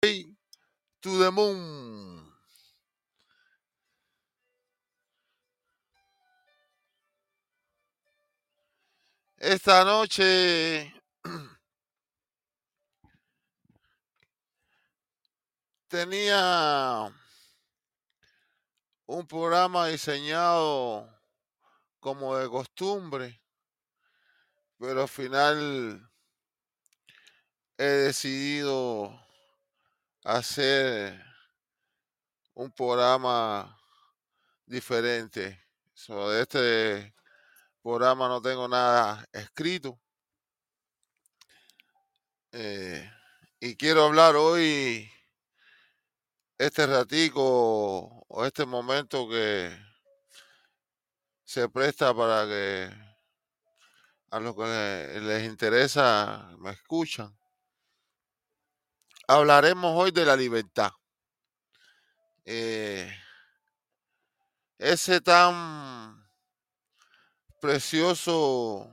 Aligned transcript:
to 0.00 1.18
the 1.18 1.30
moon. 1.32 2.22
Esta 9.38 9.84
noche 9.84 10.92
tenía 15.88 17.12
un 19.06 19.26
programa 19.26 19.88
diseñado 19.88 21.08
como 21.98 22.36
de 22.36 22.48
costumbre, 22.48 23.40
pero 24.78 25.02
al 25.02 25.08
final 25.08 26.08
he 27.78 27.84
decidido 27.84 29.27
hacer 30.28 31.24
un 32.52 32.70
programa 32.70 33.80
diferente. 34.66 35.58
Sobre 35.94 36.42
este 36.42 37.14
programa 37.82 38.28
no 38.28 38.42
tengo 38.42 38.68
nada 38.68 39.26
escrito. 39.32 39.98
Eh, 42.52 43.10
y 43.58 43.74
quiero 43.76 44.04
hablar 44.04 44.36
hoy 44.36 45.10
este 46.58 46.86
ratico 46.86 48.24
o 48.28 48.44
este 48.44 48.66
momento 48.66 49.28
que 49.30 49.74
se 51.44 51.70
presta 51.70 52.14
para 52.14 52.46
que 52.46 52.90
a 54.30 54.40
los 54.40 54.54
que 54.54 55.20
les 55.22 55.44
interesa 55.44 56.54
me 56.58 56.72
escuchan. 56.72 57.37
Hablaremos 59.30 59.92
hoy 59.94 60.10
de 60.10 60.24
la 60.24 60.34
libertad. 60.34 60.90
Eh, 62.46 63.14
ese 64.78 65.20
tan 65.20 66.26
precioso 67.60 68.90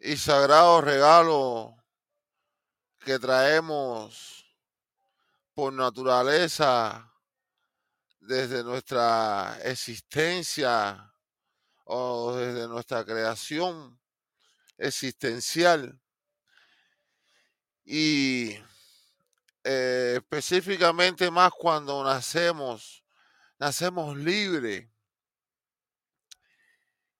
y 0.00 0.16
sagrado 0.16 0.80
regalo 0.80 1.76
que 3.00 3.18
traemos 3.18 4.46
por 5.52 5.70
naturaleza 5.74 7.12
desde 8.20 8.64
nuestra 8.64 9.58
existencia 9.64 11.12
o 11.84 12.34
desde 12.36 12.66
nuestra 12.66 13.04
creación 13.04 14.00
existencial 14.78 16.00
y 17.84 18.56
eh, 19.64 20.14
específicamente 20.16 21.30
más 21.30 21.52
cuando 21.52 22.02
nacemos, 22.04 23.04
nacemos 23.58 24.16
libres. 24.16 24.88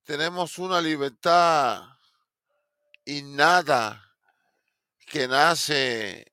Tenemos 0.05 0.59
una 0.59 0.81
libertad 0.81 1.83
innata 3.05 4.03
que 5.07 5.29
nace 5.29 6.33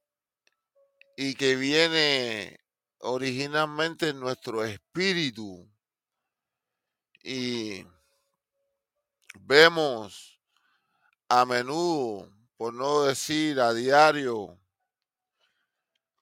y 1.18 1.34
que 1.36 1.56
viene 1.56 2.60
originalmente 3.00 4.10
en 4.10 4.20
nuestro 4.20 4.64
espíritu. 4.64 5.70
Y 7.24 7.86
vemos 9.40 10.40
a 11.30 11.46
menudo, 11.46 12.30
por 12.58 12.74
no 12.74 13.04
decir 13.04 13.60
a 13.60 13.74
diario, 13.74 14.60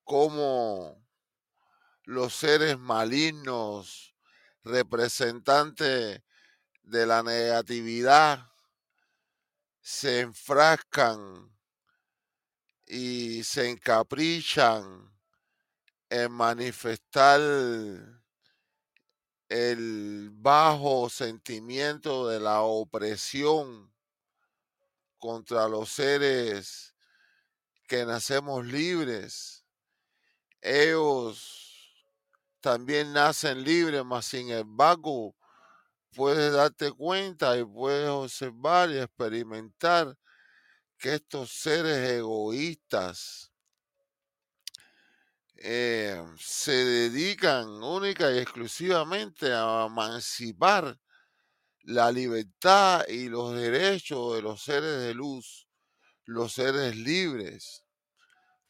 cómo 0.04 1.04
los 2.04 2.34
seres 2.34 2.78
malignos, 2.78 4.16
representantes 4.64 6.22
de 6.81 7.06
la 7.06 7.24
negatividad, 7.24 8.50
se 9.81 10.22
enfrascan 10.22 11.53
y 12.86 13.44
se 13.44 13.69
encaprichan 13.69 15.12
en 16.09 16.31
manifestar 16.31 17.42
el 19.50 20.30
bajo 20.31 21.09
sentimiento 21.09 22.28
de 22.28 22.40
la 22.40 22.62
opresión 22.62 23.94
contra 25.18 25.68
los 25.68 25.90
seres 25.90 26.96
que 27.88 28.06
nacemos 28.06 28.66
libres. 28.66 29.62
Ellos 30.66 31.94
también 32.62 33.12
nacen 33.12 33.66
libres, 33.66 34.06
mas 34.06 34.25
sin 34.25 34.50
embargo 34.50 35.35
puedes 36.16 36.53
darte 36.53 36.90
cuenta 36.94 37.57
y 37.57 37.66
puedes 37.66 38.07
observar 38.07 38.90
y 38.90 39.00
experimentar 39.00 40.18
que 40.97 41.16
estos 41.16 41.51
seres 41.51 42.12
egoístas 42.12 43.51
eh, 45.57 46.24
se 46.40 46.72
dedican 46.72 47.68
única 47.84 48.31
y 48.31 48.38
exclusivamente 48.38 49.51
a 49.51 49.88
emancipar 49.88 50.97
la 51.81 52.09
libertad 52.09 53.06
y 53.09 53.28
los 53.28 53.53
derechos 53.53 54.35
de 54.35 54.41
los 54.41 54.63
seres 54.63 55.01
de 55.01 55.13
luz, 55.13 55.68
los 56.24 56.53
seres 56.53 56.95
libres, 56.95 57.82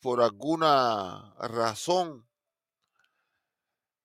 por 0.04 0.22
alguna 0.22 1.34
razón 1.40 2.28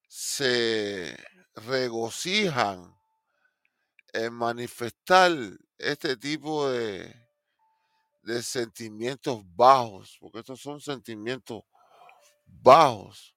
se 0.07 1.19
regocijan 1.57 2.97
en 4.13 4.33
manifestar 4.33 5.33
este 5.77 6.17
tipo 6.17 6.71
de, 6.71 7.13
de 8.23 8.43
sentimientos 8.45 9.43
bajos, 9.57 10.17
porque 10.21 10.39
estos 10.39 10.61
son 10.61 10.81
sentimientos 10.81 11.65
bajos. 12.47 13.35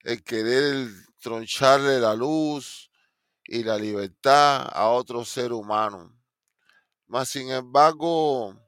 El 0.00 0.24
querer 0.24 0.88
troncharle 1.20 2.00
la 2.00 2.16
luz 2.16 2.90
y 3.44 3.62
la 3.62 3.76
libertad 3.76 4.68
a 4.72 4.88
otro 4.88 5.24
ser 5.24 5.52
humano. 5.52 6.12
Sin 7.24 7.48
embargo, 7.52 8.60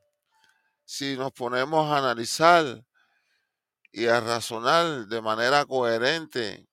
si 0.85 1.17
nos 1.17 1.33
ponemos 1.33 1.85
a 1.91 1.99
analizar 1.99 2.85
y 3.99 4.07
a 4.07 4.21
razonar 4.21 5.09
de 5.09 5.21
manera 5.21 5.67
coherente, 5.67 6.69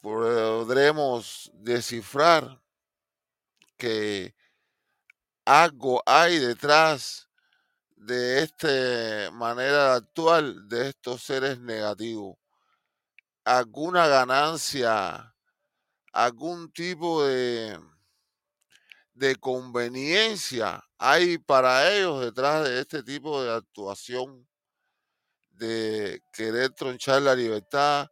podremos 0.00 1.50
descifrar 1.52 2.62
que 3.76 4.34
algo 5.44 6.02
hay 6.06 6.38
detrás 6.38 7.28
de 7.94 8.42
esta 8.42 9.30
manera 9.32 9.96
actual 9.96 10.66
de 10.66 10.88
estos 10.88 11.22
seres 11.22 11.60
negativos. 11.60 12.38
Alguna 13.44 14.06
ganancia, 14.06 15.34
algún 16.10 16.72
tipo 16.72 17.22
de, 17.26 17.78
de 19.12 19.36
conveniencia 19.36 20.82
hay 20.96 21.36
para 21.36 21.92
ellos 21.92 22.24
detrás 22.24 22.64
de 22.64 22.80
este 22.80 23.02
tipo 23.02 23.42
de 23.42 23.52
actuación, 23.52 24.47
de 25.58 26.22
querer 26.32 26.70
tronchar 26.70 27.22
la 27.22 27.34
libertad 27.34 28.08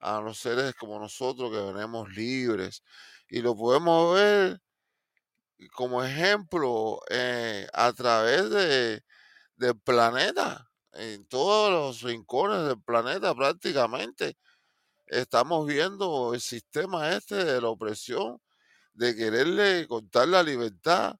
a 0.00 0.20
los 0.20 0.38
seres 0.38 0.74
como 0.74 0.98
nosotros 0.98 1.50
que 1.50 1.72
venimos 1.72 2.08
libres. 2.10 2.82
Y 3.28 3.40
lo 3.40 3.56
podemos 3.56 4.14
ver 4.14 4.60
como 5.72 6.02
ejemplo 6.02 7.00
eh, 7.10 7.66
a 7.72 7.92
través 7.92 8.50
de, 8.50 9.02
del 9.56 9.78
planeta, 9.78 10.70
en 10.92 11.26
todos 11.26 11.70
los 11.70 12.02
rincones 12.02 12.66
del 12.66 12.80
planeta 12.82 13.34
prácticamente. 13.34 14.36
Estamos 15.06 15.66
viendo 15.66 16.34
el 16.34 16.40
sistema 16.40 17.10
este 17.12 17.44
de 17.44 17.60
la 17.60 17.68
opresión, 17.68 18.40
de 18.92 19.14
quererle 19.14 19.86
cortar 19.86 20.28
la 20.28 20.42
libertad 20.42 21.16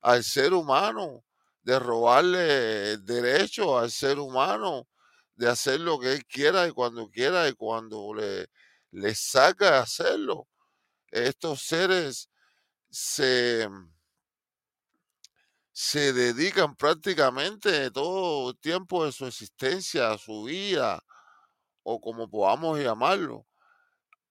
al 0.00 0.22
ser 0.22 0.54
humano, 0.54 1.24
de 1.62 1.78
robarle 1.78 2.98
derecho 2.98 3.78
al 3.78 3.90
ser 3.90 4.18
humano, 4.18 4.88
de 5.36 5.48
hacer 5.48 5.80
lo 5.80 5.98
que 5.98 6.12
él 6.14 6.26
quiera 6.26 6.66
y 6.66 6.72
cuando 6.72 7.08
quiera 7.10 7.48
y 7.48 7.52
cuando 7.52 8.14
le, 8.14 8.48
le 8.90 9.14
saca 9.14 9.80
hacerlo. 9.80 10.48
Estos 11.10 11.62
seres 11.62 12.30
se, 12.90 13.68
se 15.72 16.12
dedican 16.12 16.74
prácticamente 16.74 17.90
todo 17.90 18.50
el 18.50 18.58
tiempo 18.58 19.04
de 19.04 19.12
su 19.12 19.26
existencia, 19.26 20.16
su 20.18 20.44
vida, 20.44 21.02
o 21.82 22.00
como 22.00 22.28
podamos 22.28 22.78
llamarlo, 22.78 23.46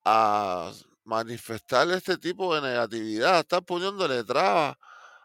a 0.04 0.72
manifestar 1.04 1.90
este 1.92 2.18
tipo 2.18 2.56
de 2.56 2.62
negatividad, 2.62 3.40
estar 3.40 3.64
poniéndole 3.64 4.24
trabas 4.24 4.76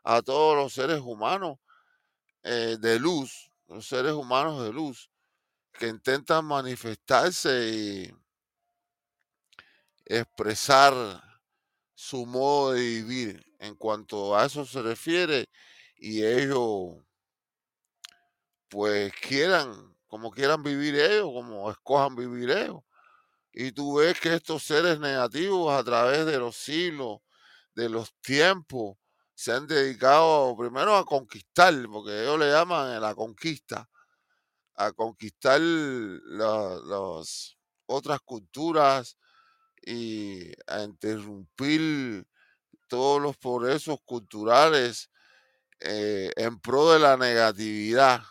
a 0.05 0.23
todos 0.23 0.57
los 0.57 0.73
seres 0.73 1.01
humanos 1.01 1.59
eh, 2.43 2.77
de 2.79 2.99
luz, 2.99 3.51
los 3.69 3.87
seres 3.87 4.13
humanos 4.13 4.63
de 4.63 4.73
luz. 4.73 5.11
Que 5.73 5.89
intentan 5.89 6.45
manifestarse 6.45 7.69
y 7.69 8.15
expresar 10.05 10.95
su 11.95 12.27
modo 12.27 12.73
de 12.73 12.81
vivir 12.81 13.47
en 13.59 13.75
cuanto 13.77 14.37
a 14.37 14.47
eso 14.47 14.65
se 14.65 14.83
refiere 14.83 15.45
y 15.97 16.25
ellos 16.25 16.97
pues 18.71 19.13
quieran, 19.21 19.97
como 20.07 20.31
quieran 20.31 20.63
vivir 20.63 20.95
ellos, 20.95 21.25
como 21.25 21.71
escojan 21.71 22.17
vivir 22.17 22.51
ellos. 22.51 22.81
Y 23.53 23.73
tú 23.73 23.97
ves 23.97 24.19
que 24.21 24.35
estos 24.35 24.63
seres 24.63 25.01
negativos 25.01 25.73
a 25.73 25.83
través 25.83 26.25
de 26.25 26.39
los 26.39 26.57
siglos, 26.57 27.19
de 27.75 27.89
los 27.89 28.15
tiempos, 28.23 28.97
se 29.35 29.53
han 29.53 29.67
dedicado 29.67 30.57
primero 30.57 30.97
a 30.97 31.05
conquistar, 31.05 31.75
porque 31.91 32.23
ellos 32.23 32.39
le 32.39 32.51
llaman 32.51 33.01
la 33.01 33.15
conquista, 33.15 33.90
a 34.81 34.93
conquistar 34.93 35.61
las 35.61 37.59
otras 37.85 38.21
culturas 38.23 39.19
y 39.83 40.53
a 40.67 40.83
interrumpir 40.83 42.27
todos 42.89 43.21
los 43.21 43.37
progresos 43.37 43.99
culturales 44.07 45.11
eh, 45.81 46.31
en 46.37 46.59
pro 46.61 46.93
de 46.93 46.99
la 46.99 47.19
negatividad, 47.19 48.23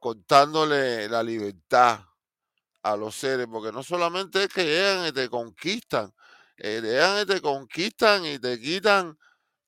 contándole 0.00 1.08
la 1.08 1.22
libertad 1.22 2.00
a 2.82 2.96
los 2.96 3.14
seres, 3.14 3.46
porque 3.46 3.70
no 3.70 3.84
solamente 3.84 4.42
es 4.42 4.48
que 4.48 4.64
llegan 4.64 5.06
y 5.06 5.12
te 5.12 5.28
conquistan, 5.28 6.12
eh, 6.56 6.80
llegan 6.82 7.22
y 7.22 7.26
te 7.26 7.40
conquistan 7.40 8.26
y 8.26 8.40
te 8.40 8.58
quitan 8.60 9.16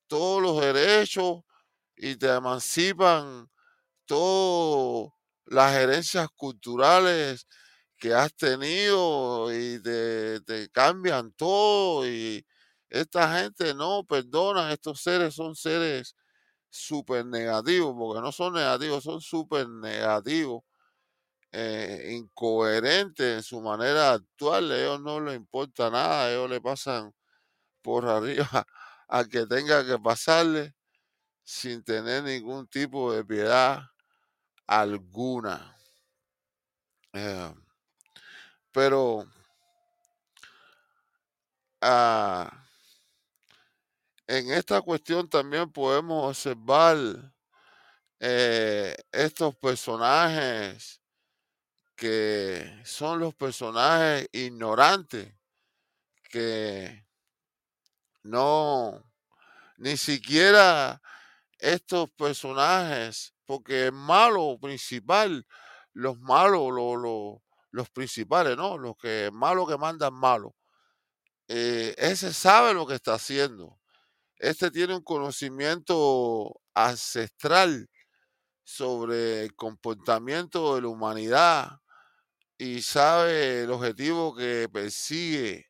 todos 0.07 0.41
los 0.41 0.59
derechos 0.59 1.43
y 1.95 2.17
te 2.17 2.27
emancipan 2.27 3.49
todas 4.13 5.11
las 5.45 5.73
herencias 5.75 6.27
culturales 6.35 7.47
que 7.97 8.13
has 8.13 8.33
tenido 8.35 9.51
y 9.53 9.81
te, 9.81 10.69
cambian 10.71 11.31
todo 11.33 12.07
y 12.07 12.45
esta 12.89 13.39
gente 13.39 13.73
no 13.73 14.05
perdona, 14.05 14.71
estos 14.71 15.01
seres 15.01 15.33
son 15.33 15.55
seres 15.55 16.15
súper 16.69 17.25
negativos, 17.25 17.95
porque 17.97 18.21
no 18.21 18.31
son 18.31 18.53
negativos, 18.53 19.03
son 19.03 19.21
súper 19.21 19.67
negativos, 19.67 20.63
eh, 21.51 22.11
incoherentes 22.11 23.37
en 23.37 23.43
su 23.43 23.61
manera 23.61 24.09
de 24.09 24.15
actuar, 24.15 24.63
a 24.63 24.77
ellos 24.77 25.01
no 25.01 25.19
les 25.21 25.35
importa 25.35 25.89
nada, 25.89 26.31
ellos 26.31 26.49
le 26.49 26.61
pasan 26.61 27.13
por 27.81 28.05
arriba 28.09 28.67
a 29.07 29.25
que 29.25 29.47
tenga 29.47 29.85
que 29.85 29.97
pasarle 29.99 30.75
sin 31.43 31.83
tener 31.83 32.23
ningún 32.23 32.67
tipo 32.67 33.13
de 33.13 33.25
piedad 33.25 33.92
alguna. 34.67 35.75
Eh, 37.13 37.53
pero 38.71 39.27
ah, 41.81 42.51
en 44.27 44.51
esta 44.51 44.81
cuestión 44.81 45.29
también 45.29 45.71
podemos 45.71 46.29
observar 46.29 46.97
eh, 48.19 48.95
estos 49.11 49.55
personajes 49.55 51.01
que 51.95 52.81
son 52.85 53.19
los 53.19 53.35
personajes 53.35 54.27
ignorantes 54.31 55.33
que 56.29 57.05
no, 58.23 59.03
ni 59.77 59.97
siquiera 59.97 61.01
estos 61.59 62.09
personajes, 62.11 63.32
porque 63.45 63.87
el 63.87 63.91
malo 63.93 64.57
principal, 64.61 65.45
los 65.93 66.19
malos, 66.19 66.71
los, 66.71 67.39
los, 67.71 67.89
principales, 67.89 68.57
¿no? 68.57 68.77
Los 68.77 68.95
que 68.97 69.29
malos 69.33 69.67
que 69.67 69.77
mandan 69.77 70.13
malo, 70.13 70.55
eh, 71.47 71.93
ese 71.97 72.33
sabe 72.33 72.73
lo 72.73 72.87
que 72.87 72.95
está 72.95 73.15
haciendo. 73.15 73.79
Este 74.37 74.71
tiene 74.71 74.95
un 74.95 75.03
conocimiento 75.03 76.61
ancestral 76.73 77.89
sobre 78.63 79.43
el 79.43 79.55
comportamiento 79.55 80.75
de 80.75 80.81
la 80.81 80.87
humanidad 80.87 81.79
y 82.57 82.81
sabe 82.81 83.63
el 83.63 83.71
objetivo 83.71 84.35
que 84.35 84.69
persigue 84.71 85.67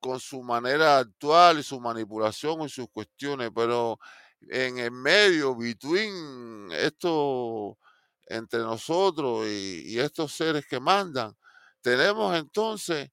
con 0.00 0.20
su 0.20 0.42
manera 0.42 0.98
actual 0.98 1.58
y 1.58 1.62
su 1.62 1.80
manipulación 1.80 2.62
y 2.62 2.68
sus 2.68 2.88
cuestiones, 2.90 3.50
pero 3.54 3.98
en 4.42 4.78
el 4.78 4.90
medio, 4.90 5.56
between 5.56 6.70
esto 6.72 7.78
entre 8.26 8.60
nosotros 8.60 9.46
y, 9.46 9.98
estos 9.98 10.32
seres 10.32 10.66
que 10.66 10.80
mandan, 10.80 11.36
tenemos 11.80 12.36
entonces 12.36 13.10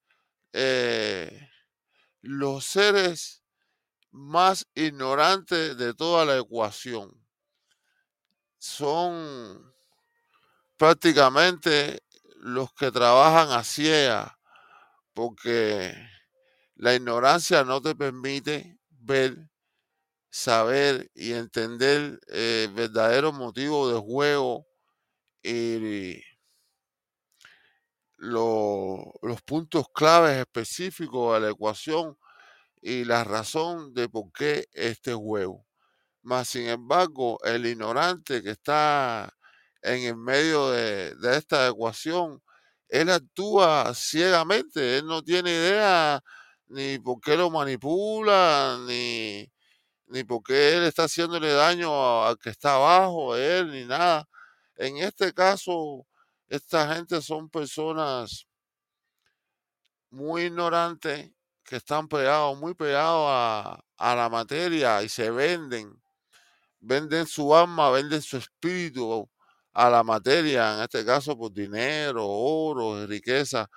eh, 0.52 1.50
los 2.22 2.66
seres 2.66 3.44
más 4.12 4.66
ignorantes 4.74 5.78
de 5.78 5.94
toda 5.94 6.26
la 6.26 6.38
ecuación. 6.38 7.12
Son 8.58 9.74
prácticamente 10.78 12.02
los 12.38 12.74
que 12.74 12.92
trabajan 12.92 13.52
a 13.52 13.64
ciega, 13.64 14.38
porque 15.14 15.94
la 16.76 16.94
ignorancia 16.94 17.64
no 17.64 17.82
te 17.82 17.96
permite 17.96 18.80
ver, 18.90 19.50
saber 20.36 21.10
y 21.16 21.32
entender 21.32 22.20
el 22.28 22.70
verdadero 22.74 23.32
motivo 23.32 23.90
de 23.90 23.98
juego 23.98 24.68
y 25.42 26.22
los 28.18 29.42
puntos 29.46 29.86
claves 29.94 30.38
específicos 30.38 31.36
de 31.36 31.40
la 31.40 31.52
ecuación 31.52 32.18
y 32.82 33.06
la 33.06 33.24
razón 33.24 33.94
de 33.94 34.10
por 34.10 34.32
qué 34.34 34.68
este 34.74 35.14
juego. 35.14 35.66
Mas, 36.24 36.50
sin 36.50 36.68
embargo, 36.68 37.40
el 37.46 37.66
ignorante 37.66 38.44
que 38.44 38.52
está 38.52 39.34
en 39.82 40.04
el 40.04 40.18
medio 40.18 40.72
de, 40.72 41.16
de 41.16 41.38
esta 41.38 41.68
ecuación, 41.70 42.44
él 42.90 43.10
actúa 43.10 43.94
ciegamente, 43.96 44.98
él 45.00 45.08
no 45.08 45.24
tiene 45.24 45.52
idea 45.52 46.22
ni 46.68 47.00
por 47.00 47.22
qué 47.22 47.38
lo 47.38 47.52
manipula, 47.52 48.80
ni, 48.88 49.50
ni 50.08 50.24
por 50.24 50.44
qué 50.44 50.78
él 50.78 50.84
está 50.84 51.04
haciéndole 51.06 51.52
daño 51.54 52.26
al 52.26 52.38
que 52.38 52.50
está 52.52 52.76
abajo 52.76 53.36
de 53.36 53.60
él, 53.60 53.72
ni 53.72 53.86
nada. 53.86 54.28
En 54.76 54.98
este 54.98 55.34
caso, 55.34 56.08
esta 56.48 56.94
gente 56.96 57.22
son 57.22 57.50
personas 57.50 58.48
muy 60.10 60.44
ignorantes 60.44 61.32
que 61.64 61.78
están 61.78 62.08
pegados, 62.08 62.58
muy 62.58 62.74
pegados 62.76 63.28
a, 63.30 63.80
a 63.98 64.16
la 64.16 64.30
materia 64.30 65.02
y 65.04 65.10
se 65.10 65.32
venden. 65.32 66.02
Venden 66.80 67.28
su 67.28 67.56
alma, 67.56 67.90
venden 67.92 68.22
su 68.22 68.38
espíritu 68.38 69.30
a 69.74 69.90
la 69.90 70.04
materia, 70.04 70.76
en 70.78 70.84
este 70.84 71.06
caso 71.06 71.38
por 71.38 71.52
dinero, 71.54 72.26
oro, 72.28 73.06
riqueza, 73.08 73.70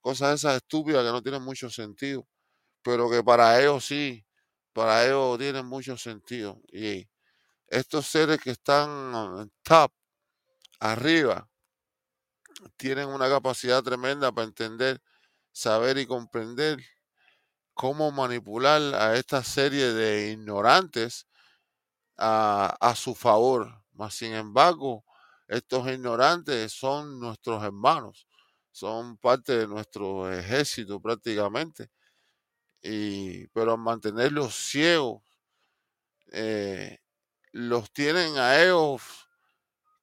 cosas 0.00 0.36
esas 0.40 0.56
estúpidas 0.56 1.04
que 1.04 1.12
no 1.12 1.22
tienen 1.22 1.42
mucho 1.44 1.70
sentido 1.70 2.26
pero 2.82 3.10
que 3.10 3.22
para 3.24 3.60
ellos 3.60 3.84
sí, 3.84 4.24
para 4.72 5.06
ellos 5.06 5.38
tienen 5.38 5.66
mucho 5.66 5.96
sentido. 5.96 6.60
Y 6.72 7.08
estos 7.68 8.06
seres 8.06 8.40
que 8.40 8.50
están 8.52 9.50
top, 9.62 9.92
arriba, 10.80 11.48
tienen 12.76 13.08
una 13.08 13.28
capacidad 13.28 13.82
tremenda 13.82 14.32
para 14.32 14.46
entender, 14.46 15.00
saber 15.52 15.98
y 15.98 16.06
comprender 16.06 16.84
cómo 17.74 18.10
manipular 18.12 18.80
a 18.94 19.16
esta 19.16 19.42
serie 19.42 19.92
de 19.92 20.32
ignorantes 20.32 21.26
a, 22.18 22.76
a 22.80 22.94
su 22.94 23.14
favor. 23.14 23.82
Mas, 23.92 24.14
sin 24.14 24.32
embargo, 24.34 25.04
estos 25.48 25.86
ignorantes 25.88 26.72
son 26.72 27.20
nuestros 27.20 27.62
hermanos, 27.62 28.26
son 28.70 29.16
parte 29.18 29.58
de 29.58 29.66
nuestro 29.66 30.32
ejército 30.32 31.00
prácticamente 31.00 31.90
y, 32.82 33.46
pero 33.48 33.76
mantenerlos 33.78 34.54
ciegos, 34.54 35.22
eh, 36.32 36.98
los 37.52 37.92
tienen 37.92 38.38
a 38.38 38.62
ellos 38.62 39.02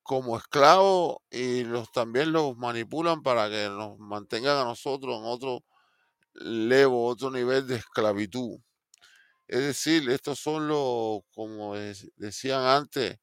como 0.04 0.38
esclavos 0.38 1.18
y 1.30 1.64
los 1.64 1.92
también 1.92 2.32
los 2.32 2.58
manipulan 2.58 3.22
para 3.22 3.50
que 3.50 3.70
nos 3.70 4.00
mantengan 4.00 4.58
a 4.58 4.64
nosotros 4.64 5.18
en 5.20 5.26
otro 5.26 5.64
levo, 6.34 7.06
otro 7.08 7.32
nivel 7.32 7.68
de 7.68 7.78
esclavitud. 7.78 8.60
Es 9.48 9.60
decir, 9.62 10.10
estos 10.10 10.40
son 10.40 10.68
los, 10.68 11.22
como 11.34 11.76
decían 12.18 12.64
antes, 12.64 13.20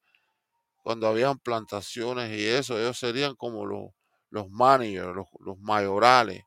cuando 0.83 1.09
habían 1.09 1.39
plantaciones 1.39 2.31
y 2.39 2.47
eso, 2.47 2.79
ellos 2.79 2.99
serían 2.99 3.37
como 3.37 3.67
los, 3.67 3.91
los 4.31 4.51
managers, 4.51 5.15
los, 5.15 5.27
los 5.41 5.59
mayorales, 5.61 6.43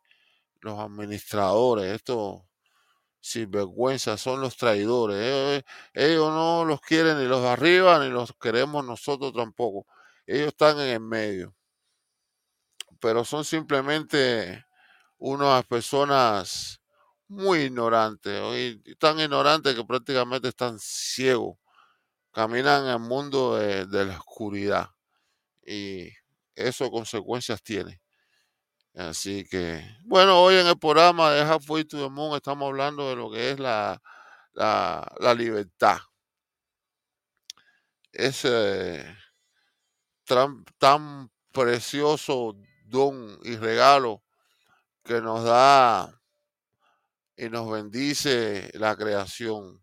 los 0.61 0.79
administradores, 0.79 1.93
estos 1.93 2.43
vergüenza 3.47 4.17
son 4.17 4.41
los 4.41 4.57
traidores. 4.57 5.63
Ellos, 5.93 6.29
no 6.29 6.65
los 6.65 6.81
quieren 6.81 7.19
ni 7.19 7.25
los 7.25 7.41
de 7.41 7.49
arriba, 7.49 7.99
ni 7.99 8.09
los 8.09 8.33
queremos 8.39 8.85
nosotros 8.85 9.33
tampoco. 9.33 9.85
ellos 10.25 10.47
están 10.47 10.79
en 10.79 10.87
el 10.89 10.99
medio, 10.99 11.55
pero 12.99 13.23
son 13.25 13.45
simplemente 13.45 14.65
unas 15.17 15.65
personas 15.65 16.81
muy 17.27 17.59
ignorantes, 17.63 18.41
tan 18.97 19.19
ignorantes 19.19 19.75
que 19.75 19.85
prácticamente 19.85 20.47
están 20.49 20.79
ciegos, 20.79 21.57
caminan 22.31 22.85
en 22.85 22.91
el 22.91 22.99
mundo 22.99 23.55
de, 23.55 24.05
la 24.05 24.17
oscuridad 24.17 24.89
y 25.65 26.09
eso 26.55 26.89
consecuencias 26.89 27.61
tiene. 27.61 28.01
Así 28.99 29.45
que, 29.45 29.81
bueno, 30.03 30.43
hoy 30.43 30.55
en 30.55 30.67
el 30.67 30.77
programa 30.77 31.31
de 31.31 31.39
Halfway 31.39 31.85
to 31.85 31.97
the 31.97 32.09
Moon 32.09 32.35
estamos 32.35 32.67
hablando 32.67 33.09
de 33.09 33.15
lo 33.15 33.31
que 33.31 33.51
es 33.51 33.57
la, 33.57 34.01
la, 34.51 35.33
libertad. 35.33 35.99
Ese 38.11 39.05
tan, 40.25 40.65
tan 40.77 41.31
precioso 41.53 42.57
don 42.87 43.39
y 43.43 43.55
regalo 43.55 44.21
que 45.05 45.21
nos 45.21 45.45
da 45.45 46.21
y 47.37 47.47
nos 47.47 47.71
bendice 47.71 48.69
la 48.73 48.97
creación 48.97 49.81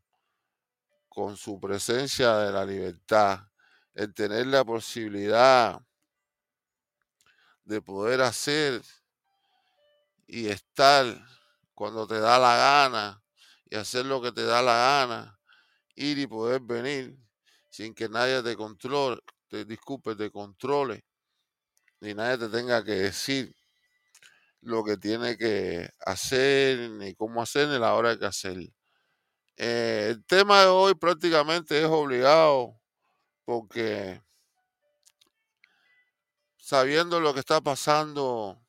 con 1.08 1.38
su 1.38 1.58
presencia 1.58 2.36
de 2.36 2.52
la 2.52 2.66
libertad, 2.66 3.48
el 3.94 4.12
tener 4.12 4.46
la 4.48 4.62
posibilidad 4.62 5.80
de 7.64 7.80
poder 7.80 8.20
hacer 8.20 8.82
y 10.26 10.48
estar 10.48 11.06
cuando 11.74 12.06
te 12.06 12.18
da 12.18 12.38
la 12.38 12.56
gana 12.56 13.22
y 13.68 13.76
hacer 13.76 14.06
lo 14.06 14.20
que 14.20 14.32
te 14.32 14.44
da 14.44 14.62
la 14.62 14.74
gana, 14.74 15.38
ir 15.94 16.18
y 16.18 16.26
poder 16.26 16.60
venir 16.60 17.16
sin 17.70 17.94
que 17.94 18.08
nadie 18.08 18.42
te 18.42 18.56
controle, 18.56 19.20
te 19.48 19.64
disculpe, 19.64 20.14
te 20.16 20.30
controle, 20.30 21.04
ni 22.00 22.14
nadie 22.14 22.38
te 22.38 22.48
tenga 22.48 22.82
que 22.84 22.92
decir 22.92 23.54
lo 24.60 24.82
que 24.82 24.96
tiene 24.96 25.36
que 25.36 25.88
hacer, 26.00 26.90
ni 26.90 27.14
cómo 27.14 27.42
hacer, 27.42 27.68
ni 27.68 27.78
la 27.78 27.94
hora 27.94 28.18
que 28.18 28.26
hacer. 28.26 28.58
Eh, 29.56 30.08
el 30.10 30.24
tema 30.24 30.62
de 30.62 30.66
hoy 30.66 30.94
prácticamente 30.94 31.78
es 31.78 31.86
obligado 31.86 32.80
porque 33.44 34.20
sabiendo 36.56 37.20
lo 37.20 37.32
que 37.32 37.40
está 37.40 37.60
pasando 37.60 38.65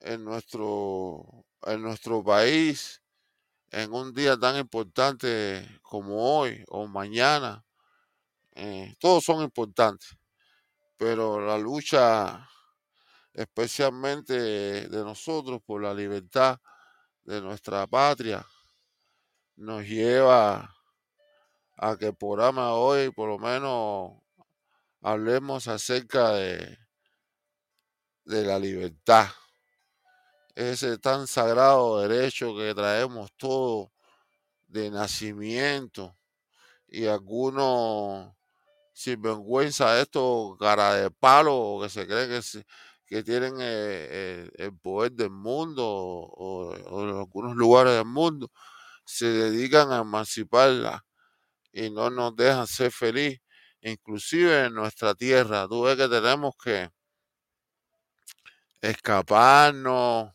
en 0.00 0.24
nuestro, 0.24 1.46
en 1.62 1.82
nuestro 1.82 2.22
país, 2.24 3.02
en 3.70 3.92
un 3.92 4.12
día 4.14 4.36
tan 4.36 4.56
importante 4.56 5.66
como 5.82 6.38
hoy 6.38 6.64
o 6.68 6.86
mañana, 6.86 7.64
eh, 8.54 8.94
todos 9.00 9.24
son 9.24 9.42
importantes, 9.42 10.16
pero 10.96 11.40
la 11.40 11.58
lucha 11.58 12.48
especialmente 13.38 14.34
de 14.88 15.04
nosotros 15.04 15.62
por 15.64 15.80
la 15.80 15.94
libertad 15.94 16.58
de 17.22 17.40
nuestra 17.40 17.86
patria, 17.86 18.44
nos 19.56 19.84
lleva 19.84 20.74
a 21.76 21.96
que 21.96 22.12
por 22.12 22.40
ama 22.40 22.72
hoy 22.74 23.10
por 23.10 23.28
lo 23.28 23.38
menos 23.38 24.20
hablemos 25.02 25.68
acerca 25.68 26.32
de, 26.32 26.78
de 28.24 28.44
la 28.44 28.58
libertad, 28.58 29.28
ese 30.58 30.98
tan 30.98 31.28
sagrado 31.28 32.00
derecho 32.00 32.56
que 32.56 32.74
traemos 32.74 33.30
todos 33.36 33.90
de 34.66 34.90
nacimiento 34.90 36.16
y 36.88 37.06
algunos 37.06 38.34
sinvergüenza 38.92 40.00
estos 40.00 40.58
cara 40.58 40.94
de 40.94 41.10
palo 41.12 41.78
que 41.82 41.88
se 41.88 42.06
creen 42.06 42.30
que 42.30 42.64
que 43.06 43.22
tienen 43.22 43.54
eh, 43.60 44.50
el 44.56 44.76
poder 44.76 45.12
del 45.12 45.30
mundo 45.30 45.84
o, 45.86 46.74
en 46.76 47.16
algunos 47.16 47.56
lugares 47.56 47.94
del 47.94 48.04
mundo, 48.04 48.50
se 49.04 49.26
dedican 49.26 49.92
a 49.92 50.00
emanciparla 50.00 51.06
y 51.72 51.90
no 51.90 52.10
nos 52.10 52.36
dejan 52.36 52.66
ser 52.66 52.92
feliz, 52.92 53.40
inclusive 53.80 54.66
en 54.66 54.74
nuestra 54.74 55.14
tierra. 55.14 55.66
Tú 55.68 55.82
ves 55.84 55.96
que 55.96 56.08
tenemos 56.08 56.54
que 56.62 56.90
escaparnos, 58.82 60.32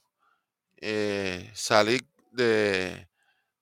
eh, 0.86 1.50
salir 1.56 2.06
de, 2.32 3.08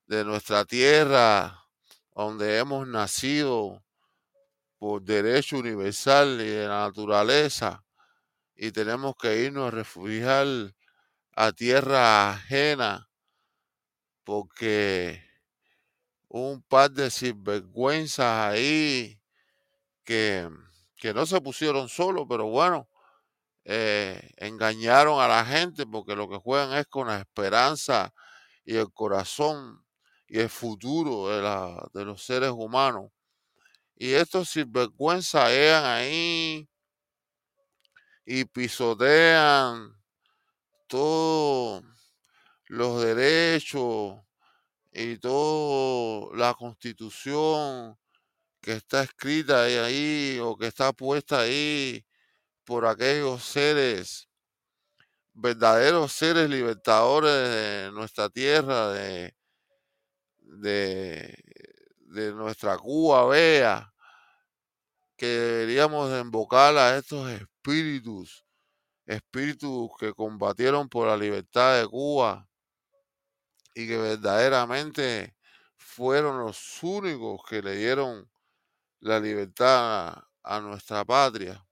de 0.08 0.26
nuestra 0.26 0.66
tierra, 0.66 1.68
donde 2.16 2.58
hemos 2.58 2.88
nacido 2.88 3.84
por 4.80 5.04
derecho 5.04 5.58
universal 5.60 6.42
y 6.42 6.50
de 6.50 6.68
la 6.68 6.88
naturaleza 6.88 7.86
y 8.56 8.72
tenemos 8.72 9.16
que 9.16 9.44
irnos 9.44 9.68
a 9.68 9.72
refugiar 9.72 10.48
a 11.36 11.52
tierra 11.52 12.32
ajena 12.32 13.10
porque 14.24 15.24
un 16.28 16.64
par 16.64 16.92
de 16.92 17.12
sinvergüenzas 17.12 18.54
ahí 18.54 19.20
que, 20.04 20.50
que 20.96 21.14
no 21.14 21.26
se 21.26 21.42
pusieron 21.42 21.90
solos, 21.90 22.26
pero 22.30 22.48
bueno, 22.48 22.90
eh, 23.66 24.32
engañaron 24.38 25.22
a 25.22 25.28
la 25.28 25.46
gente 25.46 25.86
porque 25.86 26.16
lo 26.16 26.30
que 26.30 26.38
juegan 26.38 26.74
es 26.78 26.88
con 26.88 27.08
la 27.08 27.20
esperanza 27.20 28.14
y 28.66 28.76
el 28.76 28.92
corazón 28.94 29.86
y 30.28 30.40
el 30.40 30.50
futuro 30.50 31.30
de, 31.30 31.42
la, 31.42 31.90
de 31.94 32.06
los 32.06 32.24
seres 32.24 32.52
humanos. 32.52 33.12
Y 33.96 34.14
estos 34.14 34.50
sinvergüenzas 34.50 35.52
eran 35.52 35.86
ahí 35.86 36.68
y 38.26 38.46
pisotean 38.46 39.94
todos 40.88 41.84
los 42.68 43.02
derechos 43.04 44.20
y 44.92 45.18
toda 45.18 46.36
la 46.36 46.54
constitución 46.54 47.98
que 48.62 48.74
está 48.74 49.04
escrita 49.04 49.64
ahí 49.64 50.40
o 50.42 50.58
que 50.58 50.68
está 50.68 50.94
puesta 50.94 51.42
ahí 51.42 52.06
por 52.64 52.86
aquellos 52.86 53.44
seres, 53.44 54.30
verdaderos 55.34 56.12
seres 56.12 56.50
libertadores 56.50 57.32
de 57.32 57.92
nuestra 57.94 58.30
tierra, 58.30 58.90
de, 58.90 59.36
de, 60.42 62.34
nuestra 62.34 62.78
Cuba 62.78 63.26
vea 63.28 63.94
que 65.16 65.28
deberíamos 65.28 66.12
invocar 66.20 66.76
a 66.78 66.98
estos 66.98 67.30
espíritus, 67.30 68.46
espíritus 69.06 69.90
que 70.00 70.14
combatieron 70.14 70.90
por 70.90 71.08
la 71.08 71.18
libertad 71.18 71.80
de 71.80 71.88
Cuba 71.88 72.48
y 73.74 73.88
que 73.88 73.98
verdaderamente 73.98 75.36
fueron 75.78 76.40
los 76.40 76.82
únicos 76.84 77.42
que 77.48 77.62
le 77.62 77.76
dieron 77.76 78.30
la 79.00 79.20
libertad 79.20 80.16
a 80.44 80.60
nuestra 80.60 81.06
patria 81.06 81.64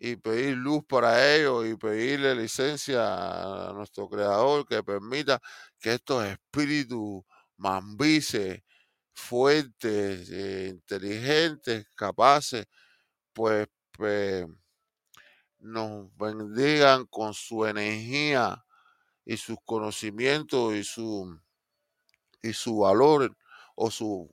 y 0.00 0.16
pedir 0.16 0.56
luz 0.56 0.82
para 0.88 1.34
ellos 1.36 1.66
y 1.66 1.76
pedirle 1.76 2.34
licencia 2.34 3.70
a 3.70 3.72
nuestro 3.74 4.08
creador 4.08 4.66
que 4.66 4.82
permita 4.82 5.40
que 5.80 5.94
estos 5.94 6.24
espíritus 6.26 7.22
mambices 7.56 8.62
fuertes, 9.14 10.30
eh, 10.30 10.68
inteligentes, 10.70 11.86
capaces, 11.96 12.66
pues, 13.34 13.68
pues, 13.92 14.46
nos 15.60 16.08
bendigan 16.16 17.06
con 17.06 17.34
su 17.34 17.64
energía 17.66 18.64
y 19.24 19.36
sus 19.36 19.58
conocimientos 19.64 20.74
y 20.74 20.84
su 20.84 21.40
y 22.42 22.52
su 22.52 22.78
valor 22.78 23.36
o 23.76 23.90
su 23.90 24.30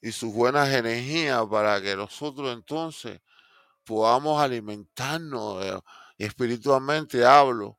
y 0.00 0.12
sus 0.12 0.32
buenas 0.32 0.68
energías 0.70 1.44
para 1.50 1.80
que 1.82 1.96
nosotros 1.96 2.52
entonces 2.52 3.20
podamos 3.84 4.40
alimentarnos 4.40 5.64
eh, 5.64 5.80
espiritualmente 6.18 7.24
hablo 7.24 7.78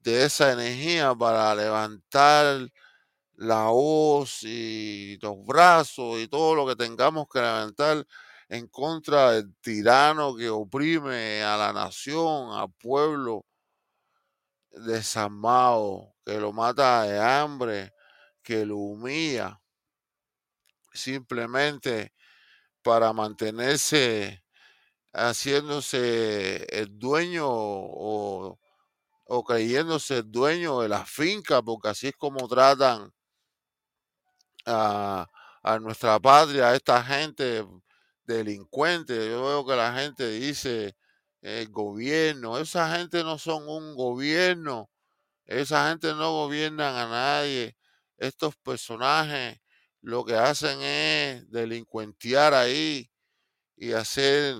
de 0.00 0.24
esa 0.24 0.52
energía 0.52 1.14
para 1.14 1.54
levantar 1.54 2.68
la 3.34 3.64
voz 3.68 4.42
y 4.44 5.18
los 5.22 5.44
brazos 5.44 6.20
y 6.20 6.28
todo 6.28 6.54
lo 6.54 6.66
que 6.66 6.76
tengamos 6.76 7.26
que 7.32 7.40
levantar 7.40 8.06
en 8.48 8.66
contra 8.68 9.32
del 9.32 9.54
tirano 9.60 10.36
que 10.36 10.50
oprime 10.50 11.42
a 11.42 11.56
la 11.56 11.72
nación, 11.72 12.52
al 12.52 12.72
pueblo 12.72 13.46
desarmado, 14.72 16.14
que 16.24 16.38
lo 16.38 16.52
mata 16.52 17.02
de 17.04 17.18
hambre, 17.20 17.92
que 18.42 18.66
lo 18.66 18.76
humilla, 18.76 19.60
simplemente 20.92 22.12
para 22.82 23.12
mantenerse 23.12 24.42
haciéndose 25.12 26.66
el 26.70 26.98
dueño 26.98 27.46
o, 27.48 28.58
creyéndose 29.46 30.18
el 30.18 30.30
dueño 30.30 30.80
de 30.80 30.88
la 30.88 31.04
finca, 31.04 31.62
porque 31.62 31.88
así 31.88 32.08
es 32.08 32.16
como 32.16 32.48
tratan 32.48 33.12
a, 34.66 35.26
nuestra 35.80 36.18
patria, 36.18 36.70
a 36.70 36.74
esta 36.76 37.02
gente 37.02 37.64
delincuentes. 38.24 39.28
Yo 39.28 39.44
veo 39.44 39.66
que 39.66 39.76
la 39.76 39.94
gente 39.94 40.28
dice 40.30 40.96
el 41.42 41.68
gobierno, 41.70 42.58
esa 42.58 42.96
gente 42.96 43.22
no 43.24 43.38
son 43.38 43.68
un 43.68 43.94
gobierno, 43.94 44.90
esa 45.46 45.88
gente 45.88 46.14
no 46.14 46.32
gobiernan 46.32 46.94
a 46.96 47.08
nadie. 47.08 47.76
Estos 48.18 48.56
personajes 48.56 49.60
lo 50.02 50.24
que 50.24 50.34
hacen 50.34 50.80
es 50.82 51.50
delincuentear 51.50 52.54
ahí 52.54 53.10
y 53.76 53.92
hacer 53.92 54.56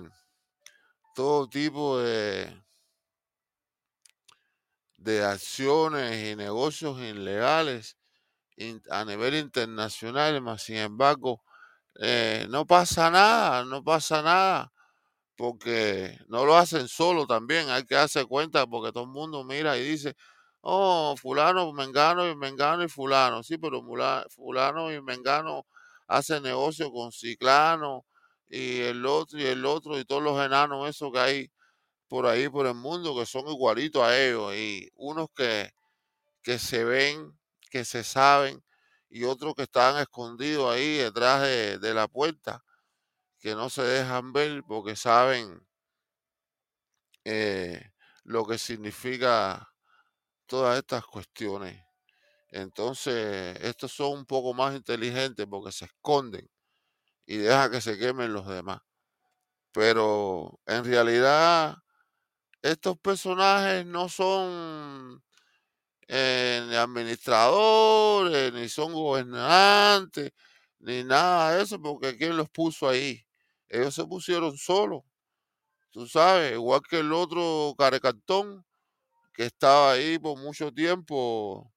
todo 1.14 1.48
tipo 1.48 1.98
de, 1.98 2.50
de 4.96 5.24
acciones 5.24 6.32
y 6.32 6.36
negocios 6.36 6.98
ilegales 7.00 7.96
a 8.90 9.04
nivel 9.04 9.34
internacional, 9.36 10.40
más 10.42 10.62
sin 10.62 10.76
embargo, 10.76 11.42
eh, 12.00 12.46
no 12.50 12.66
pasa 12.66 13.10
nada, 13.10 13.64
no 13.64 13.84
pasa 13.84 14.22
nada, 14.22 14.72
porque 15.36 16.18
no 16.28 16.44
lo 16.46 16.56
hacen 16.56 16.88
solo 16.88 17.26
también, 17.26 17.70
hay 17.70 17.84
que 17.84 17.96
darse 17.96 18.24
cuenta, 18.26 18.66
porque 18.66 18.92
todo 18.92 19.04
el 19.04 19.10
mundo 19.10 19.44
mira 19.44 19.78
y 19.78 19.84
dice, 19.84 20.16
oh, 20.62 21.16
fulano, 21.16 21.72
mengano 21.72 22.28
y 22.28 22.36
mengano 22.36 22.84
y 22.84 22.88
fulano, 22.88 23.42
sí, 23.42 23.58
pero 23.58 23.82
fulano 24.30 24.92
y 24.92 25.00
mengano 25.02 25.66
hacen 26.06 26.42
negocio 26.42 26.90
con 26.92 27.12
ciclano 27.12 28.04
y 28.48 28.80
el 28.80 29.06
otro 29.06 29.38
y 29.38 29.46
el 29.46 29.64
otro 29.64 29.98
y 29.98 30.04
todos 30.04 30.22
los 30.22 30.44
enanos 30.44 30.88
esos 30.88 31.12
que 31.12 31.18
hay 31.20 31.52
por 32.08 32.26
ahí 32.26 32.48
por 32.48 32.66
el 32.66 32.74
mundo 32.74 33.16
que 33.16 33.26
son 33.26 33.48
igualitos 33.48 34.02
a 34.02 34.18
ellos 34.18 34.54
y 34.54 34.90
unos 34.96 35.28
que, 35.36 35.72
que 36.42 36.58
se 36.58 36.84
ven, 36.84 37.38
que 37.70 37.84
se 37.84 38.04
saben 38.04 38.62
y 39.08 39.24
otros 39.24 39.54
que 39.54 39.62
están 39.62 39.98
escondidos 39.98 40.72
ahí 40.72 40.98
detrás 40.98 41.42
de, 41.42 41.94
la 41.94 42.08
puerta, 42.08 42.64
que 43.40 43.54
no 43.54 43.70
se 43.70 43.82
dejan 43.82 44.32
ver 44.32 44.62
porque 44.66 44.96
saben 44.96 45.66
eh, 47.24 47.92
lo 48.24 48.46
que 48.46 48.58
significa 48.58 49.69
todas 50.50 50.78
estas 50.78 51.06
cuestiones. 51.06 51.80
Entonces, 52.50 53.56
estos 53.62 53.92
son 53.92 54.18
un 54.20 54.26
poco 54.26 54.52
más 54.52 54.74
inteligentes 54.74 55.46
porque 55.48 55.72
se 55.72 55.86
esconden 55.86 56.50
y 57.26 57.38
dejan 57.38 57.70
que 57.70 57.80
se 57.80 57.98
quemen 57.98 58.32
los 58.32 58.48
demás. 58.48 58.80
Pero 59.72 60.60
en 60.66 60.84
realidad, 60.84 61.76
estos 62.62 62.98
personajes 62.98 63.86
no 63.86 64.08
son 64.08 65.22
eh, 66.08 66.64
ni 66.68 66.76
administradores, 66.76 68.52
ni 68.52 68.68
son 68.68 68.92
gobernantes, 68.92 70.32
ni 70.80 71.04
nada 71.04 71.56
de 71.56 71.62
eso, 71.64 71.80
porque 71.80 72.16
¿quién 72.18 72.36
los 72.36 72.50
puso 72.50 72.88
ahí? 72.88 73.24
Ellos 73.68 73.94
se 73.94 74.04
pusieron 74.06 74.56
solos, 74.58 75.02
tú 75.90 76.06
sabes, 76.08 76.54
igual 76.54 76.82
que 76.88 77.00
el 77.00 77.12
otro 77.12 77.74
carecartón 77.78 78.66
que 79.40 79.46
estaba 79.46 79.92
ahí 79.92 80.18
por 80.18 80.38
mucho 80.38 80.70
tiempo 80.70 81.72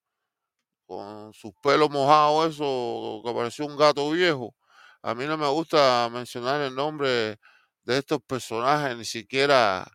con 0.86 1.34
sus 1.34 1.54
pelos 1.64 1.90
mojados, 1.90 2.56
eso 2.56 3.22
que 3.26 3.34
parecía 3.34 3.66
un 3.66 3.78
gato 3.78 4.12
viejo. 4.12 4.54
A 5.02 5.16
mí 5.16 5.26
no 5.26 5.38
me 5.38 5.48
gusta 5.48 6.10
mencionar 6.12 6.60
el 6.60 6.76
nombre 6.76 7.40
de 7.84 7.98
estos 7.98 8.20
personajes, 8.28 8.98
ni 8.98 9.06
siquiera 9.06 9.90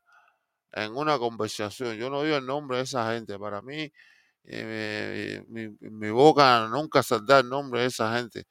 en 0.72 0.96
una 0.96 1.18
conversación. 1.18 1.94
Yo 1.96 2.08
no 2.08 2.22
digo 2.22 2.38
el 2.38 2.46
nombre 2.46 2.78
de 2.78 2.84
esa 2.84 3.12
gente. 3.12 3.38
Para 3.38 3.60
mí, 3.60 3.92
eh, 4.44 5.44
mi, 5.48 6.08
boca 6.10 6.68
nunca 6.68 7.02
saldrá 7.02 7.40
el 7.40 7.50
nombre 7.50 7.82
de 7.82 7.88
esa 7.88 8.16
gente. 8.16 8.46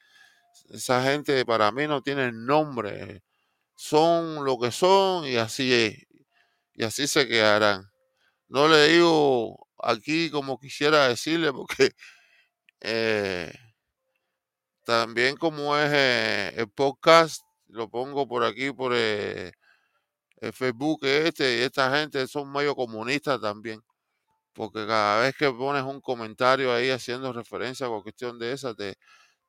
Esa 0.70 1.02
gente 1.02 1.44
para 1.44 1.72
mí 1.72 1.88
no 1.88 2.04
tiene 2.04 2.32
nombre. 2.32 3.24
Son 3.76 4.46
lo 4.46 4.60
que 4.60 4.72
son 4.72 5.26
y 5.26 5.38
así 5.38 5.74
es. 5.74 6.06
Y 6.76 6.84
así 6.84 7.08
se 7.08 7.28
quedarán. 7.28 7.90
No 8.50 8.68
le 8.68 8.88
digo 8.88 9.68
aquí 9.80 10.30
como 10.32 10.60
quisiera 10.60 11.08
decirle 11.10 11.52
porque 11.54 11.92
eh, 12.82 13.54
también 14.86 15.36
como 15.38 15.78
es 15.78 15.92
eh, 15.94 16.54
el 16.56 16.70
podcast, 16.70 17.42
lo 17.68 17.90
pongo 17.90 18.28
por 18.28 18.44
aquí 18.44 18.72
por 18.72 18.94
el 18.94 19.52
Facebook 20.54 21.00
este 21.06 21.60
y 21.60 21.62
esta 21.64 21.96
gente 21.98 22.28
son 22.28 22.52
medio 22.52 22.76
comunistas 22.76 23.42
también 23.42 23.82
porque 24.54 24.88
cada 24.88 25.22
vez 25.24 25.36
que 25.38 25.52
pones 25.52 25.84
un 25.84 26.02
comentario 26.02 26.74
ahí 26.74 26.90
haciendo 26.92 27.34
referencia 27.34 27.88
a 27.88 28.02
cuestión 28.04 28.40
de 28.40 28.54
esa, 28.54 28.74
te, 28.76 28.96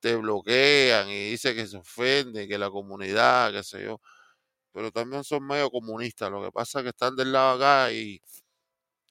te 0.00 0.16
bloquean 0.16 1.08
y 1.10 1.30
dice 1.30 1.54
que 1.54 1.66
se 1.66 1.78
ofende, 1.78 2.48
que 2.48 2.58
la 2.58 2.70
comunidad, 2.70 3.52
qué 3.52 3.62
sé 3.64 3.84
yo. 3.84 4.00
Pero 4.72 4.90
también 4.92 5.24
son 5.24 5.46
medio 5.46 5.70
comunistas. 5.70 6.30
Lo 6.30 6.42
que 6.44 6.52
pasa 6.52 6.80
es 6.80 6.84
que 6.84 6.90
están 6.90 7.16
del 7.16 7.32
lado 7.32 7.56
acá 7.56 7.92
y 7.92 8.20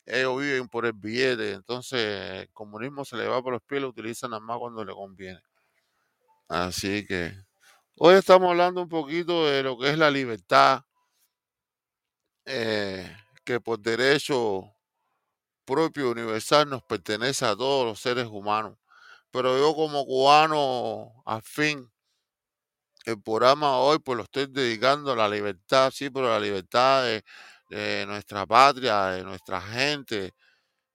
ellos 0.08 0.40
viven 0.42 0.68
por 0.70 0.86
el 0.86 0.94
billete. 0.94 1.52
Entonces 1.54 2.42
el 2.42 2.50
comunismo 2.54 3.06
se 3.06 3.18
le 3.18 3.28
va 3.28 3.42
por 3.42 3.54
los 3.54 3.62
pies 3.62 3.82
lo 3.82 3.90
utilizan 3.90 4.32
nada 4.32 4.40
más 4.40 4.58
cuando 4.58 4.84
le 4.86 4.94
conviene. 4.94 5.42
Así 6.48 7.06
que 7.06 7.34
hoy 7.98 8.16
estamos 8.16 8.50
hablando 8.50 8.82
un 8.82 8.90
poquito 8.90 9.46
de 9.46 9.64
lo 9.64 9.78
que 9.78 9.90
es 9.90 9.98
la 9.98 10.10
libertad. 10.10 10.84
Eh, 12.46 13.14
que 13.44 13.60
por 13.60 13.80
derecho 13.80 14.74
propio 15.66 16.12
universal 16.12 16.70
nos 16.70 16.82
pertenece 16.84 17.46
a 17.46 17.56
todos 17.56 17.86
los 17.86 18.00
seres 18.00 18.28
humanos. 18.28 18.78
Pero 19.32 19.58
yo 19.58 19.76
como 19.76 20.06
cubano, 20.06 21.24
al 21.26 21.42
fin, 21.42 21.92
el 23.06 23.22
programa 23.22 23.78
hoy 23.80 24.00
pues 24.00 24.18
lo 24.18 24.24
estoy 24.24 24.48
dedicando 24.48 25.12
a 25.12 25.16
la 25.16 25.30
libertad, 25.30 25.92
sí, 25.92 26.10
pero 26.10 26.30
la 26.30 26.40
libertad 26.40 27.04
de, 27.04 27.24
nuestra 27.70 28.46
patria, 28.46 29.08
de 29.08 29.24
nuestra 29.24 29.62
gente, 29.62 30.34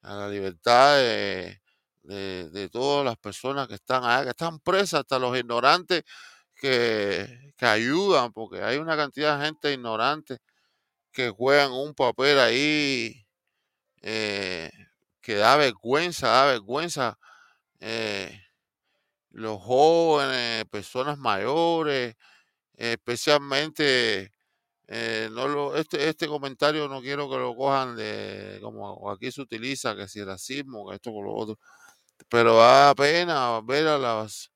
a 0.03 0.15
la 0.17 0.29
libertad 0.29 0.97
de, 0.99 1.61
de, 2.03 2.69
todas 2.71 3.05
las 3.05 3.17
personas 3.17 3.69
que 3.69 3.75
están 3.75 4.05
allá, 4.05 4.25
que 4.25 4.31
están 4.31 4.59
presas, 4.61 5.01
hasta 5.01 5.19
los 5.19 5.37
ignorantes 5.39 6.03
que, 6.55 7.53
que 7.57 7.67
ayudan, 7.67 8.33
porque 8.33 8.63
hay 8.63 8.79
una 8.79 8.97
cantidad 8.97 9.39
de 9.39 9.47
gente 9.47 9.73
ignorante 9.73 10.39
que 11.13 11.31
juegan 11.31 11.73
un 11.73 11.95
papel 11.95 12.39
ahí 12.41 13.27
eh, 14.03 14.71
que 15.21 15.37
da 15.37 15.57
vergüenza, 15.57 16.29
da 16.29 16.47
vergüenza. 16.47 17.19
Eh, 17.81 18.41
los 19.31 19.61
jóvenes, 19.63 20.65
personas 20.67 21.19
mayores, 21.19 22.17
especialmente, 22.77 24.32
eh, 24.93 25.29
no 25.33 25.49
lo, 25.49 25.77
este, 25.77 26.09
este 26.09 26.29
comentario 26.29 26.89
no 26.89 27.01
quiero 27.03 27.31
que 27.31 27.39
lo 27.39 27.57
cojan 27.57 27.97
de 27.97 28.59
como 28.63 29.11
aquí 29.11 29.33
se 29.33 29.43
utiliza, 29.43 29.97
que 29.97 30.09
si 30.09 30.23
racismo, 30.25 30.89
que 30.91 30.97
esto 30.97 31.13
con 31.13 31.25
lo 31.27 31.35
otro, 31.35 31.59
pero 32.29 32.57
da 32.59 32.95
pena 32.95 33.61
ver 33.63 33.87
a 33.89 33.99
las 33.99 34.51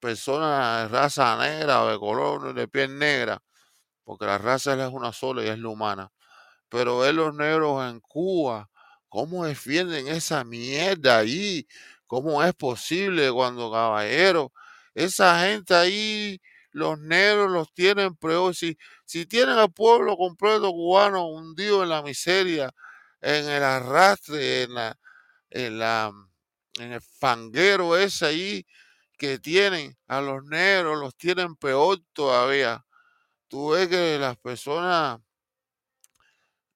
personas 0.00 0.84
de 0.84 0.98
raza 0.98 1.36
negra 1.38 1.84
o 1.84 1.88
de 1.90 1.98
color 1.98 2.54
de 2.54 2.68
piel 2.68 2.98
negra, 2.98 3.40
porque 4.04 4.26
la 4.26 4.38
raza 4.38 4.74
es 4.74 4.92
una 4.92 5.12
sola 5.12 5.44
y 5.44 5.48
es 5.48 5.58
la 5.58 5.68
humana, 5.68 6.10
pero 6.68 6.98
ver 7.00 7.14
los 7.14 7.34
negros 7.34 7.90
en 7.90 8.00
Cuba, 8.00 8.68
¿Cómo 9.08 9.44
defienden 9.46 10.08
esa 10.08 10.44
mierda 10.44 11.18
ahí? 11.18 11.66
¿Cómo 12.06 12.42
es 12.44 12.54
posible 12.54 13.30
cuando, 13.32 13.70
caballero, 13.72 14.52
esa 14.94 15.40
gente 15.46 15.74
ahí, 15.74 16.40
los 16.72 16.98
negros 17.00 17.50
los 17.52 17.72
tienen 17.74 18.16
peor? 18.16 18.54
Si, 19.12 19.26
tienen 19.26 19.58
al 19.58 19.70
pueblo 19.70 20.16
completo 20.16 20.70
cubano 20.72 21.28
hundido 21.28 21.82
en 21.82 21.90
la 21.90 22.00
miseria, 22.00 22.74
en 23.20 23.46
el 23.46 23.62
arrastre, 23.62 24.62
en 24.62 24.72
la, 24.72 24.98
en 25.50 25.78
la, 25.78 26.10
en 26.78 26.92
el 26.92 27.00
fanguero 27.02 27.94
ese 27.94 28.24
ahí 28.24 28.66
que 29.18 29.38
tienen 29.38 29.94
a 30.08 30.22
los 30.22 30.42
negros, 30.44 30.98
los 30.98 31.14
tienen 31.14 31.56
peor 31.56 31.98
todavía. 32.14 32.86
Tú 33.48 33.72
ves 33.72 33.88
que 33.88 34.18
las 34.18 34.38
personas 34.38 35.20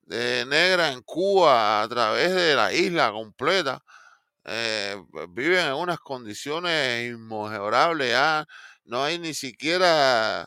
de 0.02 0.44
negra 0.44 0.92
en 0.92 1.00
Cuba 1.04 1.80
a 1.80 1.88
través 1.88 2.34
de 2.34 2.54
la 2.54 2.70
isla 2.70 3.12
completa. 3.12 3.82
Eh, 4.44 5.02
viven 5.30 5.68
en 5.68 5.72
unas 5.72 6.00
condiciones 6.00 7.10
inmejorables, 7.10 8.14
no 8.84 9.02
hay 9.04 9.18
ni 9.18 9.32
siquiera, 9.32 10.46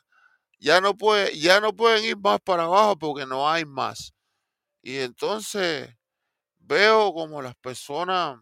ya 0.60 0.82
no, 0.82 0.96
puede, 0.98 1.38
ya 1.40 1.62
no 1.62 1.76
pueden 1.76 2.04
ir 2.06 2.18
más 2.18 2.40
para 2.42 2.64
abajo 2.64 2.98
porque 3.00 3.26
no 3.26 3.50
hay 3.50 3.66
más. 3.66 4.14
Y 4.84 4.98
entonces 5.00 5.90
veo 6.60 7.14
como 7.14 7.42
las 7.42 7.56
personas 7.58 8.40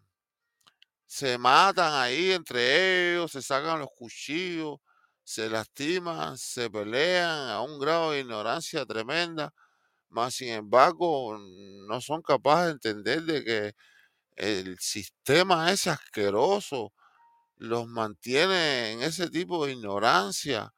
se 1.06 1.38
matan 1.38 1.94
ahí 1.94 2.32
entre 2.32 3.14
ellos, 3.14 3.32
se 3.32 3.42
sacan 3.42 3.80
los 3.80 3.90
cuchillos, 3.96 4.78
se 5.24 5.50
lastiman, 5.50 6.38
se 6.38 6.70
pelean 6.70 7.50
a 7.50 7.62
un 7.62 7.80
grado 7.80 8.12
de 8.12 8.22
ignorancia 8.22 8.86
tremenda 8.86 9.54
más 10.10 10.36
sin 10.36 10.50
embargo 10.50 11.38
no 11.40 12.02
son 12.02 12.22
capaces 12.24 12.68
de 12.68 12.72
entender 12.74 13.24
de 13.24 13.44
que 13.46 13.74
el 14.38 14.80
sistema 14.80 15.72
es 15.72 15.88
asqueroso 15.88 16.94
los 17.58 17.88
mantiene 17.88 18.94
en 18.94 19.04
ese 19.04 19.30
tipo 19.30 19.66
de 19.66 19.74
ignorancia 19.74 20.74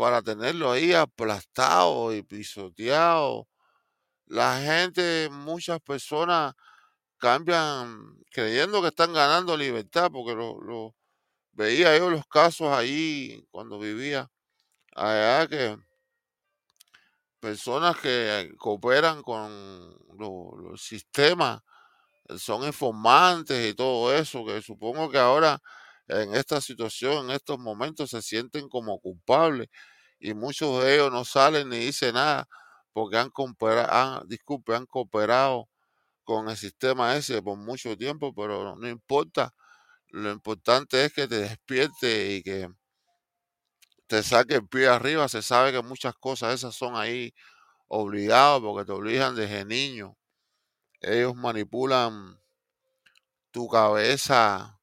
para 0.00 0.22
tenerlo 0.22 0.72
ahí 0.72 0.94
aplastado 0.94 2.14
y 2.14 2.22
pisoteado. 2.22 3.46
La 4.26 4.60
gente, 4.60 5.28
muchas 5.30 5.80
personas 5.80 6.54
cambian 7.18 8.16
creyendo 8.32 8.80
que 8.80 8.88
están 8.88 9.12
ganando 9.12 9.56
libertad, 9.56 10.10
porque 10.10 10.34
lo, 10.34 10.96
veía 11.52 11.98
yo 11.98 12.10
los 12.10 12.26
casos 12.26 12.68
ahí 12.68 13.44
cuando 13.50 13.78
vivía 13.78 14.30
allá 14.96 15.46
que 15.46 15.76
personas 17.38 17.96
que 17.98 18.52
cooperan 18.58 19.22
con 19.22 19.98
los 20.18 20.82
sistemas 20.82 21.60
son 22.38 22.64
informantes 22.64 23.70
y 23.70 23.74
todo 23.74 24.14
eso, 24.14 24.44
que 24.46 24.62
supongo 24.62 25.10
que 25.10 25.18
ahora 25.18 25.60
en 26.10 26.34
esta 26.34 26.60
situación, 26.60 27.26
en 27.26 27.36
estos 27.36 27.58
momentos, 27.58 28.10
se 28.10 28.22
sienten 28.22 28.68
como 28.68 28.98
culpables 29.00 29.68
y 30.20 30.34
muchos 30.34 30.84
de 30.84 30.94
ellos 30.94 31.10
no 31.10 31.24
salen 31.24 31.70
ni 31.70 31.78
dicen 31.78 32.14
nada 32.14 32.46
porque 32.92 33.16
han, 33.16 33.30
disculpe, 34.28 34.74
han 34.74 34.86
cooperado 34.86 35.68
con 36.24 36.48
el 36.48 36.56
sistema 36.56 37.16
ese 37.16 37.42
por 37.42 37.56
mucho 37.56 37.96
tiempo, 37.96 38.34
pero 38.34 38.76
no, 38.76 38.88
importa. 38.88 39.54
Lo 40.08 40.30
importante 40.30 41.04
es 41.04 41.12
que 41.12 41.28
te 41.28 41.38
despierte 41.38 42.34
y 42.34 42.42
que 42.42 42.68
te 44.06 44.22
saque 44.22 44.56
el 44.56 44.68
pie 44.68 44.88
arriba. 44.88 45.28
Se 45.28 45.42
sabe 45.42 45.72
que 45.72 45.82
muchas 45.82 46.14
cosas 46.14 46.54
esas 46.54 46.74
son 46.74 46.96
ahí 46.96 47.32
obligados 47.88 48.60
porque 48.60 48.84
te 48.84 48.92
obligan 48.92 49.34
desde 49.36 49.64
niño. 49.64 50.16
Ellos 51.00 51.34
manipulan 51.36 52.40
tu 53.52 53.68
cabeza 53.68 54.80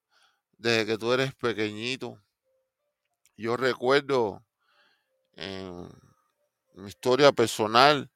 desde 0.58 0.86
que 0.86 0.97
tú 0.97 1.13
eres 1.13 1.36
pequeñito. 1.36 2.21
Yo 3.36 3.58
recuerdo 3.58 4.47
en 5.38 5.89
mi 6.76 6.89
historia 6.89 7.32
personal, 7.34 8.10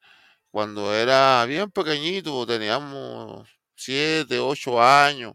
cuando 0.52 0.94
era 0.96 1.46
bien 1.46 1.72
pequeñito, 1.72 2.46
teníamos 2.48 3.50
siete, 3.76 4.40
ocho 4.40 4.82
años, 4.82 5.34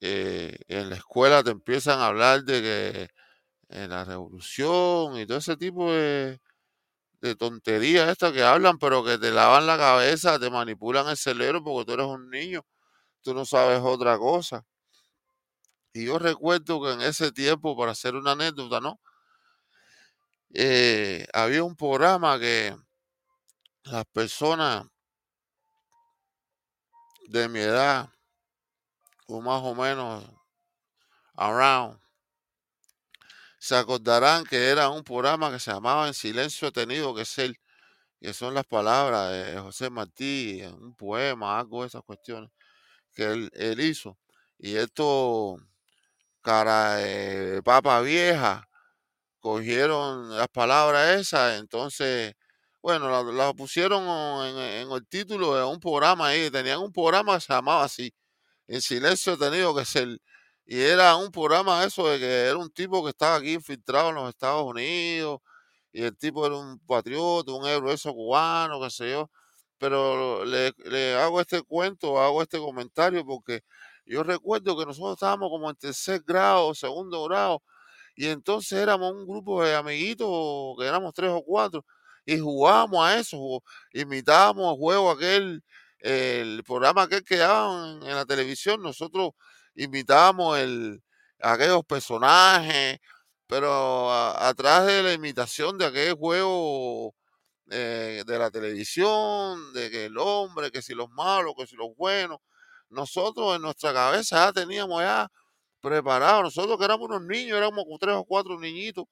eh, 0.00 0.56
en 0.68 0.90
la 0.90 0.96
escuela 0.96 1.42
te 1.42 1.50
empiezan 1.50 2.00
a 2.00 2.06
hablar 2.08 2.44
de 2.44 2.62
que 2.62 3.08
en 3.70 3.90
la 3.90 4.04
revolución 4.04 5.18
y 5.18 5.26
todo 5.26 5.38
ese 5.38 5.56
tipo 5.56 5.92
de, 5.92 6.40
de 7.22 7.36
tonterías 7.36 8.08
estas 8.10 8.32
que 8.32 8.42
hablan, 8.44 8.78
pero 8.78 9.04
que 9.04 9.18
te 9.18 9.32
lavan 9.32 9.66
la 9.66 9.78
cabeza, 9.78 10.38
te 10.40 10.50
manipulan 10.50 11.08
el 11.08 11.16
cerebro 11.18 11.64
porque 11.64 11.86
tú 11.86 11.92
eres 11.94 12.06
un 12.08 12.30
niño, 12.30 12.64
tú 13.22 13.34
no 13.34 13.44
sabes 13.46 13.80
otra 13.82 14.18
cosa. 14.18 14.64
Y 15.94 16.04
yo 16.06 16.18
recuerdo 16.18 16.82
que 16.82 16.92
en 16.92 17.00
ese 17.00 17.32
tiempo, 17.32 17.76
para 17.76 17.92
hacer 17.92 18.14
una 18.16 18.32
anécdota, 18.32 18.80
¿no? 18.80 19.00
Eh, 20.56 21.26
había 21.32 21.64
un 21.64 21.74
programa 21.74 22.38
que 22.38 22.76
las 23.82 24.04
personas 24.06 24.86
de 27.26 27.48
mi 27.48 27.58
edad, 27.58 28.08
o 29.26 29.40
más 29.40 29.60
o 29.64 29.74
menos 29.74 30.24
around, 31.34 32.00
se 33.58 33.74
acordarán 33.74 34.44
que 34.44 34.68
era 34.68 34.90
un 34.90 35.02
programa 35.02 35.50
que 35.50 35.58
se 35.58 35.72
llamaba 35.72 36.06
En 36.06 36.14
Silencio 36.14 36.70
Tenido, 36.70 37.12
que 37.16 37.22
es 37.22 37.38
el, 37.38 37.58
que 38.20 38.32
son 38.32 38.54
las 38.54 38.66
palabras 38.66 39.32
de 39.32 39.58
José 39.58 39.90
Martí, 39.90 40.62
un 40.62 40.94
poema, 40.94 41.58
algo 41.58 41.82
de 41.82 41.88
esas 41.88 42.04
cuestiones 42.04 42.50
que 43.12 43.24
él, 43.24 43.50
él 43.54 43.80
hizo. 43.80 44.18
Y 44.58 44.76
esto 44.76 45.56
cara 46.42 46.96
de 46.96 47.62
papa 47.64 48.00
vieja, 48.02 48.68
cogieron 49.44 50.30
las 50.30 50.48
palabras 50.48 51.20
esas, 51.20 51.60
entonces, 51.60 52.34
bueno, 52.80 53.30
las 53.30 53.52
pusieron 53.52 54.02
en, 54.46 54.90
el 54.90 55.06
título 55.06 55.54
de 55.54 55.64
un 55.64 55.78
programa 55.78 56.28
ahí, 56.28 56.50
tenían 56.50 56.78
un 56.80 56.90
programa 56.90 57.34
que 57.34 57.42
se 57.42 57.52
llamaba 57.52 57.84
así, 57.84 58.10
En 58.68 58.80
Silencio 58.80 59.36
Tenido 59.36 59.74
que 59.76 59.84
ser, 59.84 60.18
y 60.64 60.80
era 60.80 61.16
un 61.16 61.30
programa 61.30 61.84
eso 61.84 62.08
de 62.08 62.18
que 62.18 62.46
era 62.46 62.56
un 62.56 62.70
tipo 62.70 63.04
que 63.04 63.10
estaba 63.10 63.36
aquí 63.36 63.52
infiltrado 63.52 64.08
en 64.10 64.14
los 64.14 64.30
Estados 64.30 64.64
Unidos, 64.64 65.40
y 65.92 66.04
el 66.04 66.16
tipo 66.16 66.46
era 66.46 66.56
un 66.56 66.78
patriota, 66.78 67.52
un 67.52 67.66
héroe 67.66 67.92
eso 67.92 68.14
cubano, 68.14 68.80
qué 68.80 68.88
sé 68.90 69.10
yo, 69.10 69.30
pero 69.76 70.46
le, 70.46 70.72
le 70.86 71.16
hago 71.16 71.42
este 71.42 71.62
cuento, 71.62 72.18
hago 72.18 72.40
este 72.42 72.58
comentario 72.58 73.26
porque 73.26 73.60
yo 74.06 74.22
recuerdo 74.22 74.74
que 74.78 74.86
nosotros 74.86 75.14
estábamos 75.14 75.50
como 75.50 75.68
en 75.68 75.76
tercer 75.76 76.22
grado, 76.26 76.74
segundo 76.74 77.24
grado, 77.24 77.62
y 78.16 78.28
entonces 78.28 78.78
éramos 78.78 79.12
un 79.12 79.26
grupo 79.26 79.64
de 79.64 79.74
amiguitos, 79.74 80.28
que 80.78 80.86
éramos 80.86 81.14
tres 81.14 81.30
o 81.30 81.42
cuatro, 81.44 81.84
y 82.26 82.38
jugábamos 82.38 83.06
a 83.06 83.18
eso, 83.18 83.62
imitábamos 83.92 84.72
el 84.74 84.78
juego 84.78 85.10
aquel, 85.10 85.62
el 86.00 86.62
programa 86.64 87.08
que 87.08 87.36
daban 87.36 88.02
en 88.02 88.14
la 88.14 88.24
televisión, 88.26 88.82
nosotros 88.82 89.30
imitábamos 89.74 90.58
el, 90.58 91.02
aquellos 91.40 91.84
personajes, 91.84 92.98
pero 93.46 94.12
atrás 94.12 94.86
de 94.86 95.02
la 95.02 95.12
imitación 95.12 95.78
de 95.78 95.86
aquel 95.86 96.14
juego 96.14 97.14
eh, 97.70 98.22
de 98.26 98.38
la 98.38 98.50
televisión, 98.50 99.72
de 99.74 99.90
que 99.90 100.06
el 100.06 100.18
hombre, 100.18 100.70
que 100.70 100.82
si 100.82 100.94
los 100.94 101.10
malos, 101.10 101.54
que 101.56 101.66
si 101.66 101.76
los 101.76 101.94
buenos, 101.96 102.38
nosotros 102.88 103.56
en 103.56 103.62
nuestra 103.62 103.92
cabeza 103.92 104.46
ya 104.46 104.52
teníamos 104.52 105.02
ya 105.02 105.28
preparado, 105.84 106.42
nosotros 106.44 106.78
que 106.78 106.84
éramos 106.84 107.08
unos 107.08 107.22
niños, 107.22 107.58
éramos 107.58 107.84
tres 108.00 108.14
o 108.16 108.24
cuatro 108.24 108.58
niñitos 108.58 109.04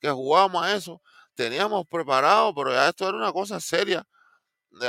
que 0.00 0.10
jugábamos 0.10 0.64
a 0.64 0.76
eso, 0.76 1.00
teníamos 1.34 1.86
preparado, 1.86 2.54
pero 2.54 2.72
ya 2.72 2.88
esto 2.88 3.08
era 3.08 3.16
una 3.16 3.32
cosa 3.32 3.60
seria, 3.60 4.04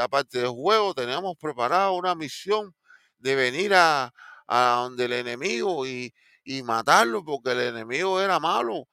aparte 0.02 0.40
del 0.40 0.50
juego, 0.50 0.94
teníamos 0.94 1.36
preparado 1.38 1.94
una 1.94 2.16
misión 2.16 2.76
de 3.20 3.36
venir 3.36 3.74
a, 3.76 4.12
donde 4.48 5.06
el 5.06 5.14
enemigo 5.14 5.86
y, 5.86 6.14
matarlo, 6.64 7.24
porque 7.24 7.52
el 7.52 7.62
enemigo 7.62 8.22
era 8.22 8.40
malo. 8.40 8.88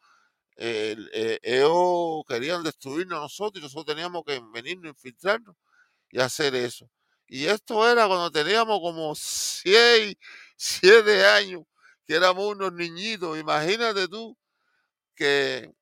Eh, 0.56 1.38
ellos 1.42 2.22
querían 2.28 2.62
destruirnos 2.62 3.18
a 3.18 3.22
nosotros 3.22 3.60
y 3.60 3.64
nosotros 3.64 3.86
teníamos 3.96 4.24
que 4.24 4.40
venirnos, 4.52 4.90
infiltrarnos 4.90 5.56
y 6.10 6.20
hacer 6.20 6.54
eso. 6.54 6.88
Y 7.28 7.46
esto 7.46 7.88
era 7.88 8.06
cuando 8.06 8.30
teníamos 8.30 8.80
como 8.80 9.14
seis, 9.14 10.16
siete 10.56 11.24
años, 11.26 11.62
que 12.06 12.14
éramos 12.14 12.46
unos 12.46 12.72
niñitos. 12.72 13.38
Imagínate 13.38 14.08
tú 14.08 14.36
que 15.14 15.72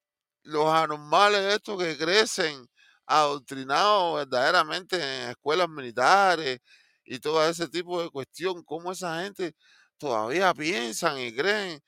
los 0.44 0.66
anormales 0.72 1.54
estos 1.54 1.82
que 1.82 1.96
crecen 1.98 2.66
adoctrinados 3.06 4.16
verdaderamente 4.16 4.96
en 4.96 5.30
escuelas 5.30 5.68
militares 5.68 6.60
y 7.04 7.18
todo 7.20 7.46
ese 7.48 7.68
tipo 7.68 8.02
de 8.02 8.10
cuestión, 8.10 8.62
cómo 8.64 8.92
esa 8.92 9.22
gente 9.22 9.54
todavía 9.98 10.54
piensan 10.54 11.18
y 11.20 11.34
creen 11.34 11.80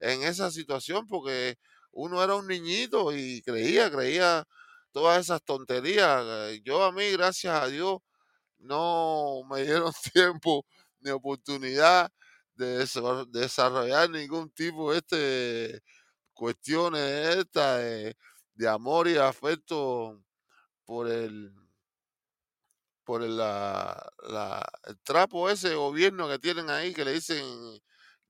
en 0.00 0.22
esa 0.24 0.50
situación, 0.50 1.06
porque 1.06 1.56
uno 1.92 2.22
era 2.22 2.34
un 2.36 2.46
niñito 2.48 3.14
y 3.16 3.42
creía, 3.42 3.90
creía 3.90 4.44
todas 4.92 5.20
esas 5.20 5.42
tonterías. 5.44 6.24
Yo 6.64 6.84
a 6.84 6.92
mí, 6.92 7.10
gracias 7.12 7.54
a 7.62 7.68
Dios, 7.68 7.98
no 8.58 9.42
me 9.50 9.62
dieron 9.64 9.92
tiempo 10.14 10.64
ni 11.00 11.10
oportunidad 11.10 12.10
de 12.64 13.26
desarrollar 13.40 14.10
ningún 14.10 14.50
tipo 14.50 14.92
de 14.92 14.98
este, 14.98 15.82
cuestiones 16.32 17.46
de, 17.52 18.68
amor 18.68 19.08
y 19.08 19.16
afecto 19.16 20.22
por 20.84 21.08
el 21.10 21.52
por 23.04 23.22
el, 23.22 23.36
la, 23.36 24.12
el 24.84 24.98
trapo 25.02 25.50
ese 25.50 25.74
gobierno 25.74 26.28
que 26.28 26.38
tienen 26.38 26.70
ahí 26.70 26.94
que 26.94 27.04
le 27.04 27.12
dicen 27.14 27.44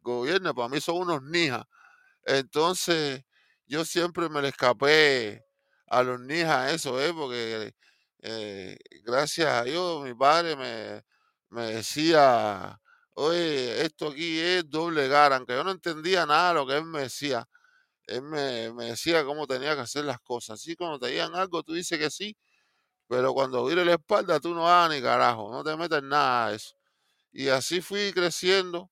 gobierno, 0.03 0.55
para 0.55 0.69
mí 0.69 0.81
son 0.81 0.97
unos 0.99 1.23
nijas. 1.23 1.65
Entonces, 2.25 3.25
yo 3.67 3.85
siempre 3.85 4.29
me 4.29 4.43
le 4.43 4.49
escapé 4.49 5.45
a 5.87 6.03
los 6.03 6.21
nijas 6.21 6.73
eso, 6.73 7.01
¿eh? 7.03 7.13
porque 7.15 7.75
eh, 8.21 8.79
gracias 9.05 9.49
a 9.49 9.65
Dios, 9.65 10.05
mi 10.05 10.15
padre 10.15 10.57
me, 11.51 11.63
decía, 11.73 12.81
oye, 13.15 13.83
esto 13.83 14.09
aquí 14.09 14.39
es 14.39 14.69
doble 14.69 15.09
gara, 15.09 15.37
aunque 15.37 15.55
yo 15.55 15.65
no 15.65 15.71
entendía 15.73 16.27
nada 16.27 16.51
de 16.51 16.55
lo 16.55 16.67
que 16.67 16.77
él 16.77 16.85
me 16.85 17.03
decía. 17.03 17.49
Él 18.07 18.23
me, 18.23 18.73
decía 18.87 19.25
cómo 19.25 19.47
tenía 19.47 19.75
que 19.75 19.83
hacer 19.83 20.05
las 20.05 20.21
cosas. 20.21 20.61
Así 20.61 20.77
cuando 20.77 20.99
te 20.99 21.09
digan 21.09 21.35
algo, 21.35 21.63
tú 21.63 21.75
dices 21.75 21.99
que 21.99 22.11
sí, 22.11 22.37
pero 23.09 23.35
cuando 23.35 23.65
vire 23.67 23.85
la 23.85 23.95
espalda, 23.95 24.41
tú 24.41 24.55
no 24.55 24.69
hagas 24.69 24.91
ni 24.97 25.03
carajo, 25.03 25.53
no 25.53 25.65
te 25.65 25.77
metas 25.77 26.01
en 26.01 26.09
nada 26.11 26.51
de 26.51 26.57
eso. 26.57 26.75
Y 27.33 27.49
así 27.49 27.81
fui 27.83 28.13
creciendo 28.13 28.91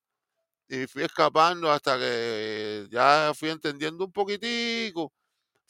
y 0.69 0.87
fui 0.87 1.03
escapando 1.03 1.71
hasta 1.71 1.97
que 1.99 2.87
ya 2.91 3.33
fui 3.35 3.49
entendiendo 3.49 4.05
un 4.05 4.11
poquitico 4.13 5.13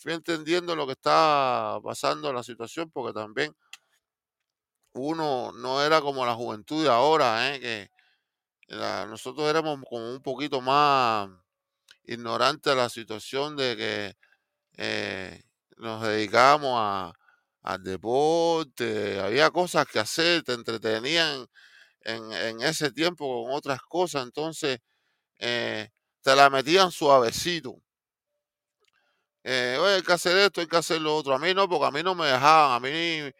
fui 0.01 0.13
entendiendo 0.13 0.75
lo 0.75 0.87
que 0.87 0.93
estaba 0.93 1.79
pasando 1.81 2.33
la 2.33 2.43
situación, 2.43 2.89
porque 2.91 3.13
también 3.13 3.55
uno 4.93 5.51
no 5.53 5.83
era 5.83 6.01
como 6.01 6.25
la 6.25 6.33
juventud 6.33 6.83
de 6.83 6.89
ahora, 6.89 7.53
¿eh? 7.53 7.59
que 7.59 7.91
nosotros 9.07 9.49
éramos 9.49 9.79
como 9.89 10.13
un 10.13 10.21
poquito 10.21 10.61
más 10.61 11.29
ignorantes 12.03 12.73
de 12.73 12.77
la 12.81 12.89
situación 12.89 13.55
de 13.57 13.77
que 13.77 14.13
eh, 14.77 15.43
nos 15.77 16.03
dedicábamos 16.03 16.75
a, 16.77 17.13
al 17.63 17.83
deporte, 17.83 19.19
había 19.19 19.51
cosas 19.51 19.87
que 19.87 19.99
hacer, 19.99 20.43
te 20.43 20.53
entretenían 20.53 21.47
en, 22.01 22.31
en 22.33 22.61
ese 22.61 22.91
tiempo 22.91 23.45
con 23.45 23.53
otras 23.55 23.81
cosas, 23.83 24.23
entonces 24.25 24.79
eh, 25.39 25.89
te 26.21 26.35
la 26.35 26.49
metían 26.49 26.91
suavecito. 26.91 27.77
Eh, 29.43 29.77
oye, 29.79 29.95
hay 29.95 30.01
que 30.03 30.13
hacer 30.13 30.37
esto, 30.37 30.61
hay 30.61 30.67
que 30.67 30.77
hacer 30.77 31.01
lo 31.01 31.15
otro. 31.15 31.33
A 31.33 31.39
mí 31.39 31.53
no, 31.53 31.67
porque 31.67 31.85
a 31.87 31.91
mí 31.91 32.03
no 32.03 32.13
me 32.15 32.27
dejaban, 32.27 32.73
a 32.73 32.79
mí 32.79 33.31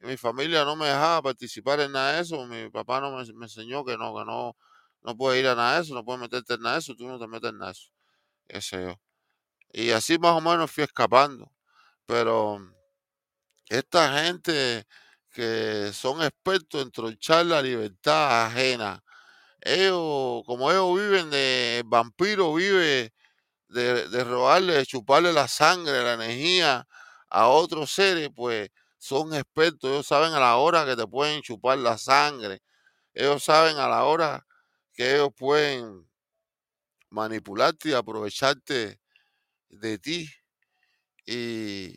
mi 0.00 0.16
familia 0.16 0.64
no 0.64 0.76
me 0.76 0.86
dejaba 0.86 1.22
participar 1.22 1.80
en 1.80 1.92
nada 1.92 2.14
de 2.14 2.22
eso. 2.22 2.46
Mi 2.46 2.70
papá 2.70 3.00
no 3.00 3.12
me, 3.16 3.24
me 3.34 3.46
enseñó 3.46 3.84
que 3.84 3.96
no, 3.98 4.14
que 4.16 4.24
no, 4.24 4.56
no 5.02 5.16
puedes 5.16 5.40
ir 5.40 5.48
a 5.48 5.54
nada 5.54 5.76
de 5.76 5.82
eso, 5.82 5.94
no 5.94 6.04
puedes 6.04 6.20
meterte 6.20 6.54
en 6.54 6.62
nada 6.62 6.76
de 6.76 6.80
eso, 6.80 6.94
tú 6.96 7.06
no 7.06 7.18
te 7.18 7.26
metes 7.26 7.50
en 7.50 7.58
nada 7.58 7.72
de 7.72 7.78
eso. 7.78 7.90
Ese 8.48 8.82
yo. 8.84 9.00
Y 9.72 9.90
así 9.92 10.18
más 10.18 10.32
o 10.32 10.40
menos 10.40 10.70
fui 10.70 10.84
escapando. 10.84 11.52
Pero 12.06 12.60
esta 13.68 14.24
gente 14.24 14.84
que 15.30 15.92
son 15.92 16.22
expertos 16.22 16.82
en 16.82 16.90
tronchar 16.90 17.46
la 17.46 17.62
libertad 17.62 18.46
ajena, 18.46 19.02
ellos, 19.60 20.42
como 20.46 20.70
ellos 20.70 20.96
viven 20.96 21.30
de 21.30 21.82
vampiro, 21.86 22.54
vive 22.54 23.12
de, 23.68 24.08
de 24.08 24.24
robarle, 24.24 24.74
de 24.74 24.86
chuparle 24.86 25.32
la 25.32 25.48
sangre, 25.48 26.02
la 26.02 26.14
energía 26.14 26.86
a 27.28 27.48
otros 27.48 27.92
seres, 27.92 28.30
pues 28.34 28.70
son 28.98 29.34
expertos, 29.34 29.90
ellos 29.90 30.06
saben 30.06 30.32
a 30.34 30.40
la 30.40 30.56
hora 30.56 30.84
que 30.86 30.96
te 30.96 31.06
pueden 31.06 31.42
chupar 31.42 31.78
la 31.78 31.98
sangre, 31.98 32.60
ellos 33.14 33.44
saben 33.44 33.78
a 33.78 33.88
la 33.88 34.04
hora 34.04 34.46
que 35.00 35.14
ellos 35.14 35.30
pueden 35.34 36.06
manipularte 37.08 37.88
y 37.88 37.92
aprovecharte 37.94 39.00
de 39.70 39.98
ti. 39.98 40.28
Y 41.24 41.94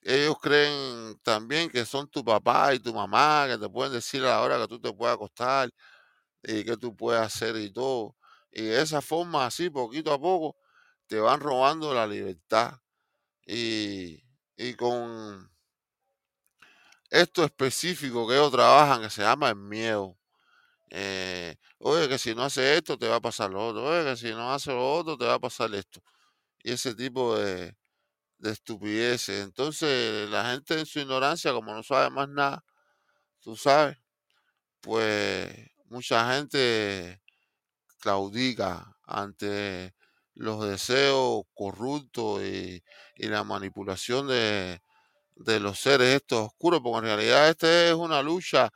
ellos 0.00 0.36
creen 0.40 1.18
también 1.22 1.68
que 1.68 1.84
son 1.84 2.08
tu 2.08 2.24
papá 2.24 2.72
y 2.72 2.78
tu 2.78 2.94
mamá, 2.94 3.44
que 3.50 3.58
te 3.58 3.68
pueden 3.68 3.92
decir 3.92 4.22
a 4.22 4.28
la 4.28 4.40
hora 4.40 4.58
que 4.60 4.66
tú 4.66 4.80
te 4.80 4.94
puedes 4.94 5.14
acostar 5.14 5.68
y 6.42 6.64
que 6.64 6.78
tú 6.78 6.96
puedes 6.96 7.20
hacer 7.20 7.54
y 7.56 7.70
todo. 7.70 8.16
Y 8.50 8.62
de 8.62 8.80
esa 8.80 9.02
forma, 9.02 9.44
así, 9.44 9.68
poquito 9.68 10.10
a 10.10 10.18
poco, 10.18 10.56
te 11.08 11.20
van 11.20 11.38
robando 11.38 11.92
la 11.92 12.06
libertad. 12.06 12.78
Y, 13.44 14.24
y 14.56 14.72
con 14.72 15.50
esto 17.10 17.44
específico 17.44 18.26
que 18.26 18.36
ellos 18.36 18.52
trabajan, 18.52 19.02
que 19.02 19.10
se 19.10 19.20
llama 19.20 19.50
el 19.50 19.56
miedo. 19.56 20.16
Eh, 20.94 21.56
oye, 21.78 22.06
que 22.06 22.18
si 22.18 22.34
no 22.34 22.42
hace 22.44 22.76
esto, 22.76 22.98
te 22.98 23.08
va 23.08 23.16
a 23.16 23.20
pasar 23.20 23.50
lo 23.50 23.68
otro. 23.68 23.84
Oye, 23.86 24.04
que 24.04 24.16
si 24.16 24.30
no 24.32 24.52
hace 24.52 24.72
lo 24.72 24.94
otro, 24.94 25.16
te 25.16 25.24
va 25.24 25.34
a 25.34 25.38
pasar 25.38 25.74
esto. 25.74 26.02
Y 26.62 26.72
ese 26.72 26.94
tipo 26.94 27.38
de, 27.38 27.74
de 28.38 28.50
estupideces. 28.52 29.42
Entonces, 29.44 30.28
la 30.30 30.52
gente 30.52 30.78
en 30.78 30.86
su 30.86 31.00
ignorancia, 31.00 31.52
como 31.52 31.74
no 31.74 31.82
sabe 31.82 32.10
más 32.10 32.28
nada, 32.28 32.64
tú 33.40 33.56
sabes, 33.56 33.96
pues 34.82 35.50
mucha 35.86 36.34
gente 36.34 37.22
claudica 38.00 38.96
ante 39.06 39.94
los 40.34 40.68
deseos 40.68 41.44
corruptos 41.54 42.42
y, 42.42 42.82
la 43.16 43.44
manipulación 43.44 44.28
de, 44.28 44.82
de 45.36 45.60
los 45.60 45.78
seres 45.78 46.16
estos 46.16 46.48
oscuros, 46.48 46.80
porque 46.82 46.98
en 46.98 47.16
realidad 47.16 47.48
esta 47.48 47.88
es 47.88 47.94
una 47.94 48.22
lucha 48.22 48.70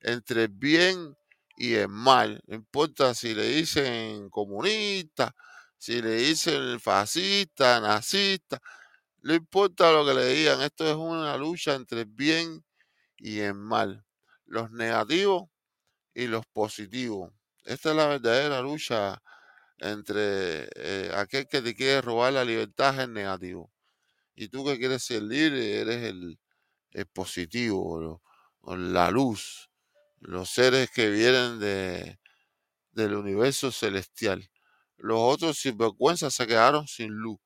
entre 0.00 0.44
el 0.44 0.48
bien 0.48 1.16
y 1.58 1.74
el 1.74 1.88
mal. 1.88 2.40
No 2.46 2.54
importa 2.54 3.14
si 3.14 3.34
le 3.34 3.48
dicen 3.48 4.30
comunista, 4.30 5.34
si 5.76 6.00
le 6.00 6.12
dicen 6.14 6.78
fascista, 6.80 7.80
nazista, 7.80 8.60
no 9.22 9.34
importa 9.34 9.90
lo 9.90 10.06
que 10.06 10.14
le 10.14 10.26
digan, 10.26 10.62
esto 10.62 10.88
es 10.88 10.94
una 10.94 11.36
lucha 11.36 11.74
entre 11.74 12.02
el 12.02 12.06
bien 12.06 12.64
y 13.16 13.40
el 13.40 13.54
mal, 13.54 14.04
los 14.46 14.70
negativos 14.70 15.50
y 16.14 16.28
los 16.28 16.46
positivos. 16.46 17.32
Esta 17.64 17.90
es 17.90 17.96
la 17.96 18.06
verdadera 18.06 18.62
lucha 18.62 19.20
entre 19.78 20.68
eh, 20.76 21.10
aquel 21.14 21.48
que 21.48 21.60
te 21.60 21.74
quiere 21.74 22.00
robar 22.02 22.32
la 22.32 22.44
libertad, 22.44 22.94
es 22.94 23.00
el 23.00 23.12
negativo. 23.12 23.72
Y 24.36 24.48
tú 24.48 24.64
que 24.64 24.78
quieres 24.78 25.02
ser 25.02 25.22
libre, 25.24 25.80
eres 25.80 26.04
el, 26.04 26.38
positivo, 27.12 28.22
la 28.64 29.10
luz, 29.10 29.67
los 30.20 30.50
seres 30.50 30.90
que 30.90 31.10
vienen 31.10 31.58
de, 31.58 32.18
del 32.92 33.14
universo 33.14 33.70
celestial. 33.72 34.50
Los 34.96 35.18
otros 35.20 35.58
sinvergüenzas 35.58 36.34
se 36.34 36.46
quedaron 36.46 36.88
sin 36.88 37.12
luz, 37.12 37.38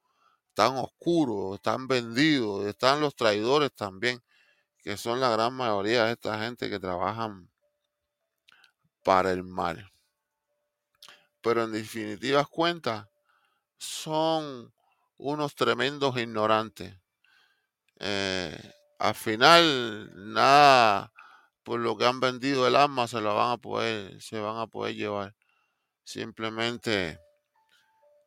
están 0.49 0.77
oscuros, 0.77 1.57
están 1.57 1.87
vendidos, 1.87 2.67
están 2.67 3.01
los 3.01 3.15
traidores 3.15 3.73
también, 3.75 4.23
que 4.79 4.97
son 4.97 5.21
la 5.21 5.31
gran 5.31 5.55
mayoría 5.55 6.07
de 6.07 6.13
esta 6.13 6.39
gente 6.41 6.71
que 6.71 6.81
trabajan 6.81 7.51
para 9.05 9.33
el 9.33 9.45
mal. 9.45 9.93
Pero 11.43 11.65
en 11.65 11.73
definitivas 11.73 12.47
cuentas, 12.49 13.07
son 13.79 14.73
unos 15.19 15.55
tremendos 15.55 16.17
ignorantes. 16.17 16.97
Eh, 17.99 18.73
al 18.99 19.15
final, 19.15 20.11
nada 20.33 21.12
por 21.63 21.81
lo 21.81 21.97
que 21.97 22.07
han 22.07 22.21
vendido 22.21 22.67
el 22.67 22.77
alma 22.77 23.09
se 23.09 23.21
lo 23.21 23.35
van 23.37 23.53
a 23.53 23.57
poder, 23.59 24.21
se 24.21 24.41
van 24.41 24.59
a 24.59 24.67
poder 24.67 24.95
llevar. 24.97 25.35
Simplemente 26.05 27.19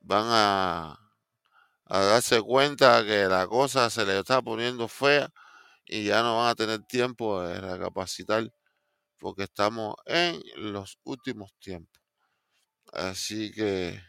van 0.02 0.26
a, 0.30 1.00
darse 1.88 2.42
cuenta 2.42 3.04
que 3.06 3.26
la 3.26 3.48
cosa 3.48 3.90
se 3.90 4.06
les 4.06 4.18
está 4.18 4.42
poniendo 4.42 4.88
fea 4.88 5.30
y 5.86 6.06
ya 6.06 6.22
no 6.24 6.38
van 6.38 6.50
a 6.50 6.56
tener 6.56 6.84
tiempo 6.84 7.42
de 7.44 7.60
recapacitar 7.62 8.52
porque 9.20 9.44
estamos 9.44 9.96
en 10.06 10.42
los 10.56 11.00
últimos 11.04 11.54
tiempos. 11.60 12.02
Así 12.94 13.52
que 13.54 14.02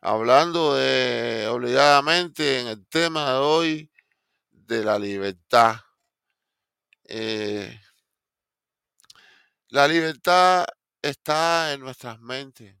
hablando 0.00 0.74
de 0.74 1.48
obligadamente 1.48 2.60
en 2.60 2.68
el 2.68 2.86
tema 2.88 3.32
de 3.32 3.38
hoy 3.38 3.92
de 4.50 4.84
la 4.84 4.98
libertad. 4.98 5.76
eh, 7.04 7.80
la 9.70 9.86
libertad 9.86 10.64
está 11.02 11.72
en 11.72 11.80
nuestras 11.80 12.20
mentes. 12.20 12.74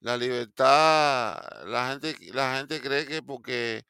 La 0.00 0.16
libertad, 0.16 1.36
la 1.66 1.90
gente, 1.90 2.16
la 2.32 2.56
gente 2.56 2.80
cree 2.80 3.06
que 3.06 3.22
porque 3.22 3.84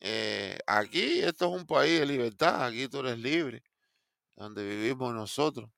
eh, 0.00 0.58
aquí 0.66 1.20
esto 1.20 1.46
es 1.54 1.60
un 1.62 1.66
país 1.66 2.00
de 2.00 2.06
libertad, 2.06 2.66
aquí 2.66 2.88
tú 2.88 3.00
eres 3.00 3.18
libre, 3.18 3.62
donde 4.36 4.66
vivimos 4.68 5.14
nosotros. 5.14 5.70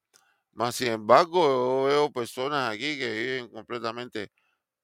Más 0.52 0.76
sin 0.76 0.88
embargo, 0.88 1.42
yo 1.48 1.84
veo 1.88 2.12
personas 2.12 2.74
aquí 2.74 2.98
que 2.98 3.12
viven 3.12 3.48
completamente 3.50 4.32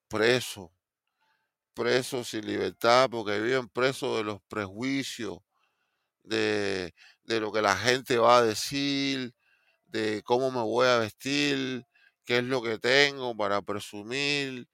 presos, 0.09 0.71
presos 1.75 2.29
sin 2.29 2.47
libertad, 2.47 3.09
porque 3.11 3.41
viven 3.41 3.69
presos 3.69 4.19
de 4.19 4.25
los 4.25 4.41
prejuicios, 4.49 5.39
de, 6.23 6.95
de 7.25 7.41
lo 7.41 7.53
que 7.53 7.63
la 7.63 7.77
gente 7.77 8.19
va 8.19 8.39
a 8.39 8.43
decir, 8.43 9.35
de 9.89 10.23
cómo 10.25 10.51
me 10.53 10.63
voy 10.63 10.87
a 10.89 10.99
vestir, 10.99 11.87
qué 12.25 12.39
es 12.39 12.45
lo 12.45 12.63
que 12.63 12.79
tengo 12.79 13.37
para 13.37 13.63
presumir 13.63 14.69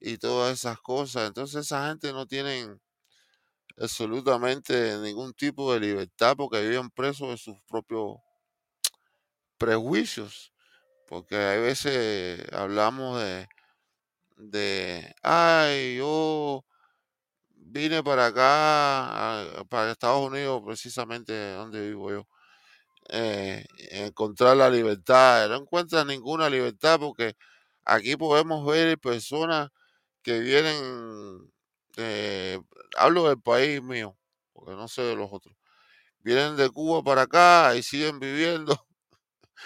y 0.00 0.18
todas 0.18 0.54
esas 0.60 0.80
cosas. 0.80 1.28
Entonces 1.28 1.66
esa 1.66 1.88
gente 1.88 2.12
no 2.12 2.26
tienen 2.26 2.80
absolutamente 3.78 4.98
ningún 4.98 5.32
tipo 5.34 5.72
de 5.72 5.80
libertad 5.80 6.36
porque 6.36 6.60
viven 6.68 6.90
presos 6.90 7.28
de 7.30 7.38
sus 7.38 7.56
propios 7.68 8.16
prejuicios. 9.58 10.52
Porque 11.08 11.36
hay 11.36 11.60
veces 11.62 12.44
hablamos 12.52 13.20
de, 13.22 13.48
de, 14.36 15.14
ay, 15.22 15.96
yo 15.98 16.64
vine 17.50 18.02
para 18.04 18.26
acá, 18.28 19.60
a- 19.60 19.64
para 19.66 19.92
Estados 19.92 20.26
Unidos, 20.30 20.62
precisamente 20.66 21.52
donde 21.54 21.88
vivo 21.88 22.10
yo, 22.12 22.28
eh, 23.08 23.64
encontrar 23.90 24.56
la 24.56 24.70
libertad. 24.70 25.48
No 25.48 25.56
encuentras 25.56 26.06
ninguna 26.06 26.50
libertad 26.50 26.98
porque 27.00 27.34
aquí 27.84 28.16
podemos 28.16 28.66
ver 28.66 28.98
personas 28.98 29.70
que 30.22 30.40
vienen, 30.40 31.52
hablo 32.96 33.28
del 33.28 33.40
país 33.40 33.82
mío, 33.82 34.16
porque 34.52 34.72
no 34.72 34.88
sé 34.88 35.02
de 35.02 35.16
los 35.16 35.28
otros, 35.32 35.54
vienen 36.20 36.56
de 36.56 36.70
Cuba 36.70 37.02
para 37.02 37.22
acá 37.22 37.76
y 37.76 37.82
siguen 37.82 38.20
viviendo 38.20 38.86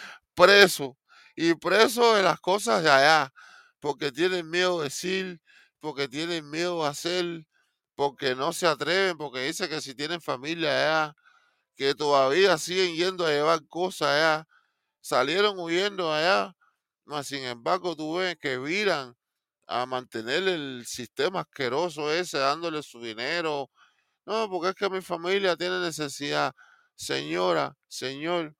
presos 0.34 0.92
y 1.36 1.54
presos 1.54 2.16
de 2.16 2.22
las 2.22 2.40
cosas 2.40 2.82
de 2.82 2.90
allá, 2.90 3.32
porque 3.80 4.12
tienen 4.12 4.50
miedo 4.50 4.78
de 4.78 4.84
decir, 4.84 5.40
porque 5.80 6.08
tienen 6.08 6.50
miedo 6.50 6.84
a 6.84 6.90
hacer, 6.90 7.46
porque 7.94 8.34
no 8.34 8.52
se 8.52 8.66
atreven, 8.66 9.16
porque 9.16 9.40
dicen 9.42 9.68
que 9.68 9.80
si 9.80 9.94
tienen 9.94 10.20
familia 10.20 10.70
allá, 10.70 11.16
que 11.78 11.94
todavía 11.94 12.58
siguen 12.58 12.96
yendo 12.96 13.24
a 13.26 13.30
llevar 13.30 13.66
cosas 13.68 14.08
allá, 14.08 14.48
salieron 15.00 15.58
huyendo 15.60 16.12
allá, 16.12 16.54
mas 17.04 17.28
sin 17.28 17.44
embargo 17.44 17.96
tú 17.96 18.16
ves 18.16 18.36
que 18.40 18.58
viran 18.58 19.16
a 19.68 19.86
mantener 19.86 20.48
el 20.48 20.84
sistema 20.86 21.42
asqueroso 21.42 22.12
ese, 22.12 22.38
dándole 22.38 22.82
su 22.82 23.00
dinero, 23.02 23.70
No, 24.26 24.48
porque 24.50 24.70
es 24.70 24.74
que 24.76 24.90
mi 24.90 25.02
familia 25.02 25.56
tiene 25.56 25.80
necesidad. 25.80 26.54
Señora, 26.96 27.76
señor, 27.88 28.56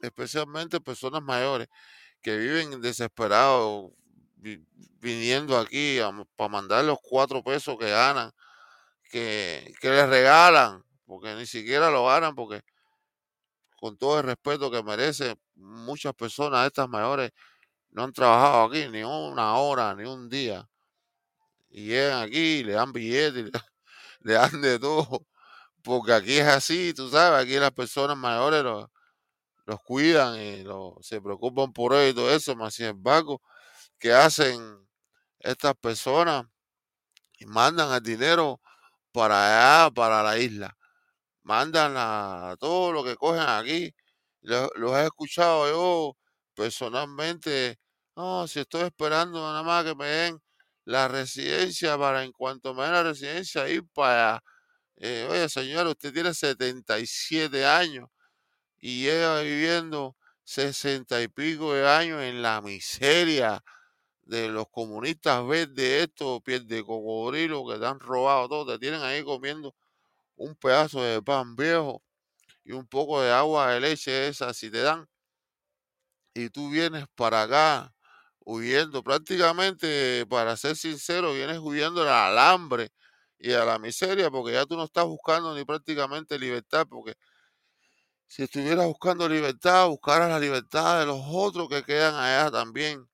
especialmente 0.00 0.80
personas 0.80 1.22
mayores 1.22 1.68
que 2.22 2.36
viven 2.38 2.80
desesperados 2.82 3.92
viniendo 5.00 5.58
aquí 5.58 5.98
para 6.36 6.48
mandar 6.50 6.84
los 6.84 6.98
cuatro 7.02 7.42
pesos 7.44 7.76
que 7.78 7.90
ganan, 7.90 8.32
que, 9.10 9.74
que 9.80 9.90
les 9.90 10.08
regalan, 10.08 10.84
porque 11.10 11.34
ni 11.34 11.44
siquiera 11.44 11.90
lo 11.90 12.06
ganan, 12.06 12.36
porque 12.36 12.62
con 13.80 13.98
todo 13.98 14.20
el 14.20 14.26
respeto 14.26 14.70
que 14.70 14.80
merecen 14.80 15.36
muchas 15.56 16.14
personas, 16.14 16.64
estas 16.68 16.88
mayores, 16.88 17.32
no 17.90 18.04
han 18.04 18.12
trabajado 18.12 18.66
aquí 18.66 18.86
ni 18.88 19.02
una 19.02 19.56
hora, 19.56 19.92
ni 19.96 20.04
un 20.04 20.28
día. 20.28 20.70
Y 21.68 21.86
llegan 21.86 22.22
aquí, 22.22 22.62
le 22.62 22.74
dan 22.74 22.92
billetes, 22.92 23.50
le 24.20 24.34
dan 24.34 24.60
de 24.60 24.78
todo. 24.78 25.26
Porque 25.82 26.12
aquí 26.12 26.38
es 26.38 26.46
así, 26.46 26.94
tú 26.94 27.10
sabes, 27.10 27.44
aquí 27.44 27.58
las 27.58 27.72
personas 27.72 28.16
mayores 28.16 28.62
los, 28.62 28.86
los 29.66 29.80
cuidan 29.80 30.40
y 30.40 30.64
se 31.00 31.20
preocupan 31.20 31.72
por 31.72 31.92
ellos 31.94 32.12
y 32.12 32.14
todo 32.14 32.30
eso, 32.30 32.54
más 32.54 32.74
sin 32.74 32.86
embargo, 32.86 33.42
¿qué 33.98 34.12
hacen 34.12 34.88
estas 35.40 35.74
personas? 35.74 36.46
Y 37.40 37.46
mandan 37.46 37.92
el 37.92 38.00
dinero 38.00 38.60
para 39.10 39.86
allá, 39.86 39.90
para 39.92 40.22
la 40.22 40.38
isla. 40.38 40.76
Mandan 41.50 41.94
a 41.96 42.56
todo 42.60 42.92
lo 42.92 43.02
que 43.04 43.16
cogen 43.16 43.42
aquí. 43.42 43.92
Los, 44.42 44.70
he 44.96 45.04
escuchado 45.04 45.68
yo 45.68 46.16
personalmente. 46.54 47.78
No, 48.16 48.46
si 48.48 48.60
estoy 48.60 48.82
esperando 48.82 49.40
nada 49.40 49.62
más 49.64 49.84
que 49.84 49.94
me 49.96 50.06
den 50.06 50.40
la 50.84 51.08
residencia 51.08 51.98
para 51.98 52.22
en 52.24 52.30
cuanto 52.32 52.72
me 52.74 52.84
den 52.84 52.92
la 52.92 53.02
residencia 53.02 53.68
ir 53.68 53.82
para. 53.92 54.40
Eh, 54.96 55.26
oye, 55.30 55.48
señora, 55.48 55.90
usted 55.90 56.12
tiene 56.14 56.34
77 56.34 57.66
años 57.66 58.08
y 58.80 59.04
llega 59.04 59.40
viviendo 59.42 60.16
sesenta 60.44 61.22
y 61.22 61.28
pico 61.28 61.74
de 61.74 61.88
años 61.88 62.22
en 62.22 62.42
la 62.42 62.60
miseria 62.62 63.62
de 64.22 64.48
los 64.48 64.66
comunistas 64.70 65.46
verdes, 65.46 66.04
estos 66.04 66.42
pies 66.42 66.66
de 66.68 66.84
cocodrilo 66.84 67.66
que 67.68 67.78
te 67.78 67.86
han 67.86 68.00
robado 68.00 68.48
todo, 68.48 68.72
te 68.74 68.78
tienen 68.78 69.02
ahí 69.02 69.24
comiendo 69.24 69.74
un 70.40 70.54
pedazo 70.56 71.02
de 71.02 71.22
pan 71.22 71.54
viejo 71.54 72.02
y 72.64 72.72
un 72.72 72.86
poco 72.86 73.20
de 73.22 73.30
agua 73.30 73.72
de 73.72 73.80
leche 73.80 74.28
esa 74.28 74.54
si 74.54 74.70
te 74.70 74.80
dan. 74.80 75.06
Y 76.34 76.48
tú 76.48 76.70
vienes 76.70 77.04
para 77.14 77.42
acá 77.42 77.94
huyendo, 78.40 79.02
prácticamente, 79.02 80.24
para 80.26 80.56
ser 80.56 80.76
sincero, 80.76 81.34
vienes 81.34 81.58
huyendo 81.58 82.02
al 82.02 82.38
hambre 82.38 82.90
y 83.38 83.52
a 83.52 83.64
la 83.66 83.78
miseria, 83.78 84.30
porque 84.30 84.52
ya 84.52 84.64
tú 84.64 84.76
no 84.76 84.84
estás 84.84 85.04
buscando 85.04 85.54
ni 85.54 85.64
prácticamente 85.64 86.38
libertad, 86.38 86.86
porque 86.88 87.14
si 88.26 88.44
estuvieras 88.44 88.86
buscando 88.86 89.28
libertad, 89.28 89.88
buscaras 89.88 90.30
la 90.30 90.40
libertad 90.40 91.00
de 91.00 91.06
los 91.06 91.20
otros 91.28 91.68
que 91.68 91.84
quedan 91.84 92.14
allá 92.14 92.50
también 92.50 93.06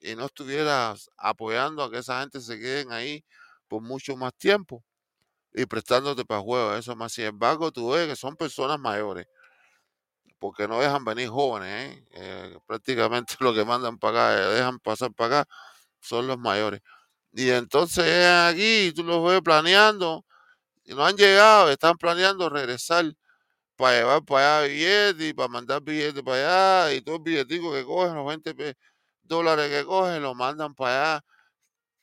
y 0.00 0.14
no 0.14 0.26
estuvieras 0.26 1.10
apoyando 1.16 1.82
a 1.82 1.90
que 1.90 1.98
esa 1.98 2.20
gente 2.20 2.40
se 2.40 2.60
queden 2.60 2.92
ahí 2.92 3.24
por 3.68 3.82
mucho 3.82 4.16
más 4.16 4.34
tiempo 4.36 4.84
y 5.54 5.66
prestándote 5.66 6.24
para 6.24 6.40
juego. 6.40 6.74
Eso 6.74 6.96
más, 6.96 7.12
sin 7.12 7.26
embargo, 7.26 7.72
tú 7.72 7.90
ves 7.90 8.08
que 8.08 8.16
son 8.16 8.36
personas 8.36 8.78
mayores 8.78 9.26
porque 10.40 10.66
no 10.66 10.80
dejan 10.80 11.04
venir 11.04 11.28
jóvenes. 11.28 11.98
¿eh? 11.98 12.04
Eh, 12.12 12.58
prácticamente 12.66 13.34
lo 13.40 13.54
que 13.54 13.64
mandan 13.64 13.98
para 13.98 14.32
acá, 14.34 14.42
eh, 14.42 14.54
dejan 14.56 14.78
pasar 14.80 15.12
para 15.12 15.42
acá, 15.42 15.50
son 16.00 16.26
los 16.26 16.38
mayores. 16.38 16.80
Y 17.32 17.50
entonces 17.50 18.26
aquí 18.26 18.92
tú 18.94 19.04
los 19.04 19.24
ves 19.28 19.40
planeando 19.42 20.24
y 20.84 20.94
no 20.94 21.06
han 21.06 21.16
llegado, 21.16 21.70
están 21.70 21.96
planeando 21.98 22.48
regresar 22.50 23.06
para 23.76 23.98
llevar 23.98 24.24
para 24.24 24.60
allá 24.60 24.68
billetes 24.68 25.30
y 25.30 25.34
para 25.34 25.48
mandar 25.48 25.82
billetes 25.82 26.22
para 26.22 26.86
allá 26.86 26.94
y 26.94 27.02
todo 27.02 27.16
el 27.16 27.22
billetico 27.22 27.72
que 27.72 27.84
cogen, 27.84 28.14
los 28.14 28.26
20 28.26 28.76
dólares 29.24 29.70
que 29.70 29.84
cogen, 29.86 30.22
lo 30.22 30.34
mandan 30.34 30.74
para 30.74 31.14
allá. 31.16 31.24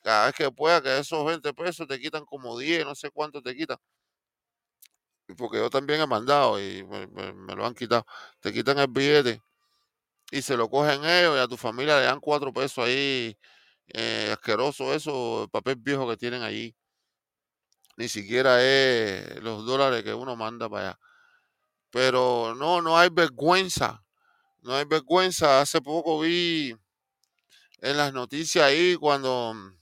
Cada 0.07 0.27
vez 0.27 0.35
que 0.35 0.49
pueda, 0.49 0.81
que 0.81 0.99
esos 0.99 1.25
20 1.25 1.53
pesos 1.53 1.85
te 1.85 1.99
quitan 1.99 2.23
como 2.23 2.57
10, 2.57 2.85
no 2.85 2.95
sé 2.95 3.11
cuánto 3.11 3.41
te 3.41 3.53
quitan. 3.53 3.77
Porque 5.37 5.57
yo 5.57 5.69
también 5.69 5.99
he 5.99 6.07
mandado 6.07 6.57
y 6.61 6.81
me, 6.85 7.07
lo 7.53 7.65
han 7.65 7.73
quitado. 7.75 8.05
Te 8.39 8.53
quitan 8.53 8.79
el 8.79 8.87
billete 8.87 9.41
y 10.31 10.41
se 10.41 10.55
lo 10.55 10.69
cogen 10.69 11.03
ellos 11.03 11.35
y 11.35 11.41
a 11.41 11.47
tu 11.49 11.57
familia 11.57 11.99
le 11.99 12.05
dan 12.05 12.21
4 12.21 12.53
pesos 12.53 12.85
ahí. 12.85 13.37
Eh, 13.87 14.29
asqueroso 14.31 14.93
eso, 14.93 15.43
el 15.43 15.49
papel 15.49 15.75
viejo 15.75 16.07
que 16.07 16.15
tienen 16.15 16.41
allí. 16.41 16.73
Ni 17.97 18.07
siquiera 18.07 18.63
es 18.63 19.43
los 19.43 19.65
dólares 19.65 20.03
que 20.05 20.13
uno 20.13 20.37
manda 20.37 20.69
para 20.69 20.89
allá. 20.91 20.99
Pero 21.89 22.55
no, 22.55 22.81
no 22.81 22.97
hay 22.97 23.09
vergüenza. 23.11 24.05
No 24.61 24.73
hay 24.73 24.85
vergüenza. 24.85 25.59
Hace 25.59 25.81
poco 25.81 26.21
vi 26.21 26.73
en 27.81 27.97
las 27.97 28.13
noticias 28.13 28.63
ahí 28.63 28.95
cuando 28.95 29.76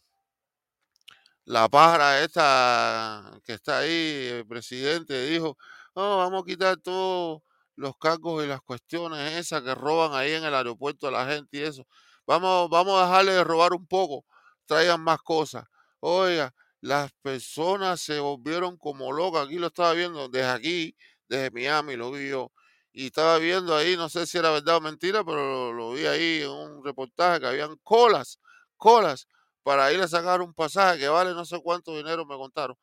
la 1.45 1.69
pájara 1.69 2.23
esta 2.23 3.39
que 3.43 3.53
está 3.53 3.79
ahí, 3.79 4.27
el 4.31 4.47
presidente, 4.47 5.27
dijo, 5.27 5.57
no, 5.95 6.17
vamos 6.17 6.43
a 6.43 6.45
quitar 6.45 6.77
todos 6.77 7.41
los 7.75 7.97
cargos 7.97 8.43
y 8.43 8.47
las 8.47 8.61
cuestiones 8.61 9.33
esas 9.33 9.61
que 9.61 9.75
roban 9.75 10.13
ahí 10.13 10.33
en 10.33 10.43
el 10.43 10.55
aeropuerto 10.55 11.07
a 11.07 11.11
la 11.11 11.25
gente 11.27 11.57
y 11.57 11.61
eso. 11.61 11.85
Vamos, 12.25 12.69
vamos 12.69 12.99
a 12.99 13.05
dejarle 13.07 13.33
de 13.33 13.43
robar 13.43 13.73
un 13.73 13.85
poco, 13.87 14.25
traigan 14.65 15.01
más 15.01 15.19
cosas. 15.21 15.65
Oiga, 15.99 16.53
las 16.81 17.11
personas 17.21 18.01
se 18.01 18.19
volvieron 18.19 18.77
como 18.77 19.11
locas. 19.11 19.47
Aquí 19.47 19.57
lo 19.57 19.67
estaba 19.67 19.93
viendo 19.93 20.29
desde 20.29 20.49
aquí, 20.49 20.95
desde 21.27 21.51
Miami, 21.51 21.95
lo 21.95 22.11
vi 22.11 22.29
yo. 22.29 22.51
Y 22.93 23.07
estaba 23.07 23.37
viendo 23.39 23.75
ahí, 23.75 23.97
no 23.97 24.07
sé 24.09 24.25
si 24.27 24.37
era 24.37 24.51
verdad 24.51 24.77
o 24.77 24.81
mentira, 24.81 25.23
pero 25.23 25.73
lo, 25.73 25.91
vi 25.93 26.05
ahí 26.05 26.41
en 26.43 26.49
un 26.49 26.83
reportaje 26.85 27.41
que 27.41 27.47
habían 27.47 27.75
colas, 27.83 28.39
colas, 28.77 29.27
para 29.65 29.91
ir 29.91 29.99
a 29.99 30.07
sacar 30.07 30.43
un 30.43 30.53
pasaje 30.53 30.99
que 30.99 31.07
vale 31.07 31.33
no 31.33 31.43
sé 31.43 31.59
cuánto 31.59 31.97
dinero 31.97 32.23
me 32.23 32.37
contaron, 32.37 32.77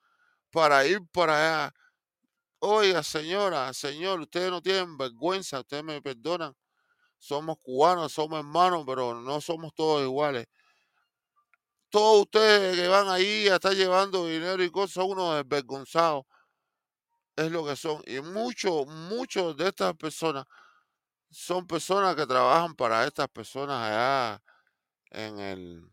para 0.50 0.84
ir 0.84 1.00
para 1.12 1.34
allá. 1.36 1.74
Oiga, 2.58 3.04
señora, 3.04 3.72
señor, 3.72 4.20
ustedes 4.20 4.50
no 4.50 4.60
tienen 4.60 4.98
vergüenza, 4.98 5.60
ustedes 5.60 5.84
me 5.84 6.02
perdonan. 6.02 6.56
Somos 7.18 7.58
cubanos, 7.62 8.12
somos 8.12 8.40
hermanos, 8.40 8.82
pero 8.84 9.14
no 9.14 9.40
somos 9.40 9.72
todos 9.74 10.02
iguales. 10.02 10.46
Todos 11.88 12.22
ustedes 12.22 12.76
que 12.76 12.88
van 12.88 13.08
ahí 13.08 13.46
a 13.48 13.56
estar 13.56 13.74
llevando 13.74 14.26
dinero 14.26 14.64
y 14.64 14.70
cosas 14.70 14.94
son 14.94 15.10
unos 15.12 15.36
desvergonzados 15.36 16.24
es 17.36 17.50
lo 17.52 17.64
que 17.64 17.76
son. 17.76 18.02
Y 18.06 18.20
muchos, 18.20 18.88
muchos 18.88 19.56
de 19.56 19.68
estas 19.68 19.94
personas 19.94 20.46
son 21.30 21.64
personas 21.64 22.16
que 22.16 22.26
trabajan 22.26 22.74
para 22.74 23.06
estas 23.06 23.28
personas 23.28 23.80
allá 23.80 24.42
en 25.10 25.38
el, 25.38 25.92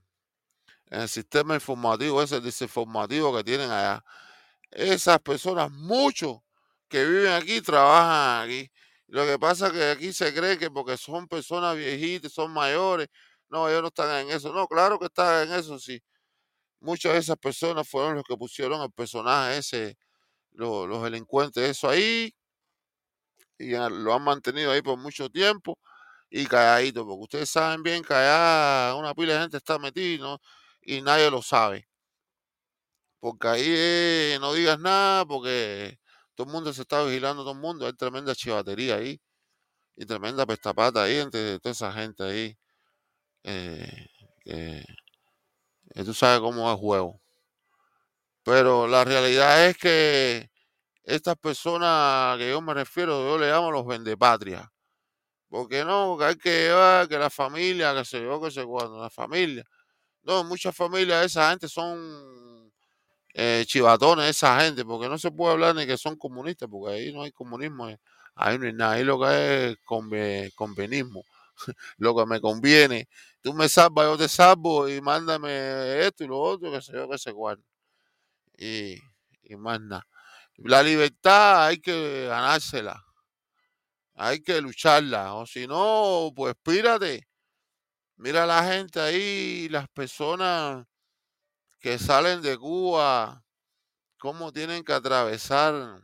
en 0.90 1.02
el 1.02 1.10
sistema 1.10 1.56
informativo, 1.56 2.22
ese 2.22 2.42
desinformativo 2.42 3.36
que 3.36 3.44
tienen 3.44 3.70
allá. 3.72 4.04
Esas 4.72 5.20
personas, 5.22 5.72
muchos 5.72 6.40
que 6.88 7.06
viven 7.06 7.34
aquí, 7.34 7.62
trabajan 7.62 8.48
aquí. 8.48 8.72
Lo 9.08 9.26
que 9.26 9.40
pasa 9.40 9.68
es 9.68 9.74
que 9.74 9.84
aquí 9.92 10.14
se 10.14 10.34
cree 10.34 10.58
que 10.58 10.72
porque 10.72 10.98
son 10.98 11.28
personas 11.28 11.76
viejitas, 11.78 12.32
son 12.32 12.52
mayores, 12.52 13.08
no, 13.50 13.68
ellos 13.70 13.82
no 13.82 13.88
están 13.90 14.28
en 14.28 14.36
eso. 14.36 14.54
No, 14.54 14.68
claro 14.68 15.00
que 15.00 15.06
están 15.06 15.48
en 15.48 15.56
eso, 15.56 15.80
sí. 15.80 16.02
Muchas 16.82 17.14
de 17.14 17.20
esas 17.20 17.38
personas 17.38 17.88
fueron 17.90 18.16
los 18.16 18.24
que 18.24 18.38
pusieron 18.38 18.82
el 18.82 18.92
personaje 18.92 19.58
ese 19.58 19.98
los, 20.54 21.04
delincuentes 21.04 21.64
eso 21.64 21.90
ahí 21.90 22.34
y 23.58 23.72
lo 23.72 24.14
han 24.14 24.24
mantenido 24.24 24.72
ahí 24.72 24.82
por 24.82 24.98
mucho 24.98 25.30
tiempo 25.30 25.78
y 26.30 26.46
calladito, 26.46 27.06
porque 27.06 27.24
ustedes 27.24 27.50
saben 27.50 27.84
bien 27.84 28.04
que 28.04 28.14
allá 28.14 28.96
una 28.96 29.14
pila 29.16 29.34
de 29.34 29.40
gente 29.42 29.58
está 29.58 29.80
metida 29.80 30.38
y 30.82 31.02
nadie 31.02 31.30
lo 31.32 31.42
sabe. 31.42 31.88
Porque 33.20 33.48
ahí 33.48 33.64
eh, 33.66 34.38
no 34.40 34.54
digas 34.54 34.80
nada, 34.80 35.26
porque 35.26 36.00
todo 36.36 36.48
el 36.48 36.54
mundo 36.54 36.74
se 36.74 36.82
está 36.84 37.04
vigilando, 37.04 37.44
todo 37.44 37.54
el 37.54 37.60
mundo, 37.60 37.86
hay 37.86 37.94
tremenda 37.94 38.34
chivatería 38.36 38.96
ahí 38.96 39.20
y 39.98 40.06
tremenda 40.06 40.46
pestapata 40.46 41.04
ahí 41.04 41.18
entre 41.18 41.60
toda 41.60 41.74
esa 41.74 41.92
gente 41.94 42.24
ahí. 42.24 42.58
Eh, 43.44 44.84
tú 46.06 46.14
sabes 46.14 46.40
cómo 46.40 46.68
es 46.70 46.76
el 46.76 46.80
juego. 46.80 47.22
Pero 48.44 48.88
la 48.88 49.04
realidad 49.06 49.68
es 49.68 49.78
que 49.78 50.50
estas 51.04 51.36
personas 51.38 52.38
que 52.38 52.50
yo 52.50 52.62
me 52.62 52.74
refiero, 52.74 53.28
yo 53.28 53.38
le 53.38 53.50
llamo 53.52 53.72
los 53.72 53.86
vendepatrias. 53.86 54.68
Porque 55.50 55.84
no, 55.86 56.18
que 56.18 56.26
hay 56.26 56.36
que 56.38 56.50
llevar, 56.68 57.08
que 57.10 57.18
la 57.18 57.30
familia, 57.30 57.94
que 57.96 58.06
se 58.06 58.22
yo, 58.24 58.42
que 58.42 58.52
se 58.52 58.66
cuando, 58.66 59.02
la 59.02 59.10
familia. 59.10 59.64
No, 60.24 60.44
muchas 60.44 60.76
familias 60.76 61.26
esa 61.26 61.50
gente 61.52 61.68
son 61.68 62.72
eh, 63.34 63.64
chivatones, 63.68 64.30
esa 64.30 64.62
gente, 64.62 64.86
porque 64.86 65.10
no 65.10 65.18
se 65.18 65.32
puede 65.32 65.54
hablar 65.54 65.76
ni 65.76 65.86
que 65.88 65.98
son 65.98 66.16
comunistas, 66.18 66.70
porque 66.70 66.96
ahí 66.96 67.14
no 67.14 67.24
hay 67.24 67.32
comunismo, 67.32 67.90
eh, 67.90 68.00
ahí 68.36 68.58
no 68.60 68.66
hay 68.68 68.74
nada, 68.74 68.94
ahí 68.94 69.04
lo 69.04 69.20
que 69.20 69.72
es 69.72 69.78
convenismo, 70.56 71.24
lo 71.98 72.16
que 72.16 72.26
me 72.26 72.42
conviene. 72.42 73.08
Tú 73.42 73.54
me 73.54 73.70
salvas, 73.70 74.08
yo 74.08 74.18
te 74.18 74.28
salvo 74.30 74.90
y 74.90 75.02
mándame 75.02 76.06
esto 76.06 76.24
y 76.26 76.28
lo 76.28 76.40
otro, 76.40 76.72
que 76.72 76.82
se 76.82 76.94
yo, 76.94 77.10
que 77.10 77.18
se 77.18 77.32
guarda 77.32 77.64
y, 78.58 78.98
más 79.58 79.80
nada. 79.82 80.08
La 80.58 80.84
libertad 80.84 81.68
hay 81.68 81.80
que 81.80 82.26
ganársela, 82.28 83.04
hay 84.16 84.42
que 84.42 84.62
lucharla, 84.62 85.34
o 85.36 85.46
si 85.48 85.66
no, 85.68 86.32
pues 86.36 86.54
pírate. 86.64 87.29
Mira 88.22 88.46
la 88.46 88.62
gente 88.66 89.00
ahí, 89.00 89.70
las 89.70 89.88
personas 89.88 90.86
que 91.80 91.98
salen 91.98 92.42
de 92.42 92.58
Cuba, 92.58 93.46
cómo 94.18 94.52
tienen 94.52 94.84
que 94.84 94.92
atravesar 94.92 96.02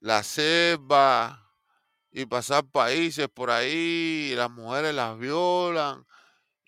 la 0.00 0.22
selva 0.22 1.50
y 2.10 2.26
pasar 2.26 2.66
países 2.66 3.26
por 3.30 3.50
ahí, 3.50 4.28
y 4.30 4.34
las 4.34 4.50
mujeres 4.50 4.94
las 4.94 5.18
violan 5.18 6.04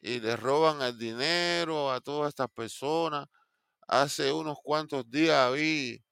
y 0.01 0.21
les 0.21 0.41
roban 0.41 0.81
el 0.81 0.97
dinero 0.97 1.93
a 1.93 2.01
todas 2.01 2.31
estas 2.31 2.49
personas. 2.49 3.29
Hace 3.87 4.33
unos 4.33 4.57
cuantos 4.65 5.11
días 5.11 5.53
vi 5.53 6.03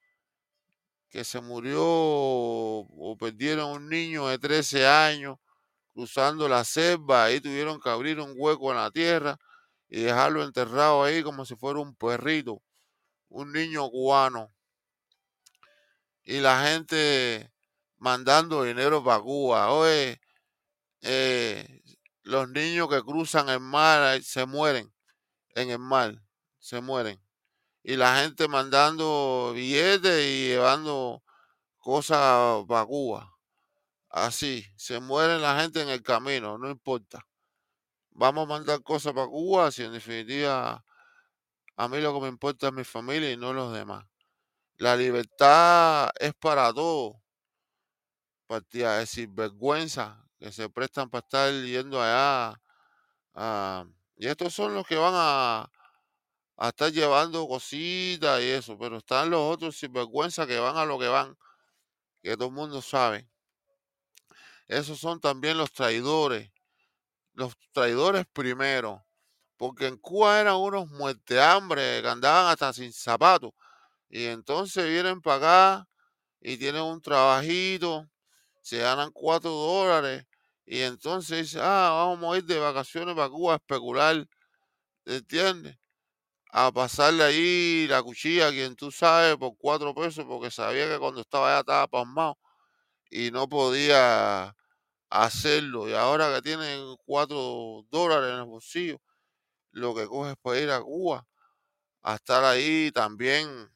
que 1.08 1.24
se 1.24 1.40
murió 1.40 1.80
o 1.82 3.16
perdieron 3.18 3.70
un 3.70 3.88
niño 3.88 4.28
de 4.28 4.38
13 4.38 4.86
años 4.86 5.38
cruzando 5.98 6.48
la 6.48 6.62
selva, 6.62 7.32
y 7.32 7.40
tuvieron 7.40 7.80
que 7.80 7.90
abrir 7.90 8.20
un 8.20 8.32
hueco 8.36 8.70
en 8.70 8.76
la 8.76 8.88
tierra 8.92 9.36
y 9.88 10.02
dejarlo 10.02 10.44
enterrado 10.44 11.02
ahí 11.02 11.24
como 11.24 11.44
si 11.44 11.56
fuera 11.56 11.80
un 11.80 11.96
perrito, 11.96 12.62
un 13.28 13.52
niño 13.52 13.90
cubano. 13.90 14.54
Y 16.22 16.38
la 16.38 16.64
gente 16.68 17.50
mandando 17.96 18.62
dinero 18.62 19.02
para 19.02 19.20
Cuba. 19.20 19.72
Oye, 19.72 20.20
eh, 21.00 21.82
los 22.22 22.48
niños 22.48 22.88
que 22.88 23.02
cruzan 23.02 23.48
el 23.48 23.58
mar 23.58 24.22
se 24.22 24.46
mueren 24.46 24.94
en 25.56 25.70
el 25.70 25.80
mar, 25.80 26.22
se 26.60 26.80
mueren. 26.80 27.20
Y 27.82 27.96
la 27.96 28.22
gente 28.22 28.46
mandando 28.46 29.50
billetes 29.52 30.24
y 30.24 30.46
llevando 30.46 31.24
cosas 31.78 32.64
para 32.68 32.86
Cuba. 32.86 33.37
Así, 34.10 34.64
se 34.76 35.00
mueren 35.00 35.42
la 35.42 35.60
gente 35.60 35.82
en 35.82 35.88
el 35.90 36.02
camino, 36.02 36.58
no 36.58 36.70
importa. 36.70 37.26
Vamos 38.10 38.44
a 38.44 38.48
mandar 38.48 38.82
cosas 38.82 39.12
para 39.14 39.26
Cuba, 39.26 39.70
si 39.70 39.84
en 39.84 39.92
definitiva 39.92 40.84
a 41.76 41.88
mí 41.88 42.00
lo 42.00 42.14
que 42.14 42.20
me 42.20 42.28
importa 42.28 42.68
es 42.68 42.72
mi 42.74 42.84
familia 42.84 43.30
y 43.32 43.36
no 43.36 43.52
los 43.52 43.72
demás. 43.72 44.04
La 44.78 44.96
libertad 44.96 46.10
es 46.20 46.34
para 46.34 46.72
todos. 46.72 47.16
Partida 48.46 48.98
decir 48.98 49.28
vergüenza 49.30 50.24
que 50.40 50.50
se 50.52 50.68
prestan 50.70 51.08
para 51.10 51.20
estar 51.24 51.52
yendo 51.52 52.00
allá. 52.02 52.60
y 54.16 54.26
estos 54.26 54.54
son 54.54 54.74
los 54.74 54.86
que 54.86 54.96
van 54.96 55.14
a, 55.14 55.70
a 56.56 56.68
estar 56.68 56.90
llevando 56.92 57.46
cositas 57.48 58.40
y 58.42 58.46
eso, 58.50 58.78
pero 58.78 58.98
están 58.98 59.30
los 59.30 59.40
otros 59.40 59.76
sin 59.78 59.92
vergüenza 59.92 60.46
que 60.46 60.58
van 60.58 60.76
a 60.76 60.84
lo 60.84 60.98
que 60.98 61.08
van, 61.08 61.36
que 62.22 62.36
todo 62.36 62.48
el 62.48 62.54
mundo 62.54 62.82
sabe. 62.82 63.28
Esos 64.68 65.00
son 65.00 65.18
también 65.20 65.56
los 65.56 65.72
traidores. 65.72 66.50
Los 67.32 67.54
traidores 67.72 68.26
primero. 68.32 69.04
Porque 69.56 69.86
en 69.86 69.96
Cuba 69.96 70.40
eran 70.40 70.56
unos 70.56 70.88
muerte 70.90 71.40
hambre 71.40 72.02
que 72.02 72.08
andaban 72.08 72.52
hasta 72.52 72.72
sin 72.72 72.92
zapatos. 72.92 73.52
Y 74.08 74.26
entonces 74.26 74.86
vienen 74.86 75.20
para 75.22 75.36
acá 75.78 75.88
y 76.40 76.56
tienen 76.58 76.82
un 76.82 77.02
trabajito, 77.02 78.08
se 78.62 78.78
ganan 78.78 79.10
cuatro 79.12 79.50
dólares. 79.50 80.26
Y 80.66 80.80
entonces 80.82 81.38
dicen, 81.46 81.62
ah, 81.64 81.90
vamos 81.92 82.34
a 82.34 82.38
ir 82.38 82.44
de 82.44 82.58
vacaciones 82.58 83.14
para 83.16 83.30
Cuba 83.30 83.54
a 83.54 83.56
especular. 83.56 84.28
¿Entiendes? 85.06 85.78
A 86.52 86.72
pasarle 86.72 87.24
ahí 87.24 87.86
la 87.88 88.02
cuchilla 88.02 88.48
a 88.48 88.50
quien 88.50 88.76
tú 88.76 88.90
sabes 88.92 89.36
por 89.36 89.56
cuatro 89.58 89.94
pesos, 89.94 90.24
porque 90.26 90.50
sabía 90.50 90.88
que 90.88 90.98
cuando 90.98 91.22
estaba 91.22 91.50
allá 91.50 91.60
estaba 91.60 91.86
pasmado 91.88 92.38
y 93.10 93.30
no 93.30 93.48
podía 93.48 94.54
hacerlo. 95.10 95.88
Y 95.88 95.94
ahora 95.94 96.34
que 96.34 96.42
tienen 96.42 96.96
cuatro 97.04 97.84
dólares 97.90 98.30
en 98.32 98.38
el 98.40 98.44
bolsillo, 98.44 99.00
lo 99.72 99.94
que 99.94 100.06
coges 100.06 100.36
para 100.42 100.58
ir 100.60 100.70
a 100.70 100.80
Cuba, 100.80 101.26
a 102.02 102.14
estar 102.16 102.44
ahí 102.44 102.90
también 102.92 103.70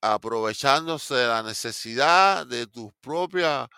aprovechándose 0.00 1.14
de 1.14 1.28
la 1.28 1.42
necesidad 1.42 2.46
de 2.46 2.66
tu 2.66 2.92
propia 3.00 3.68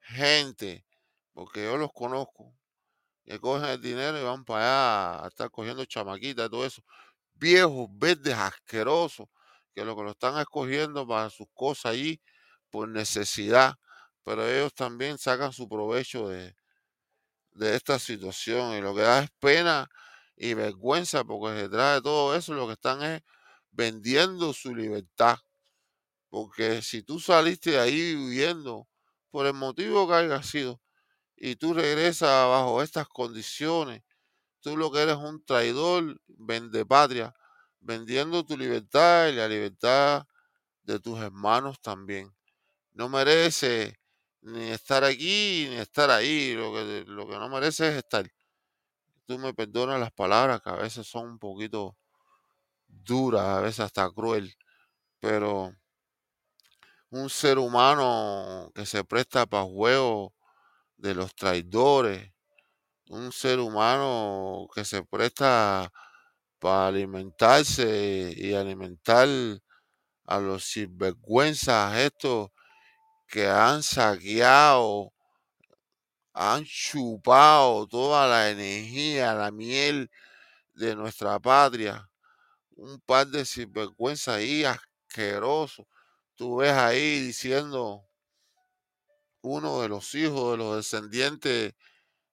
gente, 0.00 0.86
porque 1.32 1.64
yo 1.64 1.76
los 1.76 1.92
conozco, 1.92 2.56
que 3.24 3.38
cogen 3.40 3.66
el 3.70 3.80
dinero 3.80 4.18
y 4.18 4.24
van 4.24 4.44
para 4.44 5.14
allá 5.14 5.24
a 5.24 5.28
estar 5.28 5.50
cogiendo 5.50 5.84
chamaquitas 5.84 6.46
y 6.46 6.50
todo 6.50 6.66
eso. 6.66 6.82
Viejos, 7.34 7.88
verdes, 7.92 8.34
asquerosos, 8.34 9.28
que 9.74 9.84
lo 9.84 9.96
que 9.96 10.02
lo 10.02 10.10
están 10.12 10.38
escogiendo 10.38 11.06
para 11.06 11.30
sus 11.30 11.46
cosas 11.52 11.92
allí 11.92 12.20
por 12.70 12.88
necesidad 12.88 13.74
pero 14.24 14.46
ellos 14.48 14.74
también 14.74 15.18
sacan 15.18 15.52
su 15.52 15.68
provecho 15.68 16.28
de, 16.28 16.56
de 17.52 17.76
esta 17.76 17.98
situación 17.98 18.74
y 18.76 18.80
lo 18.80 18.94
que 18.94 19.02
da 19.02 19.20
es 19.22 19.30
pena 19.38 19.88
y 20.36 20.54
vergüenza 20.54 21.24
porque 21.24 21.52
detrás 21.52 21.96
de 21.96 22.02
todo 22.02 22.34
eso 22.34 22.54
lo 22.54 22.66
que 22.66 22.74
están 22.74 23.02
es 23.02 23.22
vendiendo 23.70 24.52
su 24.52 24.74
libertad. 24.74 25.38
Porque 26.28 26.82
si 26.82 27.02
tú 27.02 27.20
saliste 27.20 27.72
de 27.72 27.80
ahí 27.80 28.14
viviendo 28.16 28.88
por 29.30 29.46
el 29.46 29.54
motivo 29.54 30.08
que 30.08 30.14
haya 30.14 30.42
sido 30.42 30.80
y 31.36 31.56
tú 31.56 31.74
regresas 31.74 32.48
bajo 32.48 32.82
estas 32.82 33.08
condiciones, 33.08 34.02
tú 34.60 34.76
lo 34.76 34.90
que 34.90 35.02
eres 35.02 35.16
un 35.16 35.44
traidor, 35.44 36.20
vende 36.26 36.86
patria, 36.86 37.34
vendiendo 37.80 38.44
tu 38.44 38.56
libertad 38.56 39.28
y 39.28 39.34
la 39.34 39.48
libertad 39.48 40.26
de 40.82 41.00
tus 41.00 41.20
hermanos 41.20 41.80
también. 41.80 42.34
No 42.92 43.08
merece 43.08 44.00
ni 44.44 44.70
estar 44.70 45.04
aquí 45.04 45.66
ni 45.70 45.76
estar 45.76 46.10
ahí. 46.10 46.54
Lo 46.54 46.72
que, 46.72 47.04
lo 47.06 47.26
que 47.26 47.38
no 47.38 47.48
merece 47.48 47.88
es 47.88 47.96
estar. 47.96 48.26
Tú 49.26 49.38
me 49.38 49.54
perdonas 49.54 50.00
las 50.00 50.12
palabras 50.12 50.60
que 50.62 50.70
a 50.70 50.74
veces 50.76 51.06
son 51.06 51.28
un 51.30 51.38
poquito 51.38 51.96
duras, 52.86 53.42
a 53.44 53.60
veces 53.60 53.80
hasta 53.80 54.10
cruel, 54.10 54.54
pero 55.20 55.72
un 57.10 57.30
ser 57.30 57.58
humano 57.58 58.70
que 58.74 58.86
se 58.86 59.04
presta 59.04 59.46
para 59.46 59.64
juegos 59.64 60.32
de 60.96 61.14
los 61.14 61.34
traidores, 61.34 62.32
un 63.08 63.32
ser 63.32 63.60
humano 63.60 64.68
que 64.74 64.84
se 64.84 65.04
presta 65.04 65.90
para 66.58 66.88
alimentarse 66.88 68.34
y 68.36 68.54
alimentar 68.54 69.28
a 70.26 70.38
los 70.40 70.64
sinvergüenzas 70.64 71.96
estos 71.98 72.50
que 73.34 73.48
han 73.48 73.82
saqueado, 73.82 75.12
han 76.32 76.64
chupado 76.64 77.84
toda 77.88 78.28
la 78.28 78.48
energía, 78.48 79.34
la 79.34 79.50
miel 79.50 80.08
de 80.74 80.94
nuestra 80.94 81.40
patria. 81.40 82.08
Un 82.76 83.00
par 83.00 83.26
de 83.26 83.44
sinvergüenza 83.44 84.34
ahí 84.34 84.64
asqueroso. 84.64 85.88
Tú 86.36 86.58
ves 86.58 86.74
ahí 86.74 87.22
diciendo 87.22 88.04
uno 89.42 89.80
de 89.82 89.88
los 89.88 90.14
hijos 90.14 90.52
de 90.52 90.58
los 90.58 90.76
descendientes 90.76 91.74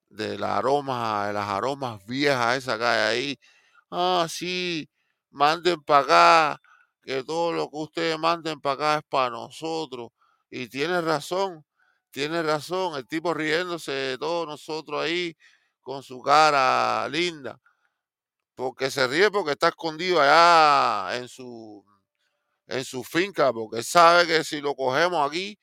de 0.09 0.37
la 0.37 0.57
aroma, 0.57 1.25
de 1.27 1.33
las 1.33 1.47
aromas 1.47 2.05
viejas 2.05 2.57
esa 2.57 2.77
que 2.77 2.85
ahí. 2.85 3.39
Ah, 3.89 4.27
sí, 4.29 4.87
manden 5.31 5.81
para 5.81 6.53
acá, 6.53 6.61
que 7.01 7.23
todo 7.23 7.53
lo 7.53 7.71
que 7.71 7.77
ustedes 7.77 8.19
manden 8.19 8.61
para 8.61 8.75
acá 8.75 8.97
es 8.99 9.03
para 9.09 9.31
nosotros. 9.31 10.11
Y 10.51 10.67
tiene 10.67 11.01
razón, 11.01 11.65
tiene 12.11 12.43
razón, 12.43 12.97
el 12.97 13.07
tipo 13.07 13.33
riéndose 13.33 13.91
de 13.91 14.17
todos 14.17 14.45
nosotros 14.47 15.01
ahí 15.01 15.35
con 15.81 16.03
su 16.03 16.21
cara 16.21 17.07
linda. 17.09 17.59
Porque 18.53 18.91
se 18.91 19.07
ríe 19.07 19.31
porque 19.31 19.51
está 19.51 19.69
escondido 19.69 20.21
allá 20.21 21.17
en 21.17 21.29
su, 21.29 21.85
en 22.67 22.83
su 22.83 23.03
finca, 23.03 23.53
porque 23.53 23.81
sabe 23.81 24.27
que 24.27 24.43
si 24.43 24.61
lo 24.61 24.75
cogemos 24.75 25.27
aquí, 25.27 25.57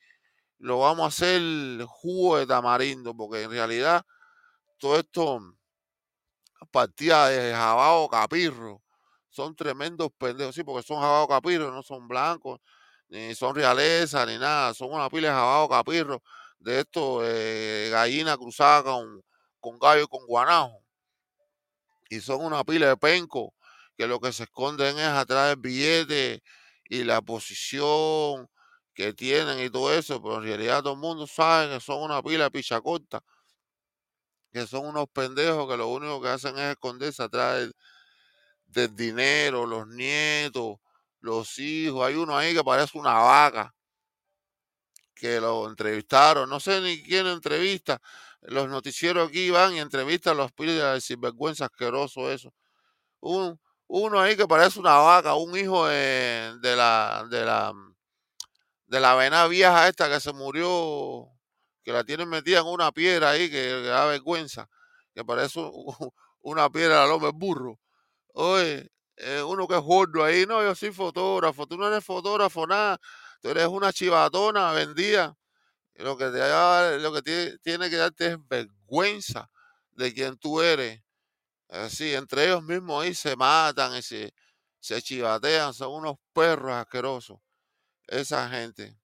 lo 0.57 0.79
vamos 0.79 1.05
a 1.05 1.07
hacer 1.07 1.41
jugo 1.85 2.37
de 2.37 2.47
tamarindo, 2.47 3.15
porque 3.15 3.43
en 3.43 3.51
realidad 3.51 4.03
todo 4.79 4.97
esto 4.99 5.39
partida 6.71 7.29
de 7.29 7.53
jabao 7.53 8.09
capirro 8.09 8.81
son 9.29 9.55
tremendos 9.55 10.09
pendejos, 10.17 10.55
sí, 10.55 10.63
porque 10.63 10.85
son 10.85 10.99
jabao 10.99 11.27
capirro, 11.27 11.71
no 11.71 11.83
son 11.83 12.07
blancos, 12.07 12.59
ni 13.09 13.35
son 13.35 13.55
realeza, 13.55 14.25
ni 14.25 14.37
nada, 14.37 14.73
son 14.73 14.93
una 14.93 15.09
pila 15.09 15.29
de 15.29 15.33
jabado 15.33 15.69
capirro 15.69 16.21
de 16.59 16.81
esto, 16.81 17.21
eh, 17.23 17.89
gallina 17.91 18.37
cruzada 18.37 18.83
con, 18.83 19.23
con 19.59 19.79
gallo 19.79 20.03
y 20.03 20.07
con 20.07 20.25
guanajo. 20.27 20.83
Y 22.09 22.19
son 22.21 22.43
una 22.43 22.63
pila 22.63 22.87
de 22.87 22.97
penco 22.97 23.53
que 23.97 24.07
lo 24.07 24.19
que 24.19 24.33
se 24.33 24.43
esconden 24.43 24.97
es 24.97 25.05
atrás 25.07 25.49
del 25.49 25.57
billete 25.57 26.41
y 26.85 27.03
la 27.03 27.21
posición 27.21 28.49
que 28.93 29.13
tienen 29.13 29.59
y 29.59 29.69
todo 29.69 29.93
eso, 29.93 30.21
pero 30.21 30.37
en 30.37 30.43
realidad 30.43 30.81
todo 30.83 30.93
el 30.93 30.99
mundo 30.99 31.27
sabe 31.27 31.73
que 31.73 31.79
son 31.79 32.01
una 32.03 32.21
pila 32.21 32.45
de 32.45 32.51
pichacorta, 32.51 33.21
que 34.51 34.65
son 34.67 34.85
unos 34.87 35.07
pendejos 35.09 35.67
que 35.69 35.77
lo 35.77 35.87
único 35.89 36.21
que 36.21 36.29
hacen 36.29 36.57
es 36.57 36.71
esconderse 36.71 37.23
atrás 37.23 37.59
del, 37.59 37.73
del 38.67 38.95
dinero, 38.95 39.65
los 39.65 39.87
nietos, 39.87 40.77
los 41.21 41.57
hijos. 41.59 42.05
Hay 42.05 42.15
uno 42.15 42.37
ahí 42.37 42.53
que 42.53 42.63
parece 42.63 42.97
una 42.97 43.13
vaca, 43.13 43.73
que 45.15 45.39
lo 45.39 45.67
entrevistaron. 45.69 46.49
No 46.49 46.59
sé 46.59 46.81
ni 46.81 47.03
quién 47.03 47.27
entrevista. 47.27 48.01
Los 48.41 48.69
noticieros 48.69 49.29
aquí 49.29 49.49
van 49.49 49.73
y 49.75 49.79
entrevistan 49.79 50.33
a 50.33 50.37
los 50.37 50.45
espíritus 50.47 50.81
de 50.81 51.01
sinvergüenza 51.01 51.65
asqueroso 51.65 52.31
eso. 52.31 52.53
Un, 53.21 53.59
uno 53.87 54.19
ahí 54.19 54.37
que 54.37 54.47
parece 54.47 54.79
una 54.79 54.97
vaca, 54.97 55.35
un 55.35 55.57
hijo 55.57 55.87
de, 55.87 56.55
de 56.61 56.75
la 56.75 57.25
de 57.29 57.45
la 57.45 57.73
de 58.87 58.99
la 58.99 59.15
vena 59.15 59.47
vieja 59.47 59.87
esta 59.87 60.09
que 60.09 60.19
se 60.19 60.33
murió, 60.33 61.29
que 61.83 61.91
la 61.93 62.03
tienen 62.03 62.29
metida 62.29 62.59
en 62.59 62.67
una 62.67 62.91
piedra 62.91 63.31
ahí 63.31 63.49
que, 63.49 63.81
da 63.83 64.05
vergüenza, 64.05 64.69
que 65.13 65.23
parece 65.23 65.59
una 66.41 66.69
piedra 66.69 67.03
al 67.03 67.11
hombre 67.11 67.31
burro. 67.33 67.79
Oye, 68.33 68.89
eh, 69.19 69.43
uno 69.43 69.67
que 69.67 69.75
es 69.75 69.81
gordo 69.81 70.23
ahí, 70.23 70.45
no, 70.45 70.63
yo 70.63 70.73
soy 70.75 70.91
fotógrafo, 70.91 71.67
tú 71.67 71.77
no 71.77 71.87
eres 71.87 72.03
fotógrafo, 72.03 72.65
nada, 72.65 72.99
tú 73.41 73.49
eres 73.49 73.67
una 73.67 73.93
chivatona 73.93 74.71
vendida. 74.73 75.35
Lo 75.95 76.17
que, 76.17 76.29
te, 76.29 76.99
lo 76.99 77.11
que 77.11 77.59
tiene, 77.61 77.89
que 77.89 77.97
darte 77.97 78.27
es 78.27 78.47
vergüenza 78.47 79.49
de 79.91 80.13
quien 80.13 80.37
tú 80.37 80.61
eres. 80.61 81.03
Así, 81.67 82.15
entre 82.15 82.45
ellos 82.45 82.63
mismos 82.63 83.03
ahí 83.03 83.13
se 83.13 83.35
matan 83.35 83.97
y 83.97 84.01
se, 84.01 84.33
se 84.79 85.01
chivatean, 85.01 85.73
son 85.73 85.93
unos 85.93 86.15
perros 86.33 86.71
asquerosos 86.71 87.39
esa 88.07 88.49
gente. 88.49 88.97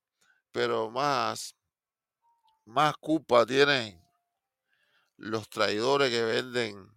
Pero 0.51 0.89
más, 0.89 1.55
más 2.65 2.95
culpa 2.97 3.45
tienen 3.45 4.01
los 5.17 5.49
traidores 5.49 6.09
que 6.09 6.23
venden 6.23 6.89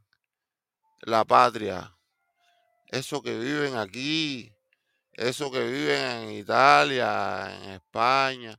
la 1.00 1.24
patria. 1.24 1.97
Esos 2.88 3.22
que 3.22 3.38
viven 3.38 3.76
aquí, 3.76 4.52
esos 5.12 5.50
que 5.52 5.64
viven 5.66 6.00
en 6.22 6.30
Italia, 6.32 7.56
en 7.62 7.70
España, 7.72 8.58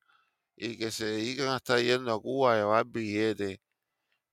y 0.56 0.78
que 0.78 0.92
se 0.92 1.06
dedican 1.06 1.50
a 1.50 1.58
estar 1.58 1.80
yendo 1.80 2.14
a 2.14 2.22
Cuba 2.22 2.54
a 2.54 2.58
llevar 2.58 2.86
billetes, 2.86 3.60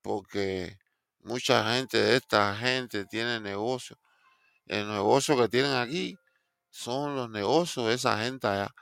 porque 0.02 0.78
mucha 1.20 1.74
gente 1.74 1.98
de 1.98 2.16
esta 2.16 2.56
gente 2.56 3.06
tiene 3.06 3.40
negocios. 3.40 3.98
El 4.66 4.88
negocio 4.88 5.36
que 5.36 5.48
tienen 5.48 5.74
aquí 5.74 6.16
son 6.70 7.16
los 7.16 7.30
negocios 7.30 7.86
de 7.88 7.94
esa 7.94 8.18
gente 8.22 8.46
allá 8.48 8.74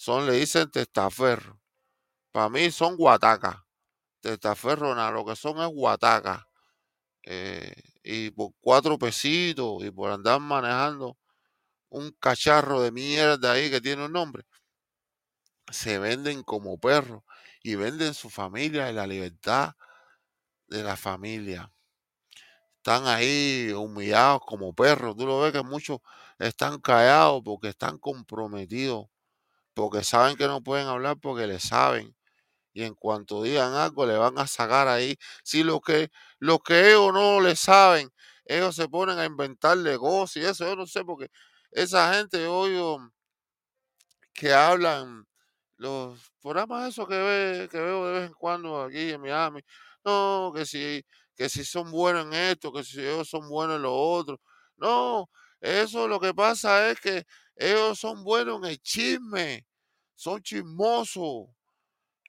son, 0.00 0.24
le 0.26 0.32
dicen 0.32 0.70
testaferro. 0.70 1.60
Para 2.32 2.48
mí 2.48 2.70
son 2.70 2.96
guatacas. 2.96 3.56
Testaferro, 4.20 4.94
nada, 4.94 5.10
lo 5.10 5.26
que 5.26 5.36
son 5.36 5.60
es 5.60 5.68
guatacas. 5.68 6.42
Eh, 7.24 7.74
y 8.02 8.30
por 8.30 8.52
cuatro 8.60 8.98
pesitos 8.98 9.84
y 9.84 9.90
por 9.90 10.10
andar 10.10 10.40
manejando 10.40 11.18
un 11.90 12.12
cacharro 12.12 12.82
de 12.82 12.92
mierda 12.92 13.52
ahí 13.52 13.70
que 13.70 13.80
tiene 13.80 14.06
un 14.06 14.12
nombre, 14.12 14.44
se 15.72 15.98
venden 15.98 16.42
como 16.42 16.78
perros 16.78 17.22
y 17.62 17.74
venden 17.74 18.14
su 18.14 18.30
familia 18.30 18.90
y 18.90 18.94
la 18.94 19.06
libertad 19.06 19.74
de 20.68 20.82
la 20.84 20.96
familia. 20.96 21.72
Están 22.78 23.06
ahí 23.06 23.72
humillados 23.72 24.40
como 24.46 24.74
perros. 24.74 25.16
Tú 25.16 25.26
lo 25.26 25.40
ves 25.40 25.52
que 25.52 25.62
muchos 25.62 25.98
están 26.38 26.80
callados 26.80 27.42
porque 27.44 27.68
están 27.68 27.98
comprometidos 27.98 29.06
porque 29.74 30.04
saben 30.04 30.36
que 30.36 30.46
no 30.48 30.62
pueden 30.62 30.88
hablar 30.88 31.18
porque 31.20 31.46
le 31.46 31.60
saben. 31.60 32.14
Y 32.72 32.84
en 32.84 32.94
cuanto 32.94 33.42
digan 33.42 33.74
algo, 33.74 34.06
le 34.06 34.16
van 34.16 34.38
a 34.38 34.46
sacar 34.46 34.88
ahí. 34.88 35.16
Si 35.44 35.62
lo 35.64 35.80
que, 35.80 36.10
lo 36.38 36.58
que 36.60 36.90
ellos 36.90 37.12
no 37.12 37.40
le 37.40 37.56
saben, 37.56 38.10
ellos 38.44 38.76
se 38.76 38.88
ponen 38.88 39.18
a 39.18 39.24
inventar 39.26 39.76
negocios 39.78 40.44
y 40.44 40.48
eso, 40.48 40.64
yo 40.66 40.76
no 40.76 40.86
sé, 40.86 41.04
porque 41.04 41.28
esa 41.72 42.14
gente, 42.14 42.46
oigo, 42.46 43.00
que 44.34 44.52
hablan, 44.52 45.26
los 45.76 46.20
programas 46.42 46.88
esos 46.90 47.08
que, 47.08 47.16
ve, 47.16 47.68
que 47.70 47.78
veo 47.80 48.06
de 48.06 48.12
vez 48.20 48.28
en 48.28 48.34
cuando 48.34 48.82
aquí 48.82 49.10
en 49.12 49.20
Miami, 49.20 49.62
no, 50.04 50.52
que 50.54 50.66
si, 50.66 51.04
que 51.36 51.48
si 51.48 51.64
son 51.64 51.90
buenos 51.90 52.26
en 52.26 52.34
esto, 52.34 52.72
que 52.72 52.84
si 52.84 53.00
ellos 53.00 53.28
son 53.28 53.48
buenos 53.48 53.76
en 53.76 53.82
lo 53.82 53.94
otro. 53.94 54.40
No, 54.76 55.30
eso 55.60 56.08
lo 56.08 56.20
que 56.20 56.34
pasa 56.34 56.90
es 56.90 57.00
que 57.00 57.24
ellos 57.56 57.98
son 57.98 58.24
buenos 58.24 58.58
en 58.58 58.66
el 58.70 58.78
chisme 58.80 59.66
son 60.16 60.42
chismosos. 60.42 61.48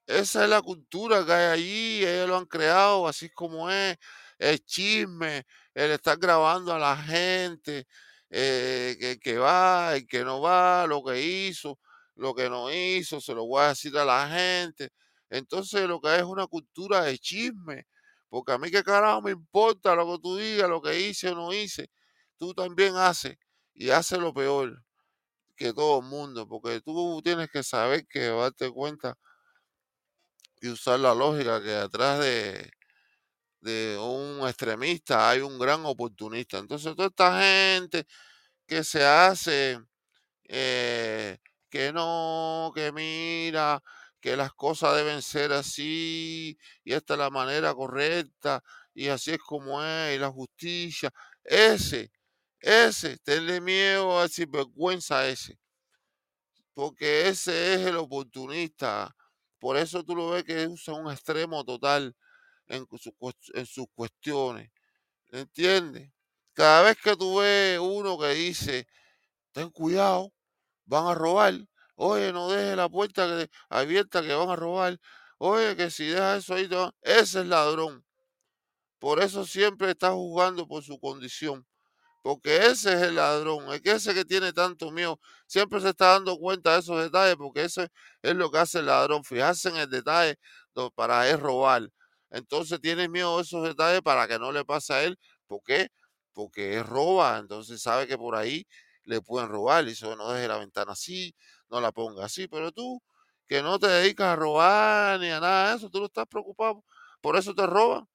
Esa 0.07 0.43
es 0.43 0.49
la 0.49 0.61
cultura 0.61 1.25
que 1.25 1.31
hay 1.31 1.45
allí, 1.53 2.05
ellos 2.05 2.27
lo 2.27 2.37
han 2.37 2.45
creado 2.45 3.07
así 3.07 3.29
como 3.29 3.69
es, 3.69 3.97
el 4.39 4.59
chisme, 4.65 5.45
el 5.73 5.91
estar 5.91 6.17
grabando 6.17 6.73
a 6.73 6.79
la 6.79 6.97
gente, 6.97 7.87
eh, 8.29 9.17
que, 9.21 9.37
va, 9.37 9.97
y 9.97 10.05
que 10.07 10.23
no 10.23 10.41
va, 10.41 10.87
lo 10.87 11.03
que 11.03 11.21
hizo, 11.21 11.79
lo 12.15 12.33
que 12.33 12.49
no 12.49 12.71
hizo, 12.73 13.21
se 13.21 13.33
lo 13.33 13.45
voy 13.45 13.63
a 13.63 13.69
decir 13.69 13.97
a 13.97 14.05
la 14.05 14.27
gente. 14.29 14.89
Entonces 15.29 15.87
lo 15.87 16.01
que 16.01 16.09
hay 16.09 16.19
es 16.19 16.25
una 16.25 16.47
cultura 16.47 17.03
de 17.03 17.17
chisme, 17.19 17.85
porque 18.29 18.53
a 18.53 18.57
mí 18.57 18.71
qué 18.71 18.83
carajo 18.83 19.21
me 19.21 19.31
importa 19.31 19.95
lo 19.95 20.05
que 20.11 20.21
tú 20.21 20.37
digas, 20.37 20.69
lo 20.69 20.81
que 20.81 20.99
hice 20.99 21.29
o 21.29 21.35
no 21.35 21.53
hice, 21.53 21.89
tú 22.37 22.53
también 22.53 22.95
haces 22.95 23.37
y 23.73 23.89
haces 23.91 24.19
lo 24.19 24.33
peor 24.33 24.83
que 25.55 25.73
todo 25.73 25.99
el 26.01 26.05
mundo, 26.07 26.47
porque 26.47 26.81
tú 26.81 27.21
tienes 27.23 27.49
que 27.51 27.63
saber 27.63 28.07
que 28.07 28.27
darte 28.27 28.69
cuenta 28.71 29.17
y 30.61 30.69
usar 30.69 30.99
la 30.99 31.13
lógica 31.15 31.61
que 31.61 31.69
detrás 31.69 32.19
de, 32.19 32.71
de 33.61 33.97
un 33.99 34.47
extremista 34.47 35.29
hay 35.29 35.41
un 35.41 35.59
gran 35.59 35.85
oportunista. 35.85 36.57
Entonces, 36.59 36.95
toda 36.95 37.07
esta 37.09 37.41
gente 37.41 38.05
que 38.67 38.83
se 38.83 39.05
hace, 39.05 39.79
eh, 40.47 41.37
que 41.69 41.93
no, 41.93 42.71
que 42.75 42.91
mira, 42.91 43.81
que 44.21 44.35
las 44.37 44.53
cosas 44.53 44.95
deben 44.97 45.21
ser 45.21 45.53
así, 45.53 46.57
y 46.83 46.93
esta 46.93 47.13
es 47.15 47.19
la 47.19 47.29
manera 47.29 47.73
correcta, 47.73 48.63
y 48.93 49.07
así 49.09 49.31
es 49.31 49.39
como 49.39 49.83
es, 49.83 50.15
y 50.15 50.19
la 50.19 50.31
justicia, 50.31 51.11
ese 51.43 52.11
ese, 52.59 53.17
tenle 53.19 53.61
miedo 53.61 54.19
a 54.19 54.27
sinvergüenza 54.29 55.27
ese. 55.27 55.59
Porque 56.73 57.27
ese 57.27 57.75
es 57.75 57.81
el 57.87 57.97
oportunista. 57.97 59.15
Por 59.61 59.77
eso 59.77 60.03
tú 60.03 60.15
lo 60.15 60.31
ves 60.31 60.43
que 60.43 60.65
usa 60.65 60.95
un 60.95 61.11
extremo 61.11 61.63
total 61.63 62.15
en, 62.67 62.87
sus 63.67 63.85
cuestiones. 63.93 64.71
¿Entiendes? 65.29 66.11
Cada 66.53 66.81
vez 66.81 66.97
que 66.97 67.15
tú 67.15 67.37
ves 67.37 67.77
uno 67.79 68.17
que 68.17 68.29
dice, 68.29 68.87
ten 69.51 69.69
cuidado, 69.69 70.33
van 70.85 71.05
a 71.05 71.13
robar. 71.13 71.53
Oye, 71.93 72.33
no 72.33 72.49
dejes 72.49 72.75
la 72.75 72.89
puerta 72.89 73.47
abierta 73.69 74.23
que 74.23 74.33
van 74.33 74.49
a 74.49 74.55
robar. 74.55 74.99
Oye, 75.37 75.75
que 75.75 75.91
si 75.91 76.07
dejas 76.07 76.39
eso 76.39 76.55
ahí, 76.55 76.67
ese 77.03 77.41
es 77.41 77.45
ladrón. 77.45 78.03
Por 78.97 79.21
eso 79.21 79.45
siempre 79.45 79.91
está 79.91 80.11
juzgando 80.11 80.67
por 80.67 80.83
su 80.83 80.99
condición 80.99 81.67
porque 82.21 82.67
ese 82.67 82.93
es 82.93 83.01
el 83.01 83.15
ladrón, 83.15 83.73
es 83.73 83.81
que 83.81 83.91
ese 83.91 84.13
que 84.13 84.25
tiene 84.25 84.53
tanto 84.53 84.91
miedo, 84.91 85.19
siempre 85.47 85.79
se 85.81 85.89
está 85.89 86.13
dando 86.13 86.37
cuenta 86.37 86.73
de 86.73 86.79
esos 86.79 87.01
detalles, 87.01 87.35
porque 87.35 87.63
ese 87.65 87.89
es 88.21 88.35
lo 88.35 88.51
que 88.51 88.59
hace 88.59 88.79
el 88.79 88.87
ladrón, 88.87 89.23
fijarse 89.23 89.69
en 89.69 89.77
el 89.77 89.89
detalle 89.89 90.37
para 90.95 91.29
él 91.29 91.39
robar. 91.39 91.89
Entonces 92.29 92.79
tiene 92.79 93.09
miedo 93.09 93.37
de 93.37 93.43
esos 93.43 93.63
detalles 93.63 94.01
para 94.01 94.27
que 94.27 94.39
no 94.39 94.51
le 94.51 94.63
pase 94.65 94.93
a 94.93 95.03
él. 95.03 95.17
¿Por 95.47 95.61
qué? 95.63 95.89
Porque 96.33 96.77
él 96.77 96.85
roba, 96.85 97.37
entonces 97.39 97.81
sabe 97.81 98.07
que 98.07 98.17
por 98.17 98.35
ahí 98.35 98.65
le 99.03 99.21
pueden 99.21 99.49
robar. 99.49 99.83
Y 99.83 99.89
dice, 99.89 100.15
no 100.15 100.29
deje 100.31 100.47
la 100.47 100.57
ventana 100.57 100.93
así, 100.93 101.35
no 101.69 101.81
la 101.81 101.91
ponga 101.91 102.25
así. 102.25 102.47
Pero 102.47 102.71
tú, 102.71 103.01
que 103.47 103.61
no 103.61 103.79
te 103.79 103.87
dedicas 103.87 104.27
a 104.27 104.35
robar 104.37 105.19
ni 105.19 105.29
a 105.29 105.39
nada 105.39 105.71
de 105.71 105.77
eso, 105.77 105.89
tú 105.89 105.99
no 105.99 106.05
estás 106.05 106.25
preocupado, 106.27 106.83
por 107.21 107.35
eso 107.37 107.53
te 107.53 107.67
roban. 107.67 108.07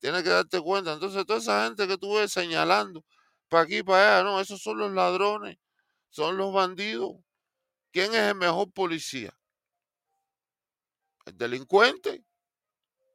Tienes 0.00 0.22
que 0.24 0.30
darte 0.30 0.60
cuenta. 0.60 0.92
Entonces, 0.94 1.24
toda 1.26 1.38
esa 1.38 1.64
gente 1.64 1.86
que 1.88 1.96
tú 1.98 2.14
ves 2.16 2.32
señalando, 2.32 3.04
para 3.52 3.64
aquí, 3.64 3.82
para 3.82 4.16
allá. 4.16 4.24
No, 4.24 4.40
esos 4.40 4.62
son 4.62 4.78
los 4.78 4.90
ladrones, 4.92 5.58
son 6.08 6.38
los 6.38 6.54
bandidos. 6.54 7.12
¿Quién 7.92 8.14
es 8.14 8.20
el 8.20 8.34
mejor 8.34 8.72
policía? 8.72 9.36
El 11.26 11.36
delincuente. 11.36 12.24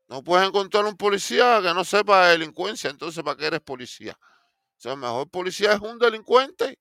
No 0.08 0.24
puedes 0.24 0.48
encontrar 0.48 0.86
un 0.86 0.96
policía 0.96 1.60
que 1.62 1.74
no 1.74 1.84
sepa 1.84 2.28
de 2.28 2.38
delincuencia, 2.38 2.92
entonces 2.92 3.24
¿para 3.24 3.36
qué 3.36 3.48
eres 3.48 3.62
policía? 3.62 4.18
O 4.22 4.80
sea, 4.80 4.94
el 4.94 5.00
mejor 5.00 5.28
policía 5.30 5.74
es 5.74 5.80
un 5.82 5.98
delincuente. 5.98 6.80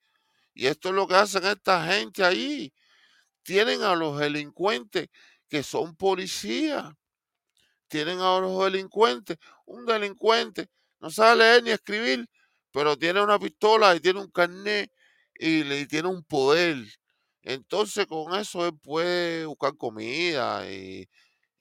Y 0.53 0.67
esto 0.67 0.91
es 0.91 0.95
lo 0.95 1.09
que 1.09 1.15
hacen 1.15 1.45
esta 1.47 1.85
gente 1.87 2.23
ahí. 2.23 2.73
Tienen 3.43 3.83
a 3.83 3.95
los 3.95 4.19
delincuentes 4.19 5.09
que 5.49 5.63
son 5.63 5.97
policías. 5.97 6.93
Tienen 7.89 8.21
a 8.21 8.39
los 8.39 8.63
delincuentes. 8.65 9.39
Un 9.65 9.87
delincuente 9.87 10.69
no 11.01 11.11
sabe 11.11 11.37
leer 11.37 11.63
ni 11.63 11.71
escribir, 11.71 12.29
pero 12.77 12.99
tiene 12.99 13.23
una 13.23 13.39
pistola 13.39 13.97
y 13.97 14.01
tiene 14.01 14.21
un 14.21 14.31
carnet 14.31 14.93
y, 15.33 15.87
tiene 15.87 16.09
un 16.09 16.23
poder. 16.23 16.77
Entonces 17.41 18.07
con 18.07 18.35
eso 18.35 18.67
él 18.67 18.77
puede 18.79 19.47
buscar 19.47 19.75
comida 19.79 20.71
y, 20.71 21.09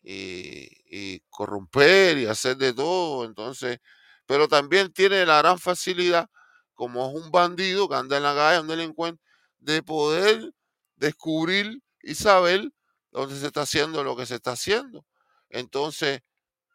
y, 0.04 1.22
corromper 1.30 2.18
y 2.18 2.26
hacer 2.26 2.58
de 2.58 2.74
todo. 2.74 3.24
Entonces, 3.24 3.80
pero 4.26 4.50
también 4.50 4.92
tiene 4.92 5.26
la 5.26 5.38
gran 5.38 5.58
facilidad, 5.58 6.30
como 6.74 7.08
es 7.08 7.24
un 7.24 7.32
bandido 7.32 7.88
que 7.88 7.96
anda 7.96 8.18
en 8.18 8.24
la 8.24 8.36
calle, 8.36 8.60
un 8.60 8.68
delincuente, 8.68 9.24
de 9.60 9.84
poder 9.84 10.52
descubrir 10.98 11.82
y 12.04 12.16
saber 12.16 12.74
dónde 13.12 13.40
se 13.40 13.48
está 13.48 13.62
haciendo 13.62 14.04
lo 14.04 14.18
que 14.18 14.26
se 14.26 14.36
está 14.36 14.52
haciendo. 14.52 15.06
Entonces, 15.50 16.24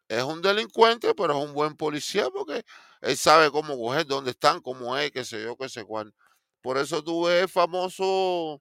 es 0.08 0.22
un 0.22 0.40
delincuente, 0.40 1.14
pero 1.14 1.38
es 1.38 1.46
un 1.46 1.52
buen 1.52 1.76
policía 1.76 2.30
porque 2.30 2.64
él 3.00 3.16
sabe 3.16 3.50
cómo 3.50 3.76
coger, 3.78 4.06
dónde 4.06 4.32
están, 4.32 4.60
cómo 4.60 4.96
es, 4.96 5.10
qué 5.10 5.24
sé 5.24 5.42
yo, 5.42 5.56
qué 5.56 5.68
sé 5.68 5.84
cuál. 5.84 6.14
Por 6.62 6.78
eso 6.78 7.02
tú 7.02 7.24
ves 7.24 7.42
el 7.42 7.48
famoso 7.48 8.60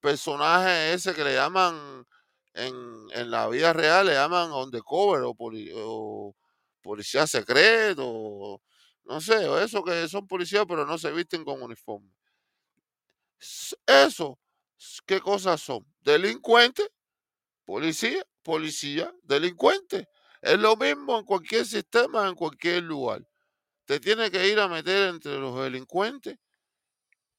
personaje 0.00 0.94
ese 0.94 1.14
que 1.14 1.24
le 1.24 1.34
llaman 1.34 2.06
en, 2.54 3.30
la 3.30 3.48
vida 3.48 3.72
real, 3.72 4.06
le 4.06 4.14
llaman 4.14 4.52
undercover 4.52 5.22
o, 5.24 5.34
o 5.38 6.36
policía 6.82 7.26
secreto, 7.26 8.60
no 9.04 9.20
sé, 9.20 9.64
eso 9.64 9.82
que 9.84 10.08
son 10.08 10.26
policías 10.26 10.66
pero 10.68 10.86
no 10.86 10.98
se 10.98 11.10
visten 11.12 11.44
con 11.44 11.62
uniforme. 11.62 12.10
Eso, 13.86 14.38
¿qué 15.06 15.20
cosas 15.20 15.60
son? 15.60 15.86
Delincuente, 16.00 16.90
policía, 17.64 18.24
policía, 18.42 19.12
delincuente. 19.22 20.08
Es 20.42 20.58
lo 20.58 20.76
mismo 20.76 21.18
en 21.18 21.24
cualquier 21.24 21.66
sistema, 21.66 22.28
en 22.28 22.34
cualquier 22.34 22.82
lugar. 22.82 23.26
Te 23.88 23.98
tiene 24.00 24.30
que 24.30 24.46
ir 24.46 24.60
a 24.60 24.68
meter 24.68 25.08
entre 25.08 25.38
los 25.38 25.58
delincuentes 25.58 26.36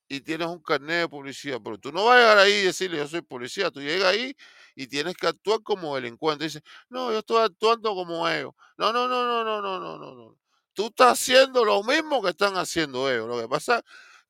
y 0.07 0.19
tienes 0.21 0.47
un 0.47 0.59
carnet 0.63 1.01
de 1.01 1.07
policía, 1.07 1.59
pero 1.59 1.77
tú 1.77 1.91
no 1.91 2.05
vas 2.05 2.15
a 2.15 2.19
llegar 2.21 2.37
ahí 2.39 2.53
y 2.53 2.63
decirle 2.63 2.97
yo 2.97 3.07
soy 3.07 3.21
policía, 3.21 3.69
tú 3.69 3.79
llegas 3.81 4.11
ahí 4.11 4.35
y 4.73 4.87
tienes 4.87 5.15
que 5.15 5.27
actuar 5.27 5.61
como 5.61 5.93
delincuente. 5.93 6.45
Dices, 6.45 6.63
no, 6.89 7.11
yo 7.11 7.19
estoy 7.19 7.43
actuando 7.43 7.93
como 7.93 8.27
ellos. 8.27 8.53
No, 8.79 8.91
no, 8.91 9.07
no, 9.07 9.23
no, 9.25 9.43
no, 9.43 9.61
no, 9.61 9.79
no, 9.79 9.99
no, 9.99 10.15
no. 10.15 10.37
Tú 10.73 10.87
estás 10.87 11.19
haciendo 11.19 11.63
lo 11.63 11.83
mismo 11.83 12.19
que 12.23 12.29
están 12.29 12.57
haciendo 12.57 13.07
ellos. 13.11 13.27
Lo 13.27 13.39
que 13.39 13.47
pasa 13.47 13.77
es 13.77 13.83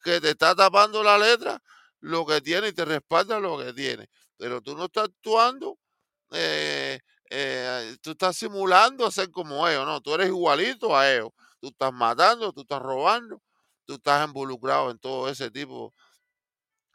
que 0.04 0.20
te 0.20 0.32
está 0.32 0.54
tapando 0.54 1.02
la 1.02 1.18
letra 1.18 1.62
lo 2.02 2.26
que 2.26 2.42
tiene 2.42 2.68
y 2.68 2.74
te 2.74 2.84
respalda 2.84 3.40
lo 3.40 3.58
que 3.60 3.72
tiene. 3.72 4.10
Pero 4.36 4.60
tú 4.62 4.76
no 4.76 4.86
estás 4.86 5.06
actuando, 5.06 5.80
eh, 6.32 7.00
eh, 7.30 7.96
tú 8.02 8.12
estás 8.12 8.36
simulando 8.36 9.10
ser 9.10 9.32
como 9.32 9.66
ellos, 9.66 9.86
no, 9.86 10.02
tú 10.02 10.14
eres 10.16 10.28
igualito 10.28 10.98
a 10.98 11.10
ellos. 11.10 11.30
Tú 11.60 11.68
estás 11.70 11.94
matando, 11.94 12.54
tú 12.54 12.62
estás 12.62 12.82
robando, 12.82 13.42
tú 13.86 13.96
estás 13.96 14.28
involucrado 14.28 14.92
en 14.92 15.00
todo 15.00 15.30
ese 15.30 15.52
tipo 15.52 15.94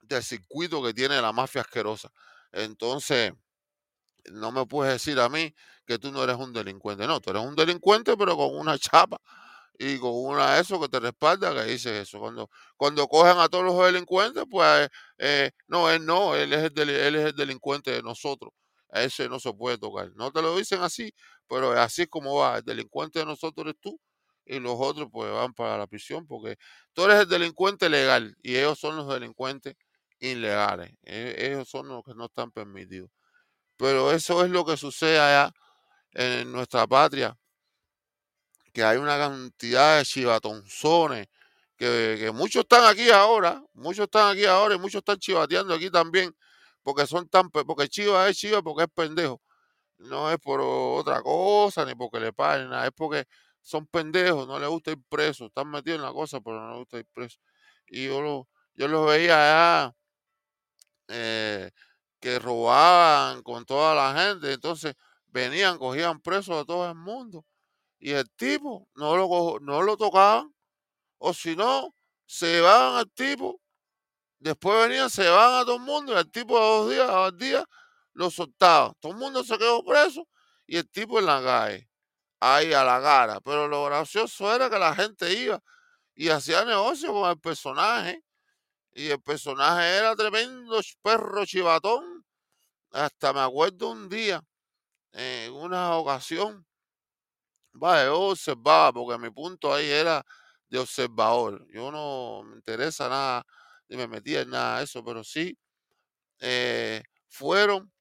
de 0.02 0.22
circuito 0.22 0.82
que 0.82 0.94
tiene 0.94 1.20
la 1.20 1.32
mafia 1.32 1.62
asquerosa. 1.62 2.10
Entonces, 2.52 3.32
no 4.32 4.52
me 4.52 4.66
puedes 4.66 4.94
decir 4.94 5.18
a 5.20 5.28
mí 5.28 5.54
que 5.86 5.98
tú 5.98 6.12
no 6.12 6.22
eres 6.24 6.36
un 6.36 6.52
delincuente. 6.52 7.06
No, 7.06 7.20
tú 7.20 7.30
eres 7.30 7.42
un 7.42 7.54
delincuente, 7.56 8.16
pero 8.16 8.36
con 8.36 8.56
una 8.56 8.78
chapa 8.78 9.18
y 9.78 9.98
con 9.98 10.12
una 10.14 10.58
eso 10.58 10.80
que 10.80 10.88
te 10.88 11.00
respalda 11.00 11.54
que 11.54 11.64
dice 11.64 12.00
eso. 12.00 12.20
Cuando, 12.20 12.50
cuando 12.76 13.06
cogen 13.08 13.38
a 13.38 13.48
todos 13.48 13.64
los 13.64 13.84
delincuentes, 13.86 14.44
pues 14.50 14.88
eh, 15.18 15.50
no, 15.68 15.90
él 15.90 16.04
no, 16.06 16.34
él 16.36 16.52
es, 16.52 16.72
el 16.76 16.90
él 16.90 17.16
es 17.16 17.24
el 17.26 17.34
delincuente 17.36 17.90
de 17.92 18.02
nosotros. 18.02 18.52
A 18.90 19.02
ese 19.02 19.28
no 19.28 19.40
se 19.40 19.52
puede 19.52 19.78
tocar. 19.78 20.12
No 20.14 20.30
te 20.32 20.40
lo 20.42 20.56
dicen 20.56 20.82
así, 20.82 21.12
pero 21.48 21.72
así 21.72 22.02
es 22.02 22.08
como 22.08 22.36
va. 22.36 22.58
El 22.58 22.64
delincuente 22.64 23.18
de 23.20 23.26
nosotros 23.26 23.66
eres 23.66 23.80
tú 23.80 23.98
y 24.46 24.60
los 24.60 24.76
otros 24.78 25.08
pues 25.10 25.32
van 25.32 25.54
para 25.54 25.78
la 25.78 25.86
prisión 25.86 26.26
porque 26.26 26.56
tú 26.92 27.04
eres 27.04 27.20
el 27.20 27.28
delincuente 27.28 27.88
legal 27.88 28.36
y 28.42 28.56
ellos 28.56 28.78
son 28.78 28.96
los 28.96 29.08
delincuentes 29.08 29.76
ilegales. 30.18 30.92
E, 31.02 31.34
ellos 31.50 31.68
son 31.68 31.88
los 31.88 32.04
que 32.04 32.14
no 32.14 32.26
están 32.26 32.50
permitidos. 32.52 33.10
Pero 33.76 34.12
eso 34.12 34.44
es 34.44 34.50
lo 34.50 34.64
que 34.64 34.76
sucede 34.76 35.18
allá 35.20 35.52
en 36.12 36.52
nuestra 36.52 36.86
patria, 36.86 37.36
que 38.72 38.82
hay 38.84 38.98
una 38.98 39.18
cantidad 39.18 39.98
de 39.98 40.04
chivatonzones, 40.04 41.28
que, 41.76 42.16
que 42.20 42.32
muchos 42.32 42.62
están 42.62 42.84
aquí 42.84 43.10
ahora, 43.10 43.62
muchos 43.74 44.04
están 44.04 44.32
aquí 44.32 44.44
ahora 44.44 44.74
y 44.76 44.78
muchos 44.78 45.00
están 45.00 45.18
chivateando 45.18 45.74
aquí 45.74 45.90
también, 45.90 46.34
porque 46.82 47.06
son 47.06 47.28
tan, 47.28 47.50
porque 47.50 47.88
chiva 47.88 48.28
es 48.28 48.36
chiva 48.38 48.62
porque 48.62 48.84
es 48.84 48.90
pendejo. 48.94 49.40
No 49.98 50.30
es 50.30 50.38
por 50.38 50.60
otra 50.62 51.22
cosa, 51.22 51.84
ni 51.84 51.94
porque 51.94 52.20
le 52.20 52.32
paguen 52.32 52.70
nada, 52.70 52.86
es 52.86 52.92
porque 52.96 53.26
son 53.64 53.86
pendejos, 53.86 54.46
no 54.46 54.58
les 54.60 54.68
gusta 54.68 54.92
ir 54.92 54.98
preso, 55.08 55.46
están 55.46 55.70
metidos 55.70 55.98
en 55.98 56.04
la 56.04 56.12
cosa, 56.12 56.40
pero 56.40 56.60
no 56.60 56.68
les 56.70 56.78
gusta 56.80 56.98
ir 56.98 57.06
preso. 57.12 57.38
Y 57.88 58.06
yo 58.06 58.20
lo, 58.20 58.48
yo 58.74 58.88
los 58.88 59.06
veía 59.06 59.34
allá 59.86 59.96
eh, 61.08 61.70
que 62.20 62.38
robaban 62.38 63.42
con 63.42 63.64
toda 63.64 63.94
la 63.94 64.20
gente, 64.20 64.52
entonces 64.52 64.94
venían, 65.26 65.78
cogían 65.78 66.20
presos 66.20 66.62
a 66.62 66.64
todo 66.64 66.88
el 66.88 66.94
mundo 66.94 67.44
y 67.98 68.12
el 68.12 68.30
tipo 68.32 68.88
no 68.94 69.16
lo, 69.16 69.58
no 69.60 69.82
lo 69.82 69.96
tocaban, 69.96 70.54
o 71.18 71.32
si 71.32 71.56
no, 71.56 71.94
se 72.26 72.46
llevaban 72.52 72.98
al 72.98 73.10
tipo, 73.12 73.60
después 74.38 74.88
venían, 74.88 75.08
se 75.10 75.22
llevaban 75.22 75.62
a 75.62 75.64
todo 75.64 75.76
el 75.76 75.82
mundo 75.82 76.12
y 76.12 76.16
el 76.18 76.30
tipo 76.30 76.58
a 76.58 76.62
dos 76.62 76.90
días, 76.90 77.08
a 77.08 77.30
dos 77.30 77.38
días, 77.38 77.64
lo 78.12 78.30
soltaban. 78.30 78.94
Todo 79.00 79.12
el 79.12 79.18
mundo 79.18 79.42
se 79.44 79.56
quedó 79.58 79.82
preso 79.84 80.28
y 80.66 80.76
el 80.76 80.88
tipo 80.90 81.18
en 81.18 81.26
la 81.26 81.42
calle, 81.42 81.88
ahí 82.44 82.72
a 82.72 82.84
la 82.84 83.00
gara. 83.00 83.40
Pero 83.40 83.68
lo 83.68 83.84
gracioso 83.84 84.54
era 84.54 84.70
que 84.70 84.78
la 84.78 84.94
gente 84.94 85.32
iba 85.32 85.60
y 86.14 86.28
hacía 86.30 86.64
negocio 86.64 87.12
con 87.12 87.30
el 87.30 87.38
personaje 87.40 88.22
y 88.92 89.08
el 89.10 89.20
personaje 89.22 89.96
era 89.98 90.16
tremendo 90.16 90.80
perro 91.02 91.44
chivatón. 91.46 92.24
Hasta 92.92 93.32
me 93.32 93.40
acuerdo 93.40 93.90
un 93.90 94.08
día, 94.08 94.42
en 95.12 95.52
una 95.54 95.96
ocasión, 95.96 96.66
vaya, 97.72 98.06
yo 98.06 98.20
observaba, 98.20 98.92
porque 98.92 99.18
mi 99.18 99.30
punto 99.30 99.72
ahí 99.74 99.88
era 99.88 100.24
de 100.68 100.78
observador. 100.78 101.66
Yo 101.72 101.90
no 101.90 102.42
me 102.44 102.56
interesa 102.56 103.08
nada, 103.08 103.44
ni 103.88 103.96
me 103.96 104.06
metía 104.08 104.42
en 104.42 104.50
nada 104.50 104.78
de 104.78 104.84
eso, 104.84 105.04
pero 105.04 105.24
sí 105.24 105.56
eh, 106.40 107.02
fueron 107.28 107.92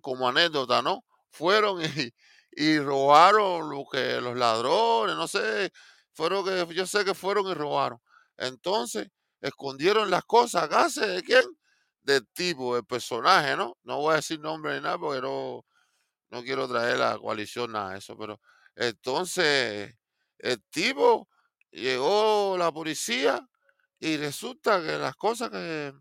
como 0.00 0.28
anécdota, 0.28 0.82
¿no? 0.82 1.04
Fueron 1.30 1.80
y, 1.82 2.12
y 2.56 2.78
robaron 2.80 3.70
lo 3.70 3.84
que 3.92 4.20
los 4.22 4.36
ladrones, 4.36 5.16
no 5.16 5.28
sé, 5.28 5.72
fueron 6.14 6.44
que 6.46 6.74
yo 6.74 6.86
sé 6.86 7.04
que 7.04 7.14
fueron 7.14 7.46
y 7.48 7.54
robaron. 7.54 8.00
Entonces, 8.38 9.08
escondieron 9.42 10.10
las 10.10 10.24
cosas 10.24 10.64
acá 10.64 10.88
de 10.88 11.22
quién? 11.22 11.44
Del 12.02 12.26
tipo, 12.28 12.74
del 12.76 12.86
personaje, 12.86 13.56
¿no? 13.56 13.76
No 13.84 13.98
voy 14.00 14.14
a 14.14 14.16
decir 14.16 14.40
nombre 14.40 14.74
ni 14.76 14.80
nada 14.82 14.98
porque 14.98 15.20
no, 15.22 15.66
no 16.30 16.42
quiero 16.42 16.68
traer 16.68 16.98
la 16.98 17.18
coalición 17.18 17.72
nada 17.72 17.92
de 17.92 17.98
eso, 17.98 18.16
pero 18.18 18.40
entonces 18.76 19.94
el 20.38 20.62
tipo 20.70 21.28
llegó 21.70 22.56
la 22.58 22.72
policía 22.72 23.46
y 24.00 24.16
resulta 24.18 24.82
que 24.82 24.98
las 24.98 25.16
cosas 25.16 25.50
que, 25.50 25.92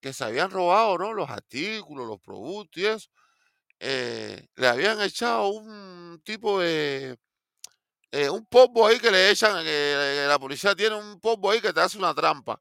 que 0.00 0.12
se 0.12 0.24
habían 0.24 0.50
robado, 0.50 0.98
¿no? 0.98 1.12
Los 1.12 1.30
artículos, 1.30 2.06
los 2.06 2.20
productos 2.20 2.82
y 2.82 2.86
eso, 2.86 3.08
eh, 3.80 4.48
le 4.56 4.68
habían 4.68 5.00
echado 5.00 5.48
un 5.48 6.20
tipo 6.24 6.60
de, 6.60 7.18
eh, 8.12 8.30
un 8.30 8.46
polvo 8.46 8.86
ahí 8.86 8.98
que 9.00 9.10
le 9.10 9.30
echan, 9.30 9.64
que, 9.64 10.26
la 10.28 10.38
policía 10.38 10.74
tiene 10.74 10.96
un 10.96 11.20
polvo 11.20 11.50
ahí 11.50 11.60
que 11.60 11.72
te 11.72 11.80
hace 11.80 11.98
una 11.98 12.14
trampa. 12.14 12.60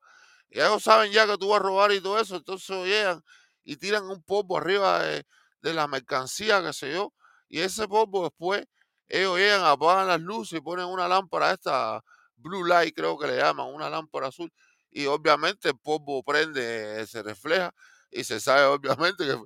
Y 0.49 0.59
ellos 0.59 0.83
saben 0.83 1.11
ya 1.11 1.25
que 1.27 1.37
tú 1.37 1.49
vas 1.49 1.59
a 1.61 1.63
robar 1.63 1.91
y 1.93 2.01
todo 2.01 2.19
eso, 2.19 2.35
entonces 2.35 2.85
llegan 2.85 3.23
y 3.63 3.77
tiran 3.77 4.05
un 4.05 4.21
polvo 4.23 4.57
arriba 4.57 5.03
de, 5.03 5.25
la 5.73 5.87
mercancía, 5.87 6.61
qué 6.61 6.73
sé 6.73 6.93
yo, 6.93 7.13
y 7.49 7.59
ese 7.61 7.87
polvo 7.87 8.23
después 8.25 8.65
ellos 9.07 9.37
llegan, 9.37 9.63
apagan 9.65 10.07
las 10.07 10.21
luces 10.21 10.59
y 10.59 10.61
ponen 10.61 10.85
una 10.85 11.07
lámpara 11.07 11.51
esta 11.53 12.03
blue 12.35 12.65
light, 12.65 12.95
creo 12.95 13.17
que 13.17 13.27
le 13.27 13.37
llaman, 13.37 13.67
una 13.73 13.89
lámpara 13.89 14.27
azul, 14.27 14.51
y 14.91 15.07
obviamente 15.07 15.69
el 15.69 15.79
polvo 15.79 16.23
prende, 16.23 17.05
se 17.07 17.23
refleja 17.23 17.73
y 18.11 18.23
se 18.23 18.39
sabe 18.39 18.65
obviamente 18.65 19.25
que 19.25 19.31
eh, 19.31 19.37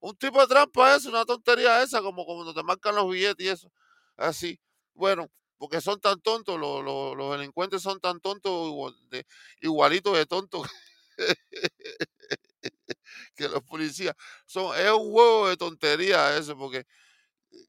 un 0.00 0.16
tipo 0.16 0.40
de 0.40 0.46
trampa 0.46 0.96
es 0.96 1.06
una 1.06 1.24
tontería 1.24 1.82
esa, 1.82 2.02
como 2.02 2.24
cuando 2.24 2.54
te 2.54 2.62
marcan 2.62 2.94
los 2.94 3.10
billetes 3.10 3.46
y 3.46 3.48
eso, 3.48 3.72
así. 4.16 4.60
Bueno, 4.94 5.30
porque 5.58 5.80
son 5.80 6.00
tan 6.00 6.20
tontos, 6.20 6.58
los, 6.58 6.84
los, 6.84 7.38
delincuentes 7.38 7.82
son 7.82 8.00
tan 8.00 8.20
tontos, 8.20 8.94
igualitos 9.60 10.16
de 10.16 10.26
tontos 10.26 10.68
que 13.36 13.48
los 13.48 13.62
policías. 13.62 14.14
Son, 14.46 14.76
es 14.76 14.90
un 14.90 15.12
huevo 15.12 15.48
de 15.48 15.56
tontería 15.56 16.36
eso, 16.36 16.56
porque 16.56 16.86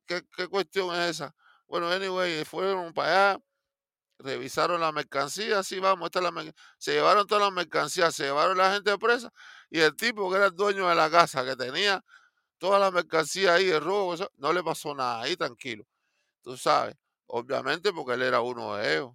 ¿qué, 0.05 0.23
¿qué, 0.35 0.47
cuestión 0.47 0.93
es 0.95 1.11
esa? 1.11 1.35
Bueno, 1.67 1.89
anyway, 1.89 2.43
fueron 2.45 2.93
para 2.93 3.33
allá, 3.33 3.43
revisaron 4.23 4.81
la 4.81 4.91
mercancía, 4.91 5.59
así 5.59 5.79
vamos, 5.79 6.07
esta 6.07 6.21
la 6.21 6.31
se 6.77 6.93
llevaron 6.93 7.27
todas 7.27 7.43
las 7.43 7.53
mercancías, 7.53 8.15
se 8.15 8.23
llevaron 8.25 8.57
la 8.57 8.73
gente 8.73 8.97
presa 8.97 9.31
y 9.69 9.79
el 9.79 9.95
tipo 9.95 10.29
que 10.29 10.37
era 10.37 10.47
el 10.47 10.55
dueño 10.55 10.87
de 10.87 10.95
la 10.95 11.09
casa, 11.11 11.45
que 11.45 11.55
tenía 11.55 12.03
toda 12.57 12.79
la 12.79 12.91
mercancía 12.91 13.55
ahí, 13.55 13.65
de 13.65 13.79
robo, 13.79 14.15
no 14.37 14.53
le 14.53 14.63
pasó 14.63 14.95
nada, 14.95 15.21
ahí 15.21 15.35
tranquilo, 15.37 15.85
tú 16.43 16.57
sabes. 16.57 16.95
Obviamente 17.27 17.93
porque 17.93 18.13
él 18.13 18.23
era 18.23 18.41
uno 18.41 18.75
de 18.75 18.95
ellos. 18.95 19.11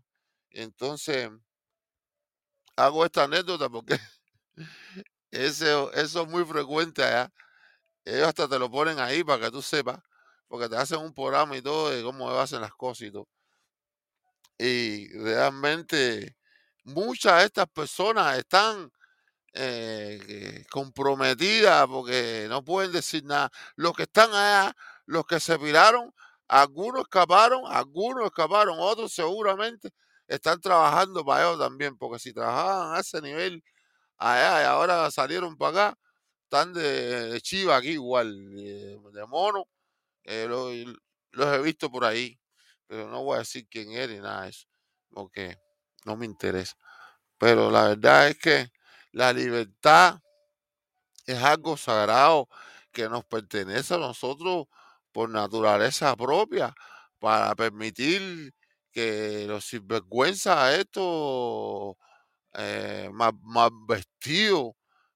Entonces, 0.50 1.30
hago 2.76 3.04
esta 3.04 3.24
anécdota 3.24 3.68
porque 3.68 3.98
eso, 5.30 5.92
eso 5.92 6.22
es 6.22 6.28
muy 6.28 6.44
frecuente 6.44 7.02
allá. 7.04 7.32
Ellos 8.04 8.28
hasta 8.28 8.48
te 8.48 8.58
lo 8.58 8.70
ponen 8.70 9.00
ahí 9.00 9.24
para 9.24 9.44
que 9.46 9.50
tú 9.50 9.62
sepas, 9.62 10.00
porque 10.48 10.68
te 10.68 10.76
hacen 10.76 11.00
un 11.00 11.14
programa 11.14 11.56
y 11.56 11.62
todo 11.62 11.90
de 11.90 12.02
cómo 12.02 12.30
hacen 12.30 12.60
las 12.60 12.74
cosas 12.74 13.08
y 13.08 13.12
todo. 13.12 13.28
Y 14.58 15.08
realmente 15.18 16.36
muchas 16.84 17.38
de 17.40 17.46
estas 17.46 17.68
personas 17.68 18.38
están 18.38 18.90
eh, 19.54 20.64
comprometidas 20.70 21.86
porque 21.86 22.46
no 22.48 22.64
pueden 22.64 22.92
decir 22.92 23.24
nada. 23.24 23.50
Los 23.76 23.94
que 23.94 24.04
están 24.04 24.30
allá, 24.30 24.74
los 25.06 25.26
que 25.26 25.40
se 25.40 25.56
viraron, 25.58 26.12
algunos 26.48 27.02
escaparon, 27.02 27.62
algunos 27.66 28.26
escaparon, 28.26 28.76
otros 28.80 29.12
seguramente 29.12 29.90
están 30.26 30.60
trabajando 30.60 31.24
para 31.24 31.44
ellos 31.44 31.58
también, 31.58 31.96
porque 31.96 32.18
si 32.18 32.32
trabajaban 32.32 32.96
a 32.96 33.00
ese 33.00 33.20
nivel 33.22 33.62
allá 34.18 34.62
y 34.62 34.66
ahora 34.66 35.10
salieron 35.10 35.56
para 35.56 35.90
acá, 35.90 35.98
están 36.44 36.72
de, 36.74 37.40
chiva 37.42 37.76
aquí 37.76 37.90
igual, 37.90 38.54
de, 38.54 39.26
mono, 39.28 39.68
eh, 40.24 40.46
los 41.32 41.54
he 41.54 41.62
visto 41.62 41.90
por 41.90 42.04
ahí, 42.04 42.38
pero 42.88 43.08
no 43.10 43.24
voy 43.24 43.36
a 43.36 43.40
decir 43.40 43.68
quién 43.70 43.92
era 43.92 44.12
ni 44.12 44.20
nada 44.20 44.44
de 44.44 44.50
eso, 44.50 44.66
porque 45.10 45.58
no 46.06 46.16
me 46.16 46.26
interesa. 46.26 46.76
Pero 47.38 47.70
la 47.70 47.88
verdad 47.88 48.28
es 48.28 48.38
que 48.38 48.68
la 49.12 49.32
libertad 49.32 50.20
es 51.26 51.38
algo 51.42 51.76
sagrado 51.76 52.48
que 52.92 53.08
nos 53.08 53.24
pertenece 53.24 53.94
a 53.94 53.98
nosotros 53.98 54.66
por 55.12 55.28
naturaleza 55.30 56.16
propia 56.16 56.74
para 57.18 57.54
permitir 57.54 58.52
que 58.92 59.44
los 59.46 59.64
sinvergüenzas 59.66 60.74
estos 60.78 61.94
eh, 62.54 63.10
más, 63.12 63.32
más 63.42 63.70
vestidos, 63.88 64.72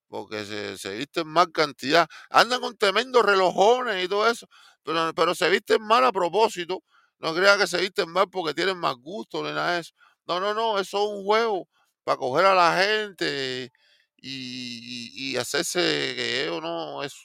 porque 0.08 0.44
se, 0.44 0.78
se 0.78 0.96
visten 0.96 1.28
más 1.28 1.48
cantidad, 1.48 2.08
andan 2.30 2.60
con 2.60 2.76
tremendos 2.78 3.24
relojones 3.24 4.04
y 4.04 4.08
todo 4.08 4.28
eso, 4.28 4.46
pero, 4.84 5.12
pero 5.14 5.34
se 5.34 5.48
visten 5.50 5.82
mal 5.82 6.04
a 6.04 6.12
propósito. 6.12 6.82
No 7.22 7.32
crean 7.32 7.56
que 7.56 7.68
se 7.68 7.80
visten 7.80 8.10
mal 8.10 8.28
porque 8.28 8.52
tienen 8.52 8.76
más 8.76 8.96
gusto 8.96 9.44
ni 9.44 9.50
nada 9.50 9.74
de 9.74 9.80
eso. 9.80 9.94
No, 10.26 10.40
no, 10.40 10.54
no, 10.54 10.78
eso 10.80 10.98
es 10.98 11.18
un 11.18 11.24
juego 11.24 11.68
para 12.02 12.18
coger 12.18 12.46
a 12.46 12.54
la 12.54 12.76
gente 12.82 13.72
y, 14.16 15.36
hacerse 15.36 15.80
que 15.80 16.42
ellos 16.44 16.60
no, 16.60 17.02
eso. 17.02 17.22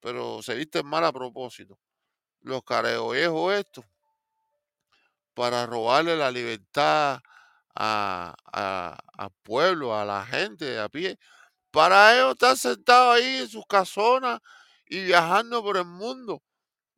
Pero 0.00 0.42
se 0.42 0.56
visten 0.56 0.84
mal 0.86 1.04
a 1.04 1.12
propósito. 1.12 1.78
Los 2.40 2.62
viejos 3.12 3.54
estos, 3.54 3.84
para 5.34 5.66
robarle 5.66 6.16
la 6.16 6.32
libertad 6.32 7.20
a, 7.76 8.34
al 8.52 9.30
pueblo, 9.44 9.96
a 9.96 10.04
la 10.04 10.26
gente 10.26 10.80
a 10.80 10.88
pie. 10.88 11.16
Para 11.70 12.16
ellos 12.16 12.32
estar 12.32 12.56
sentados 12.56 13.16
ahí 13.16 13.36
en 13.36 13.48
sus 13.48 13.64
casonas 13.66 14.40
y 14.86 15.04
viajando 15.04 15.62
por 15.62 15.76
el 15.76 15.84
mundo 15.84 16.42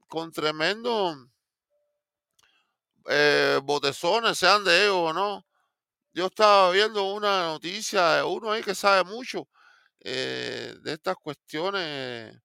con 0.09 0.33
tremendos 0.33 1.19
eh, 3.09 3.61
botezones, 3.65 4.39
sean 4.39 4.65
de 4.65 4.85
ellos 4.85 4.97
o 4.97 5.13
no. 5.13 5.47
Yo 6.15 6.27
estaba 6.27 6.71
viendo 6.73 7.05
una 7.15 7.45
noticia 7.45 8.17
de 8.17 8.23
uno 8.25 8.53
ahí 8.53 8.63
que 8.63 8.75
sabe 8.75 9.05
mucho 9.05 9.49
eh, 10.01 10.75
de 10.83 10.95
estas 10.95 11.17
cuestiones 11.17 12.39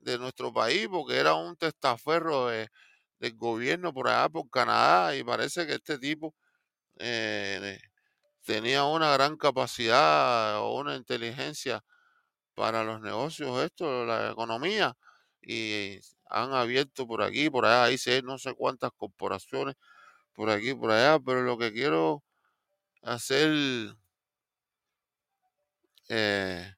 de 0.00 0.18
nuestro 0.18 0.52
país, 0.52 0.88
porque 0.90 1.16
era 1.18 1.34
un 1.34 1.56
testaferro 1.56 2.48
del 2.48 2.68
gobierno 3.36 3.92
por 3.94 4.08
allá, 4.08 4.28
por 4.30 4.50
Canadá, 4.50 5.16
y 5.16 5.24
parece 5.24 5.66
que 5.66 5.74
este 5.74 5.98
tipo 5.98 6.34
eh, 6.98 7.78
tenía 8.44 8.84
una 8.84 9.12
gran 9.14 9.36
capacidad 9.36 10.60
o 10.60 10.76
una 10.78 10.96
inteligencia 10.96 11.82
para 12.54 12.84
los 12.84 13.00
negocios, 13.00 13.62
esto, 13.64 14.04
la 14.06 14.30
economía, 14.32 14.94
y 15.42 15.98
han 16.26 16.52
abierto 16.54 17.06
por 17.06 17.22
aquí, 17.22 17.50
por 17.50 17.66
allá, 17.66 17.96
sé 17.98 18.22
no 18.22 18.38
sé 18.38 18.54
cuántas 18.54 18.90
corporaciones, 18.96 19.76
por 20.36 20.50
aquí, 20.50 20.74
por 20.74 20.92
allá, 20.92 21.18
pero 21.20 21.42
lo 21.42 21.58
que 21.58 21.72
quiero 21.72 22.22
hacer 23.02 23.96
eh, 26.08 26.74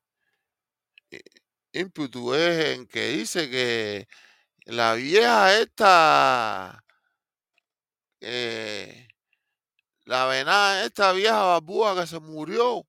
ímpetu 1.73 2.35
es 2.35 2.77
en 2.77 2.87
que 2.87 3.09
dice 3.09 3.51
que 3.51 4.07
la 4.67 4.95
vieja 4.95 5.59
esta, 5.61 6.85
eh, 8.21 9.09
la 10.05 10.27
venada, 10.27 10.85
esta 10.85 11.13
vieja 11.13 11.43
babúa 11.43 11.95
que 12.01 12.07
se 12.07 12.21
murió, 12.21 12.87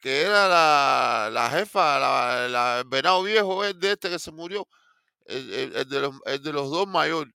que 0.00 0.22
era 0.22 0.48
la, 0.48 1.30
la 1.32 1.50
jefa, 1.50 1.98
la, 2.00 2.80
el 2.80 2.88
venado 2.88 3.22
viejo 3.22 3.64
es 3.64 3.78
de 3.80 3.92
este 3.92 4.10
que 4.10 4.18
se 4.18 4.32
murió, 4.32 4.68
el, 5.26 5.88
de, 5.88 6.00
los, 6.00 6.14
el 6.26 6.42
de 6.42 6.52
los 6.52 6.70
dos 6.70 6.88
mayores, 6.88 7.34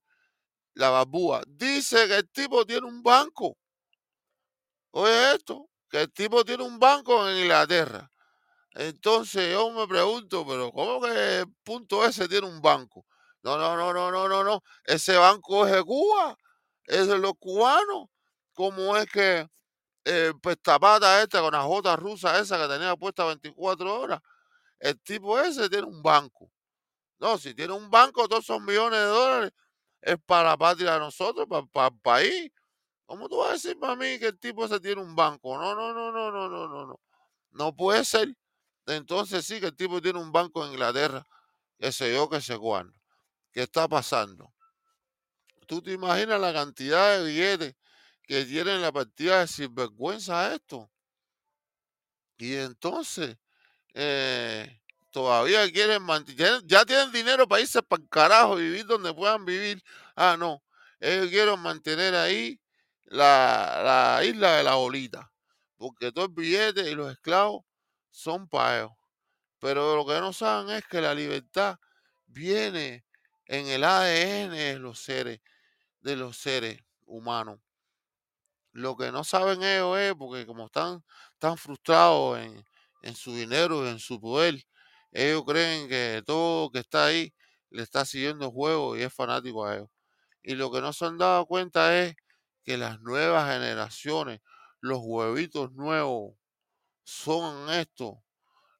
la 0.74 0.90
babúa, 0.90 1.42
dice 1.46 2.06
que 2.08 2.16
el 2.16 2.30
tipo 2.30 2.64
tiene 2.66 2.86
un 2.86 3.02
banco 3.02 3.56
Oye 4.92 5.34
esto, 5.34 5.68
que 5.90 6.02
el 6.02 6.12
tipo 6.12 6.44
tiene 6.44 6.62
un 6.62 6.78
banco 6.78 7.28
en 7.28 7.36
Inglaterra. 7.38 8.08
Entonces 8.74 9.52
yo 9.52 9.70
me 9.72 9.86
pregunto, 9.88 10.46
pero 10.46 10.72
¿cómo 10.72 11.00
que 11.02 11.40
el 11.40 11.46
punto 11.64 12.04
ese 12.06 12.28
tiene 12.28 12.46
un 12.46 12.60
banco? 12.62 13.06
No, 13.42 13.58
no, 13.58 13.76
no, 13.76 13.92
no, 13.92 14.10
no, 14.12 14.28
no, 14.28 14.44
no. 14.44 14.62
Ese 14.84 15.16
banco 15.16 15.66
es 15.66 15.72
de 15.72 15.82
Cuba, 15.84 16.36
es 16.86 17.08
de 17.08 17.18
los 17.18 17.34
cubanos. 17.38 18.08
¿Cómo 18.54 18.96
es 18.96 19.06
que 19.10 19.48
eh, 20.04 20.32
pues 20.42 20.58
tapata 20.62 21.22
esta 21.22 21.40
con 21.42 21.52
la 21.52 21.62
J 21.62 21.96
rusa 21.96 22.38
esa 22.40 22.58
que 22.58 22.68
tenía 22.68 22.96
puesta 22.96 23.24
24 23.24 24.00
horas? 24.00 24.20
El 24.80 25.00
tipo 25.00 25.38
ese 25.40 25.68
tiene 25.70 25.86
un 25.86 26.02
banco. 26.02 26.50
No, 27.20 27.38
si 27.38 27.54
tiene 27.54 27.72
un 27.74 27.90
banco, 27.90 28.28
todos 28.28 28.44
esos 28.44 28.60
millones 28.62 29.00
de 29.00 29.06
dólares 29.06 29.52
es 30.04 30.16
para 30.24 30.50
la 30.50 30.56
patria 30.56 30.92
de 30.94 30.98
nosotros, 30.98 31.46
para, 31.48 31.66
para 31.66 31.88
el 31.88 32.00
país. 32.00 32.52
¿Cómo 33.06 33.28
tú 33.28 33.38
vas 33.38 33.50
a 33.50 33.52
decir 33.54 33.78
para 33.78 33.96
mí 33.96 34.18
que 34.18 34.26
el 34.26 34.38
tipo 34.38 34.64
ese 34.64 34.80
tiene 34.80 35.00
un 35.00 35.14
banco? 35.14 35.56
No, 35.58 35.74
no, 35.74 35.92
no, 35.92 36.12
no, 36.12 36.30
no, 36.30 36.48
no, 36.48 36.68
no, 36.68 36.86
no. 36.86 37.00
No 37.50 37.76
puede 37.76 38.04
ser. 38.04 38.34
Entonces 38.86 39.44
sí 39.46 39.60
que 39.60 39.66
el 39.66 39.76
tipo 39.76 40.00
tiene 40.00 40.18
un 40.18 40.32
banco 40.32 40.64
en 40.64 40.72
Inglaterra. 40.72 41.24
Que 41.78 41.92
sé 41.92 42.14
yo, 42.14 42.28
que 42.28 42.40
sé 42.40 42.58
cuándo. 42.58 42.94
¿Qué 43.52 43.62
está 43.62 43.88
pasando? 43.88 44.52
¿Tú 45.66 45.80
te 45.82 45.92
imaginas 45.92 46.40
la 46.40 46.52
cantidad 46.52 47.18
de 47.18 47.24
billetes 47.24 47.74
que 48.22 48.44
tienen 48.44 48.82
la 48.82 48.92
partida 48.92 49.40
de 49.40 49.48
sinvergüenza 49.48 50.54
esto? 50.54 50.90
Y 52.36 52.54
entonces, 52.56 53.38
eh, 53.94 54.80
todavía 55.14 55.70
quieren 55.70 56.02
mantener, 56.02 56.60
ya 56.64 56.84
tienen 56.84 57.12
dinero 57.12 57.46
para 57.46 57.60
irse 57.62 57.80
para 57.84 58.02
el 58.02 58.08
carajo, 58.08 58.56
vivir 58.56 58.84
donde 58.84 59.14
puedan 59.14 59.44
vivir. 59.44 59.80
Ah, 60.16 60.36
no, 60.36 60.60
ellos 60.98 61.28
quieren 61.30 61.60
mantener 61.60 62.16
ahí 62.16 62.60
la, 63.04 64.20
isla 64.24 64.56
de 64.56 64.64
la 64.64 64.74
bolita, 64.74 65.32
porque 65.76 66.10
todo 66.10 66.24
el 66.24 66.32
billete 66.32 66.90
y 66.90 66.96
los 66.96 67.12
esclavos 67.12 67.64
son 68.10 68.48
para 68.48 68.78
ellos. 68.78 68.92
Pero 69.60 69.94
lo 69.94 70.04
que 70.04 70.20
no 70.20 70.32
saben 70.32 70.74
es 70.74 70.84
que 70.88 71.00
la 71.00 71.14
libertad 71.14 71.76
viene 72.26 73.04
en 73.46 73.68
el 73.68 73.84
ADN 73.84 74.50
de 74.50 74.78
los 74.80 74.98
seres, 74.98 75.40
de 76.00 76.16
los 76.16 76.36
seres 76.36 76.80
humanos. 77.06 77.60
Lo 78.72 78.96
que 78.96 79.12
no 79.12 79.22
saben 79.22 79.62
ellos 79.62 79.96
es 79.96 80.14
porque 80.16 80.44
como 80.44 80.66
están 80.66 81.04
tan 81.38 81.56
frustrados 81.56 82.40
en, 82.40 82.64
en 83.02 83.14
su 83.14 83.32
dinero 83.32 83.86
y 83.86 83.90
en 83.90 84.00
su 84.00 84.20
poder, 84.20 84.66
ellos 85.14 85.44
creen 85.46 85.88
que 85.88 86.22
todo 86.26 86.70
que 86.72 86.80
está 86.80 87.06
ahí 87.06 87.32
le 87.70 87.82
está 87.84 88.04
siguiendo 88.04 88.50
juego 88.50 88.96
y 88.96 89.02
es 89.02 89.14
fanático 89.14 89.64
a 89.64 89.76
ellos. 89.76 89.88
Y 90.42 90.56
lo 90.56 90.72
que 90.72 90.80
no 90.80 90.92
se 90.92 91.06
han 91.06 91.18
dado 91.18 91.46
cuenta 91.46 91.96
es 92.02 92.16
que 92.64 92.76
las 92.76 93.00
nuevas 93.00 93.48
generaciones, 93.48 94.40
los 94.80 94.98
huevitos 95.02 95.72
nuevos, 95.72 96.36
son 97.04 97.70
estos, 97.70 98.16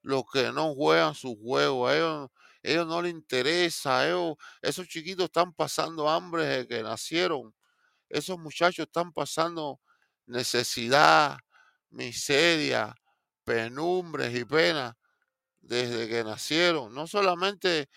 los 0.01 0.25
que 0.31 0.51
no 0.51 0.75
juegan 0.75 1.15
su 1.15 1.37
juego. 1.37 1.87
A 1.87 1.95
ellos, 1.95 2.29
ellos 2.61 2.85
no 2.85 3.01
les 3.01 3.13
interesa. 3.13 4.05
Ellos, 4.05 4.35
esos 4.61 4.87
chiquitos 4.89 5.25
están 5.25 5.53
pasando 5.53 6.09
hambre 6.09 6.45
desde 6.45 6.67
que 6.67 6.83
nacieron. 6.83 7.55
Esos 8.09 8.37
muchachos 8.37 8.87
están 8.87 9.13
pasando 9.13 9.79
necesidad, 10.25 11.37
miseria, 11.89 12.93
penumbres 13.45 14.35
y 14.35 14.43
penas 14.43 14.95
desde 15.65 16.07
que 16.07 16.23
nacieron. 16.23 16.93
No 16.93 17.07
solamente 17.07 17.89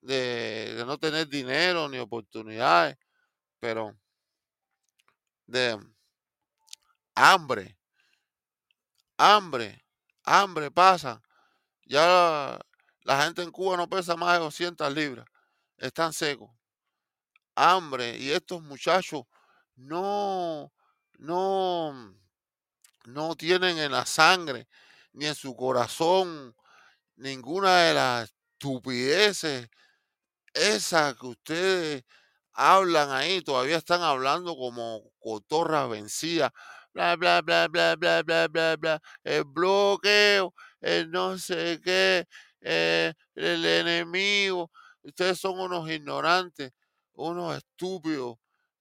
de, 0.00 0.82
no 0.86 0.98
tener 0.98 1.28
dinero 1.28 1.88
ni 1.88 1.98
oportunidades, 1.98 2.96
pero 3.58 3.96
de 5.46 5.78
hambre, 7.14 7.76
hambre, 9.16 9.84
hambre 10.24 10.70
pasa. 10.70 11.20
Ya 11.84 12.58
la, 13.02 13.22
gente 13.22 13.42
en 13.42 13.50
Cuba 13.50 13.76
no 13.76 13.88
pesa 13.88 14.16
más 14.16 14.34
de 14.34 14.44
200 14.44 14.92
libras, 14.94 15.26
están 15.76 16.12
secos. 16.12 16.50
Hambre 17.54 18.18
y 18.18 18.30
estos 18.30 18.62
muchachos 18.62 19.22
no, 19.76 20.72
no, 21.18 22.14
no 23.06 23.34
tienen 23.34 23.78
en 23.78 23.92
la 23.92 24.04
sangre 24.04 24.68
ni 25.12 25.24
en 25.24 25.34
su 25.34 25.56
corazón 25.56 26.54
ninguna 27.16 27.78
de 27.82 27.94
las 27.94 28.30
estupideces 28.30 29.68
esas 30.54 31.14
que 31.16 31.26
ustedes 31.26 32.04
hablan 32.52 33.10
ahí, 33.10 33.42
todavía 33.42 33.76
están 33.78 34.02
hablando 34.02 34.56
como 34.56 35.10
cotorras 35.18 35.88
vencidas. 35.90 36.50
Bla, 36.94 37.16
bla, 37.16 37.42
bla, 37.42 37.68
bla, 37.68 37.94
bla, 37.96 38.22
bla, 38.22 38.48
bla, 38.48 38.76
bla. 38.76 39.02
El 39.22 39.44
bloqueo, 39.44 40.54
el 40.80 41.10
no 41.10 41.36
sé 41.38 41.80
qué, 41.84 42.26
el, 42.60 43.14
el 43.34 43.64
enemigo. 43.66 44.70
Ustedes 45.02 45.38
son 45.38 45.60
unos 45.60 45.88
ignorantes, 45.90 46.72
unos 47.12 47.56
estúpidos. 47.58 48.36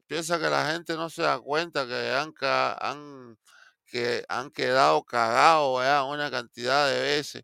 Piensa 0.07 0.39
que 0.39 0.49
la 0.49 0.71
gente 0.71 0.95
no 0.95 1.09
se 1.09 1.23
da 1.23 1.39
cuenta 1.39 1.85
que 1.87 2.11
han, 2.11 2.33
han, 2.41 3.37
que 3.85 4.23
han 4.29 4.51
quedado 4.51 5.03
cagados 5.03 5.79
¿verdad? 5.79 6.09
una 6.09 6.31
cantidad 6.31 6.87
de 6.89 7.01
veces 7.01 7.43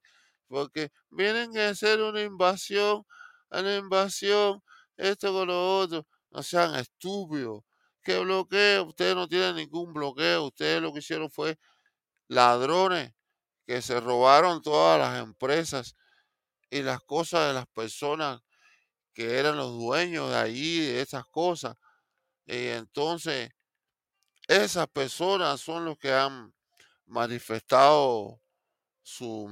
porque 0.52 0.92
vienen 1.10 1.58
a 1.58 1.70
hacer 1.70 2.02
una 2.02 2.22
invasión, 2.22 3.06
una 3.50 3.78
invasión, 3.78 4.62
esto 4.98 5.32
con 5.32 5.48
lo 5.48 5.80
otro. 5.80 6.06
No 6.30 6.44
sean 6.44 6.76
estúpidos. 6.76 7.64
¿Qué 8.04 8.20
bloqueo? 8.20 8.86
Ustedes 8.88 9.16
no 9.16 9.30
tienen 9.30 9.56
ningún 9.56 9.94
bloqueo. 9.94 10.48
Ustedes 10.48 10.82
lo 10.82 10.92
que 10.92 11.00
hicieron 11.00 11.32
fue 11.32 11.58
ladrones 12.28 13.14
que 13.66 13.82
se 13.82 14.02
robaron 14.02 14.62
todas 14.62 15.00
las 15.00 15.24
empresas 15.24 15.96
y 16.70 16.82
las 16.82 17.00
cosas 17.02 17.48
de 17.48 17.54
las 17.54 17.68
personas 17.68 18.42
que 19.14 19.40
eran 19.40 19.56
los 19.58 19.72
dueños 19.72 20.32
de 20.32 20.38
allí, 20.38 20.80
de 20.82 21.02
esas 21.02 21.26
cosas. 21.28 21.78
Y 22.46 22.68
entonces, 22.68 23.52
esas 24.50 24.88
personas 24.88 25.62
son 25.62 25.86
los 25.86 25.98
que 25.98 26.12
han 26.14 26.54
manifestado 27.06 28.42
su 29.04 29.50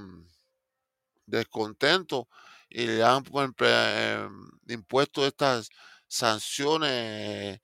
descontento 1.29 2.27
y 2.69 2.85
le 2.87 3.03
han 3.03 3.23
pues, 3.23 3.49
em, 3.59 4.49
impuesto 4.67 5.25
estas 5.25 5.69
sanciones, 6.07 7.59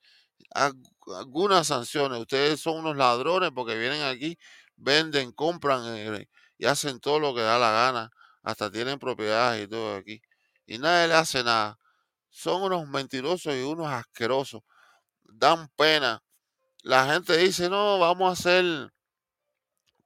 algunas 0.53 1.67
sanciones. 1.67 2.19
Ustedes 2.19 2.59
son 2.61 2.77
unos 2.79 2.97
ladrones 2.97 3.51
porque 3.55 3.77
vienen 3.77 4.03
aquí, 4.03 4.37
venden, 4.75 5.31
compran 5.31 5.83
eh, 5.97 6.29
y 6.57 6.65
hacen 6.65 6.99
todo 6.99 7.19
lo 7.19 7.35
que 7.35 7.41
da 7.41 7.59
la 7.59 7.71
gana. 7.71 8.11
Hasta 8.43 8.71
tienen 8.71 8.99
propiedades 8.99 9.65
y 9.65 9.67
todo 9.69 9.95
aquí. 9.97 10.21
Y 10.67 10.77
nadie 10.79 11.07
le 11.07 11.15
hace 11.15 11.43
nada. 11.43 11.77
Son 12.29 12.63
unos 12.63 12.87
mentirosos 12.89 13.55
y 13.55 13.61
unos 13.63 13.87
asquerosos. 13.87 14.61
Dan 15.23 15.69
pena. 15.77 16.21
La 16.83 17.11
gente 17.13 17.37
dice, 17.37 17.69
no, 17.69 17.99
vamos 17.99 18.39
a 18.39 18.43
ser 18.43 18.91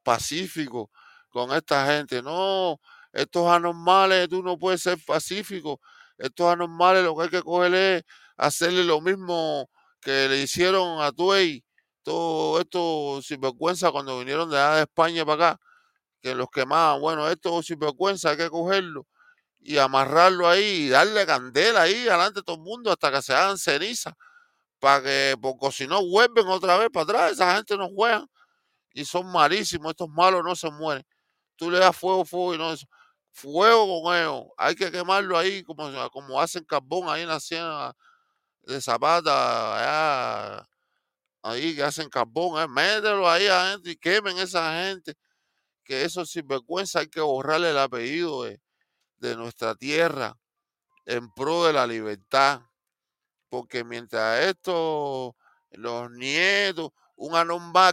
pacíficos 0.03 0.89
con 1.29 1.51
esta 1.53 1.85
gente. 1.87 2.21
No, 2.21 2.79
estos 3.13 3.47
anormales, 3.47 4.29
tú 4.29 4.43
no 4.43 4.57
puedes 4.57 4.81
ser 4.81 4.97
pacífico. 5.05 5.79
Estos 6.17 6.51
anormales 6.51 7.03
lo 7.03 7.15
que 7.15 7.23
hay 7.23 7.29
que 7.29 7.41
coger 7.41 7.73
es 7.73 8.03
hacerle 8.37 8.83
lo 8.83 9.01
mismo 9.01 9.69
que 10.01 10.27
le 10.29 10.41
hicieron 10.41 11.01
a 11.01 11.11
Tuey. 11.11 11.63
Todo 12.03 12.59
esto 12.61 13.21
sinvergüenza 13.21 13.91
cuando 13.91 14.19
vinieron 14.19 14.49
de, 14.49 14.81
España 14.81 15.25
para 15.25 15.51
acá, 15.51 15.61
que 16.21 16.35
los 16.35 16.49
quemaban. 16.49 17.01
Bueno, 17.01 17.27
esto 17.29 17.61
sinvergüenza 17.63 18.31
hay 18.31 18.37
que 18.37 18.49
cogerlo 18.49 19.07
y 19.59 19.77
amarrarlo 19.77 20.47
ahí 20.47 20.85
y 20.87 20.89
darle 20.89 21.25
candela 21.25 21.83
ahí 21.83 22.07
adelante 22.07 22.41
de 22.41 22.43
todo 22.43 22.57
el 22.57 22.63
mundo 22.63 22.91
hasta 22.91 23.11
que 23.11 23.21
se 23.21 23.33
hagan 23.33 23.57
ceniza. 23.57 24.15
Para 24.79 25.03
que, 25.03 25.35
porque 25.41 25.71
si 25.71 25.87
no 25.87 26.05
vuelven 26.05 26.47
otra 26.47 26.77
vez 26.77 26.89
para 26.91 27.03
atrás, 27.03 27.31
esa 27.33 27.55
gente 27.55 27.77
no 27.77 27.89
juega 27.89 28.25
y 28.93 29.05
son 29.05 29.31
malísimos. 29.31 29.91
Estos 29.91 30.09
malos 30.09 30.43
no 30.43 30.55
se 30.55 30.71
mueren. 30.71 31.05
Tú 31.57 31.69
le 31.71 31.79
das 31.79 31.95
fuego, 31.95 32.25
fuego 32.25 32.55
y 32.55 32.57
no 32.57 32.73
eso 32.73 32.87
fuego 33.31 34.03
con 34.03 34.15
ellos. 34.15 34.45
Hay 34.57 34.75
que 34.75 34.91
quemarlo 34.91 35.37
ahí 35.37 35.63
como, 35.63 35.89
como 36.11 36.39
hacen 36.39 36.63
carbón 36.65 37.09
ahí 37.09 37.23
en 37.23 37.29
la 37.29 37.39
siena 37.39 37.95
de 38.63 38.81
Zapata, 38.81 40.67
ahí 41.41 41.75
que 41.75 41.83
hacen 41.83 42.09
carbón, 42.09 42.61
eh, 42.61 42.67
mételo 42.67 43.29
ahí 43.29 43.47
a 43.47 43.71
gente 43.71 43.91
y 43.91 43.95
quemen 43.97 44.37
esa 44.37 44.83
gente. 44.83 45.15
Que 45.83 46.03
eso 46.05 46.23
vergüenza 46.43 46.99
hay 46.99 47.07
que 47.09 47.21
borrarle 47.21 47.71
el 47.71 47.77
apellido 47.79 48.43
de, 48.43 48.59
nuestra 49.35 49.75
tierra 49.75 50.37
en 51.05 51.31
pro 51.33 51.65
de 51.65 51.73
la 51.73 51.87
libertad. 51.87 52.61
Porque 53.49 53.83
mientras 53.83 54.45
esto, 54.45 55.35
los 55.71 56.11
nietos, 56.11 56.91
un 57.15 57.33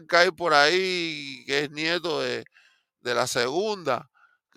que 0.09 0.16
hay 0.16 0.30
por 0.30 0.53
ahí 0.53 1.43
que 1.47 1.64
es 1.64 1.70
nieto 1.70 2.20
de, 2.20 2.45
de 3.01 3.14
la 3.14 3.26
segunda, 3.26 4.11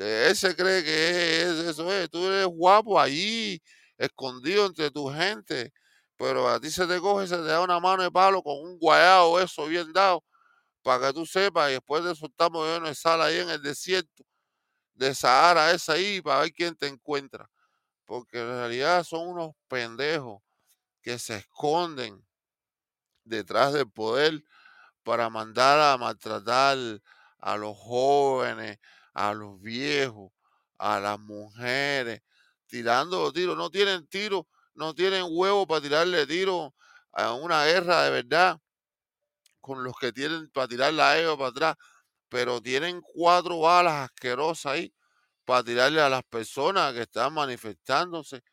que 0.05 0.27
él 0.27 0.35
se 0.35 0.55
cree 0.55 0.83
que 0.83 1.41
es, 1.41 1.49
eso 1.59 1.91
es, 1.91 2.09
tú 2.09 2.25
eres 2.25 2.45
guapo 2.45 2.99
allí, 2.99 3.61
escondido 3.97 4.65
entre 4.65 4.89
tu 4.91 5.09
gente, 5.09 5.73
pero 6.15 6.47
a 6.47 6.59
ti 6.59 6.69
se 6.71 6.87
te 6.87 6.99
coge, 6.99 7.27
se 7.27 7.35
te 7.35 7.43
da 7.43 7.61
una 7.61 7.79
mano 7.79 8.03
de 8.03 8.11
palo 8.11 8.41
con 8.41 8.57
un 8.59 8.79
guayado, 8.79 9.39
eso 9.41 9.65
bien 9.65 9.91
dado, 9.91 10.23
para 10.81 11.07
que 11.07 11.13
tú 11.13 11.25
sepas, 11.25 11.69
y 11.69 11.73
después 11.73 12.03
de 12.03 12.15
soltamos 12.15 12.65
yo 12.65 12.87
en 12.87 12.95
sala 12.95 13.25
ahí 13.25 13.39
en 13.39 13.49
el 13.49 13.61
desierto 13.61 14.23
de 14.93 15.13
Sahara, 15.13 15.71
esa 15.71 15.93
ahí, 15.93 16.21
para 16.21 16.41
ver 16.41 16.53
quién 16.53 16.75
te 16.75 16.87
encuentra, 16.87 17.49
porque 18.05 18.39
en 18.39 18.47
realidad 18.47 19.03
son 19.03 19.27
unos 19.27 19.51
pendejos 19.67 20.41
que 21.01 21.19
se 21.19 21.37
esconden 21.37 22.25
detrás 23.25 23.73
del 23.73 23.89
poder 23.91 24.43
para 25.03 25.29
mandar 25.29 25.79
a 25.79 25.97
maltratar 25.97 26.77
a 27.39 27.57
los 27.57 27.77
jóvenes, 27.77 28.79
a 29.14 29.34
los 29.34 29.62
viejos, 29.62 30.32
a 30.78 30.99
las 30.99 31.20
mujeres, 31.20 32.22
tirando 32.68 33.32
tiros. 33.34 33.57
No 33.57 33.70
tienen 33.70 34.07
tiro, 34.07 34.47
no 34.74 34.93
tienen 34.93 35.26
huevo 35.30 35.68
para 35.68 35.82
tirarle 35.82 36.26
tiro 36.28 36.74
a 37.12 37.34
una 37.34 37.66
guerra 37.66 38.03
de 38.03 38.12
verdad 38.12 38.60
con 39.62 39.84
los 39.84 39.93
que 39.99 40.12
tienen 40.12 40.49
para 40.51 40.68
tirarle 40.68 41.01
a 41.01 41.20
ellos 41.20 41.38
para 41.38 41.49
atrás, 41.49 41.76
pero 42.30 42.62
tienen 42.62 43.01
cuatro 43.01 43.60
balas 43.60 44.10
asquerosas 44.10 44.74
ahí 44.74 44.93
para 45.45 45.64
tirarle 45.64 46.01
a 46.01 46.10
las 46.10 46.24
personas 46.24 46.93
que 46.93 47.01
están 47.01 47.34
manifestándose 47.34 48.43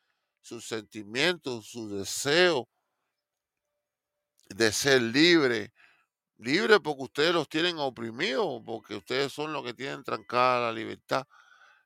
sus 0.41 0.67
sentimientos, 0.67 1.69
sus 1.69 1.91
deseos 1.91 2.65
de 4.49 4.73
ser 4.73 5.03
libres, 5.03 5.71
Libre 6.39 6.81
porque 6.81 7.05
ustedes 7.05 7.33
los 7.33 7.49
tienen 7.49 7.79
oprimidos, 7.79 8.63
porque 8.65 8.95
ustedes 8.97 9.33
son 9.33 9.53
los 9.55 9.65
que 9.65 9.73
tienen 9.73 10.05
trancada 10.05 10.67
la 10.67 10.73
libertad 10.73 11.27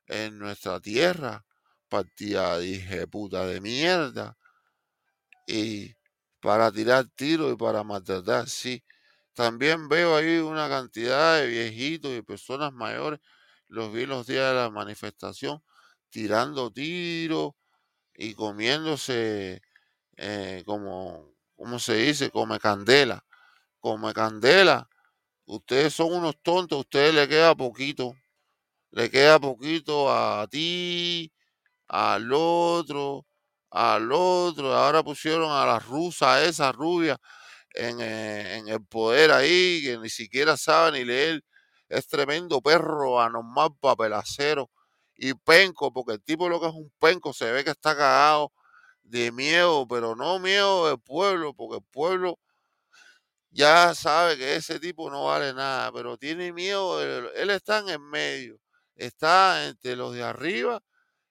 en 0.07 0.37
nuestra 0.39 0.79
tierra. 0.81 1.45
Partida, 1.87 2.57
dije, 2.59 3.07
puta 3.07 3.45
de 3.45 3.61
mierda. 3.61 4.37
Y 5.47 5.95
para 6.41 6.71
tirar 6.71 7.05
tiros 7.15 7.53
y 7.53 7.55
para 7.55 7.83
maltratar, 7.83 8.49
sí. 8.49 8.83
También 9.33 9.87
veo 9.87 10.15
ahí 10.17 10.39
una 10.39 10.67
cantidad 10.67 11.37
de 11.39 11.47
viejitos 11.47 12.11
y 12.11 12.21
personas 12.21 12.73
mayores, 12.73 13.19
los 13.69 13.93
vi 13.93 14.05
los 14.05 14.27
días 14.27 14.49
de 14.49 14.55
la 14.55 14.69
manifestación, 14.69 15.63
tirando 16.09 16.71
tiros 16.71 17.53
y 18.15 18.33
comiéndose, 18.35 19.61
eh, 20.17 20.63
como, 20.65 21.35
¿cómo 21.55 21.79
se 21.79 21.95
dice? 21.95 22.31
Come 22.31 22.59
candela 22.59 23.25
come 23.81 24.13
candela. 24.13 24.87
Ustedes 25.45 25.93
son 25.93 26.13
unos 26.13 26.35
tontos, 26.43 26.77
a 26.77 26.81
ustedes 26.81 27.13
le 27.13 27.27
queda 27.27 27.55
poquito. 27.55 28.15
Le 28.91 29.09
queda 29.09 29.39
poquito 29.39 30.11
a 30.11 30.47
ti, 30.49 31.31
al 31.87 32.31
otro, 32.33 33.25
al 33.71 34.11
otro. 34.11 34.73
Ahora 34.75 35.03
pusieron 35.03 35.51
a 35.51 35.65
la 35.65 35.79
rusa, 35.79 36.43
esa 36.45 36.71
rubia, 36.71 37.17
en, 37.73 38.01
eh, 38.01 38.57
en 38.57 38.67
el 38.69 38.85
poder 38.85 39.31
ahí, 39.31 39.81
que 39.83 39.97
ni 39.97 40.09
siquiera 40.09 40.57
sabe 40.57 40.99
ni 40.99 41.05
leer. 41.05 41.43
Es 41.89 42.07
tremendo 42.07 42.61
perro, 42.61 43.21
anormal, 43.21 43.71
papelacero 43.79 44.69
y 45.15 45.33
penco, 45.35 45.93
porque 45.93 46.13
el 46.13 46.23
tipo 46.23 46.49
lo 46.49 46.59
que 46.61 46.67
es 46.67 46.73
un 46.73 46.91
penco 46.99 47.33
se 47.33 47.51
ve 47.51 47.63
que 47.63 47.71
está 47.71 47.95
cagado 47.95 48.51
de 49.03 49.31
miedo, 49.31 49.87
pero 49.87 50.15
no 50.15 50.39
miedo 50.39 50.87
del 50.87 50.99
pueblo, 50.99 51.53
porque 51.53 51.77
el 51.77 51.83
pueblo 51.91 52.39
ya 53.51 53.93
sabe 53.95 54.37
que 54.37 54.55
ese 54.55 54.79
tipo 54.79 55.09
no 55.11 55.25
vale 55.25 55.53
nada, 55.53 55.91
pero 55.91 56.17
tiene 56.17 56.53
miedo, 56.53 57.01
él, 57.35 57.49
está 57.51 57.79
en 57.79 57.89
el 57.89 57.99
medio, 57.99 58.59
está 58.95 59.67
entre 59.67 59.95
los 59.95 60.13
de 60.13 60.23
arriba 60.23 60.81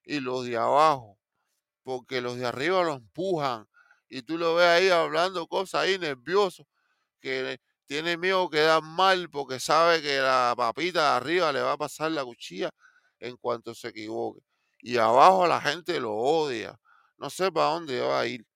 y 0.04 0.20
los 0.20 0.44
de 0.46 0.56
abajo, 0.58 1.18
porque 1.84 2.20
los 2.20 2.36
de 2.38 2.46
arriba 2.46 2.82
lo 2.84 2.94
empujan 2.94 3.66
y 4.08 4.22
tú 4.22 4.38
lo 4.38 4.56
ves 4.56 4.66
ahí 4.68 4.88
hablando 4.90 5.46
cosas 5.48 5.82
ahí 5.82 5.98
nervioso, 5.98 6.66
que 7.20 7.58
tiene 7.86 8.16
miedo 8.16 8.50
que 8.50 8.60
da 8.60 8.80
mal 8.80 9.30
porque 9.30 9.60
sabe 9.60 10.02
que 10.02 10.18
la 10.20 10.54
papita 10.56 11.02
de 11.12 11.16
arriba 11.18 11.52
le 11.52 11.62
va 11.62 11.72
a 11.72 11.78
pasar 11.78 12.12
la 12.12 12.24
cuchilla 12.24 12.70
en 13.18 13.36
cuanto 13.36 13.74
se 13.74 13.88
equivoque. 13.88 14.42
Y 14.80 14.96
abajo 14.98 15.46
la 15.46 15.60
gente 15.60 16.00
lo 16.00 16.14
odia. 16.14 16.78
No 17.18 17.30
sé 17.30 17.52
para 17.52 17.66
dónde 17.70 18.00
va 18.00 18.20
a 18.20 18.26
ir. 18.26 18.46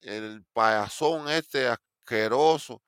El 0.00 0.44
payasón 0.52 1.28
este 1.28 1.68
asqueroso. 2.06 2.82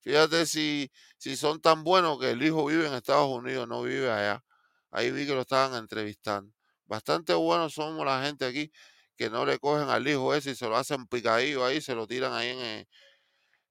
Fíjate 0.00 0.46
si, 0.46 0.90
si 1.18 1.36
son 1.36 1.60
tan 1.60 1.84
buenos 1.84 2.18
que 2.20 2.30
el 2.32 2.42
hijo 2.42 2.66
vive 2.66 2.86
en 2.86 2.94
Estados 2.94 3.28
Unidos, 3.28 3.68
no 3.68 3.82
vive 3.82 4.10
allá. 4.10 4.44
Ahí 4.90 5.10
vi 5.10 5.26
que 5.26 5.34
lo 5.34 5.42
estaban 5.42 5.74
entrevistando. 5.78 6.52
Bastante 6.86 7.32
buenos 7.34 7.74
somos 7.74 8.04
la 8.04 8.22
gente 8.24 8.44
aquí 8.44 8.70
que 9.16 9.30
no 9.30 9.46
le 9.46 9.58
cogen 9.58 9.88
al 9.88 10.06
hijo 10.06 10.34
ese 10.34 10.50
y 10.50 10.54
se 10.56 10.68
lo 10.68 10.76
hacen 10.76 11.06
picadillo 11.06 11.64
ahí, 11.64 11.80
se 11.80 11.94
lo 11.94 12.06
tiran 12.06 12.32
ahí 12.32 12.48
en, 12.48 12.86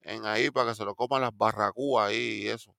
en 0.01 0.25
ahí 0.25 0.51
para 0.51 0.69
que 0.69 0.75
se 0.75 0.85
lo 0.85 0.95
coman 0.95 1.21
las 1.21 1.35
barracúas 1.35 2.09
ahí 2.09 2.43
y 2.43 2.47
eso. 2.49 2.75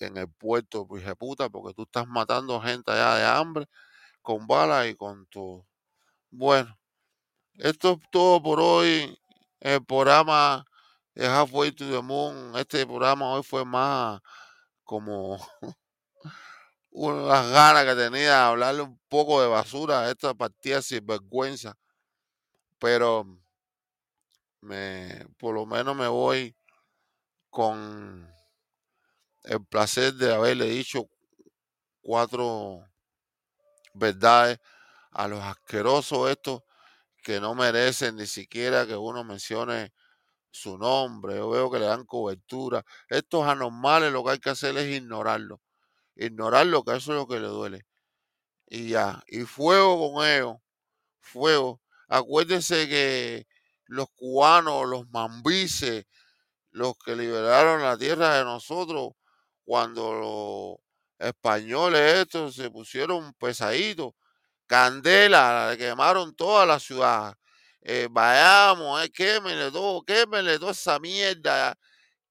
En 0.00 0.16
el 0.16 0.28
puerto, 0.28 0.86
pues 0.86 1.04
puta, 1.16 1.48
porque 1.50 1.74
tú 1.74 1.82
estás 1.82 2.06
matando 2.08 2.60
gente 2.60 2.90
allá 2.90 3.16
de 3.16 3.24
hambre 3.24 3.66
con 4.22 4.46
balas 4.46 4.88
y 4.88 4.94
con 4.96 5.26
todo. 5.26 5.66
Bueno, 6.30 6.78
esto 7.54 7.92
es 7.92 8.10
todo 8.12 8.42
por 8.42 8.60
hoy. 8.60 9.18
El 9.60 9.84
programa 9.84 10.64
de 11.14 11.26
Halfway 11.26 11.72
to 11.72 11.90
the 11.90 12.02
Moon. 12.02 12.56
Este 12.56 12.86
programa 12.86 13.32
hoy 13.32 13.42
fue 13.42 13.64
más 13.64 14.20
como 14.84 15.38
unas 16.90 17.50
ganas 17.50 17.84
que 17.84 17.94
tenía 17.94 18.30
de 18.30 18.34
hablarle 18.34 18.82
un 18.82 19.00
poco 19.08 19.40
de 19.40 19.48
basura 19.48 20.00
a 20.00 20.10
esta 20.10 20.34
partida 20.34 20.82
sin 20.82 21.04
vergüenza. 21.06 21.76
Pero 22.78 23.26
me, 24.60 25.26
por 25.38 25.54
lo 25.54 25.66
menos 25.66 25.96
me 25.96 26.08
voy 26.08 26.56
con 27.50 28.32
el 29.44 29.64
placer 29.66 30.14
de 30.14 30.34
haberle 30.34 30.66
dicho 30.66 31.08
cuatro 32.02 32.84
verdades 33.94 34.58
a 35.10 35.28
los 35.28 35.42
asquerosos 35.42 36.30
estos 36.30 36.62
que 37.22 37.40
no 37.40 37.54
merecen 37.54 38.16
ni 38.16 38.26
siquiera 38.26 38.86
que 38.86 38.96
uno 38.96 39.24
mencione 39.24 39.92
su 40.50 40.78
nombre. 40.78 41.36
Yo 41.36 41.50
veo 41.50 41.70
que 41.70 41.78
le 41.78 41.86
dan 41.86 42.04
cobertura. 42.04 42.84
Estos 43.08 43.46
anormales 43.46 44.12
lo 44.12 44.24
que 44.24 44.32
hay 44.32 44.38
que 44.38 44.50
hacer 44.50 44.76
es 44.78 44.96
ignorarlo. 44.96 45.60
Ignorarlo, 46.16 46.84
que 46.84 46.96
eso 46.96 47.12
es 47.12 47.18
lo 47.18 47.26
que 47.28 47.40
le 47.40 47.48
duele. 47.48 47.86
Y 48.66 48.90
ya. 48.90 49.22
Y 49.28 49.42
fuego 49.42 50.12
con 50.14 50.26
ellos. 50.26 50.56
Fuego. 51.20 51.80
Acuérdense 52.08 52.88
que 52.88 53.46
los 53.86 54.08
cubanos, 54.14 54.88
los 54.88 55.08
mambises, 55.10 56.06
los 56.70 56.94
que 56.98 57.16
liberaron 57.16 57.82
la 57.82 57.98
tierra 57.98 58.36
de 58.38 58.44
nosotros, 58.44 59.12
cuando 59.64 60.14
los 61.18 61.28
españoles 61.28 62.18
estos 62.20 62.54
se 62.54 62.70
pusieron 62.70 63.34
pesaditos, 63.34 64.14
candela, 64.66 65.74
quemaron 65.78 66.34
toda 66.34 66.66
la 66.66 66.80
ciudad. 66.80 67.34
Eh, 67.82 68.08
vayamos, 68.10 69.02
eh, 69.04 69.10
quémenle 69.10 69.70
todo, 69.70 70.02
quémenle 70.02 70.58
toda 70.58 70.72
esa 70.72 70.98
mierda 70.98 71.76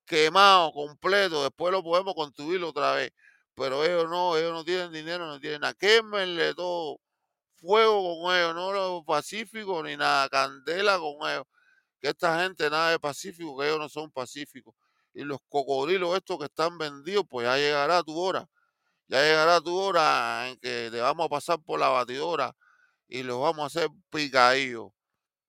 quemado 0.06 0.72
completo, 0.74 1.44
después 1.44 1.72
lo 1.72 1.84
podemos 1.84 2.16
construir 2.16 2.64
otra 2.64 2.94
vez. 2.94 3.12
Pero 3.56 3.86
ellos 3.86 4.10
no, 4.10 4.38
ellos 4.38 4.54
no 4.54 4.66
tienen 4.66 4.92
dinero, 4.92 5.28
no 5.28 5.40
tienen 5.40 5.62
nada. 5.62 5.74
Quémenle 5.76 6.56
todo, 6.56 7.00
fuego 7.56 8.24
con 8.24 8.36
ellos, 8.36 8.56
no 8.56 8.72
los 8.74 9.06
pacíficos 9.06 9.84
ni 9.86 9.98
nada, 9.98 10.30
candela 10.30 10.98
con 11.00 11.30
ellos. 11.30 11.46
Que 12.02 12.10
esta 12.10 12.42
gente 12.42 12.70
nada 12.70 12.92
de 12.92 13.00
pacífico, 13.00 13.58
que 13.58 13.68
ellos 13.68 13.80
no 13.80 13.90
son 13.90 14.12
pacíficos. 14.12 14.76
Y 15.14 15.24
los 15.24 15.40
cocodrilos 15.50 16.16
estos 16.18 16.40
que 16.40 16.46
están 16.46 16.78
vendidos, 16.78 17.26
pues 17.30 17.46
ya 17.46 17.58
llegará 17.58 18.04
tu 18.04 18.18
hora. 18.20 18.48
Ya 19.08 19.22
llegará 19.24 19.62
tu 19.62 19.76
hora 19.78 20.50
en 20.50 20.58
que 20.60 20.90
te 20.92 21.02
vamos 21.02 21.26
a 21.28 21.30
pasar 21.30 21.60
por 21.64 21.80
la 21.80 21.90
batidora 21.90 22.56
y 23.08 23.24
los 23.24 23.42
vamos 23.42 23.64
a 23.64 23.68
hacer 23.68 23.90
picadillos, 24.12 24.92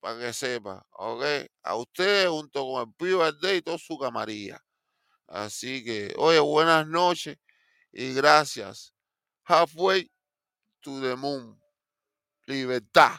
para 0.00 0.18
que 0.18 0.32
sepa, 0.32 0.84
¿ok? 0.92 1.24
A 1.62 1.76
ustedes 1.76 2.28
junto 2.28 2.64
con 2.64 2.88
el 2.88 2.94
Pío 2.94 3.18
Verde 3.18 3.56
y 3.56 3.62
toda 3.62 3.78
su 3.78 3.98
camarilla. 3.98 4.60
Así 5.26 5.84
que, 5.84 6.12
oye, 6.16 6.40
buenas 6.40 6.86
noches 6.86 7.36
y 7.92 8.14
gracias. 8.14 8.92
Halfway 9.44 10.10
to 10.80 11.00
the 11.00 11.14
moon. 11.16 11.60
Libertad. 12.46 13.16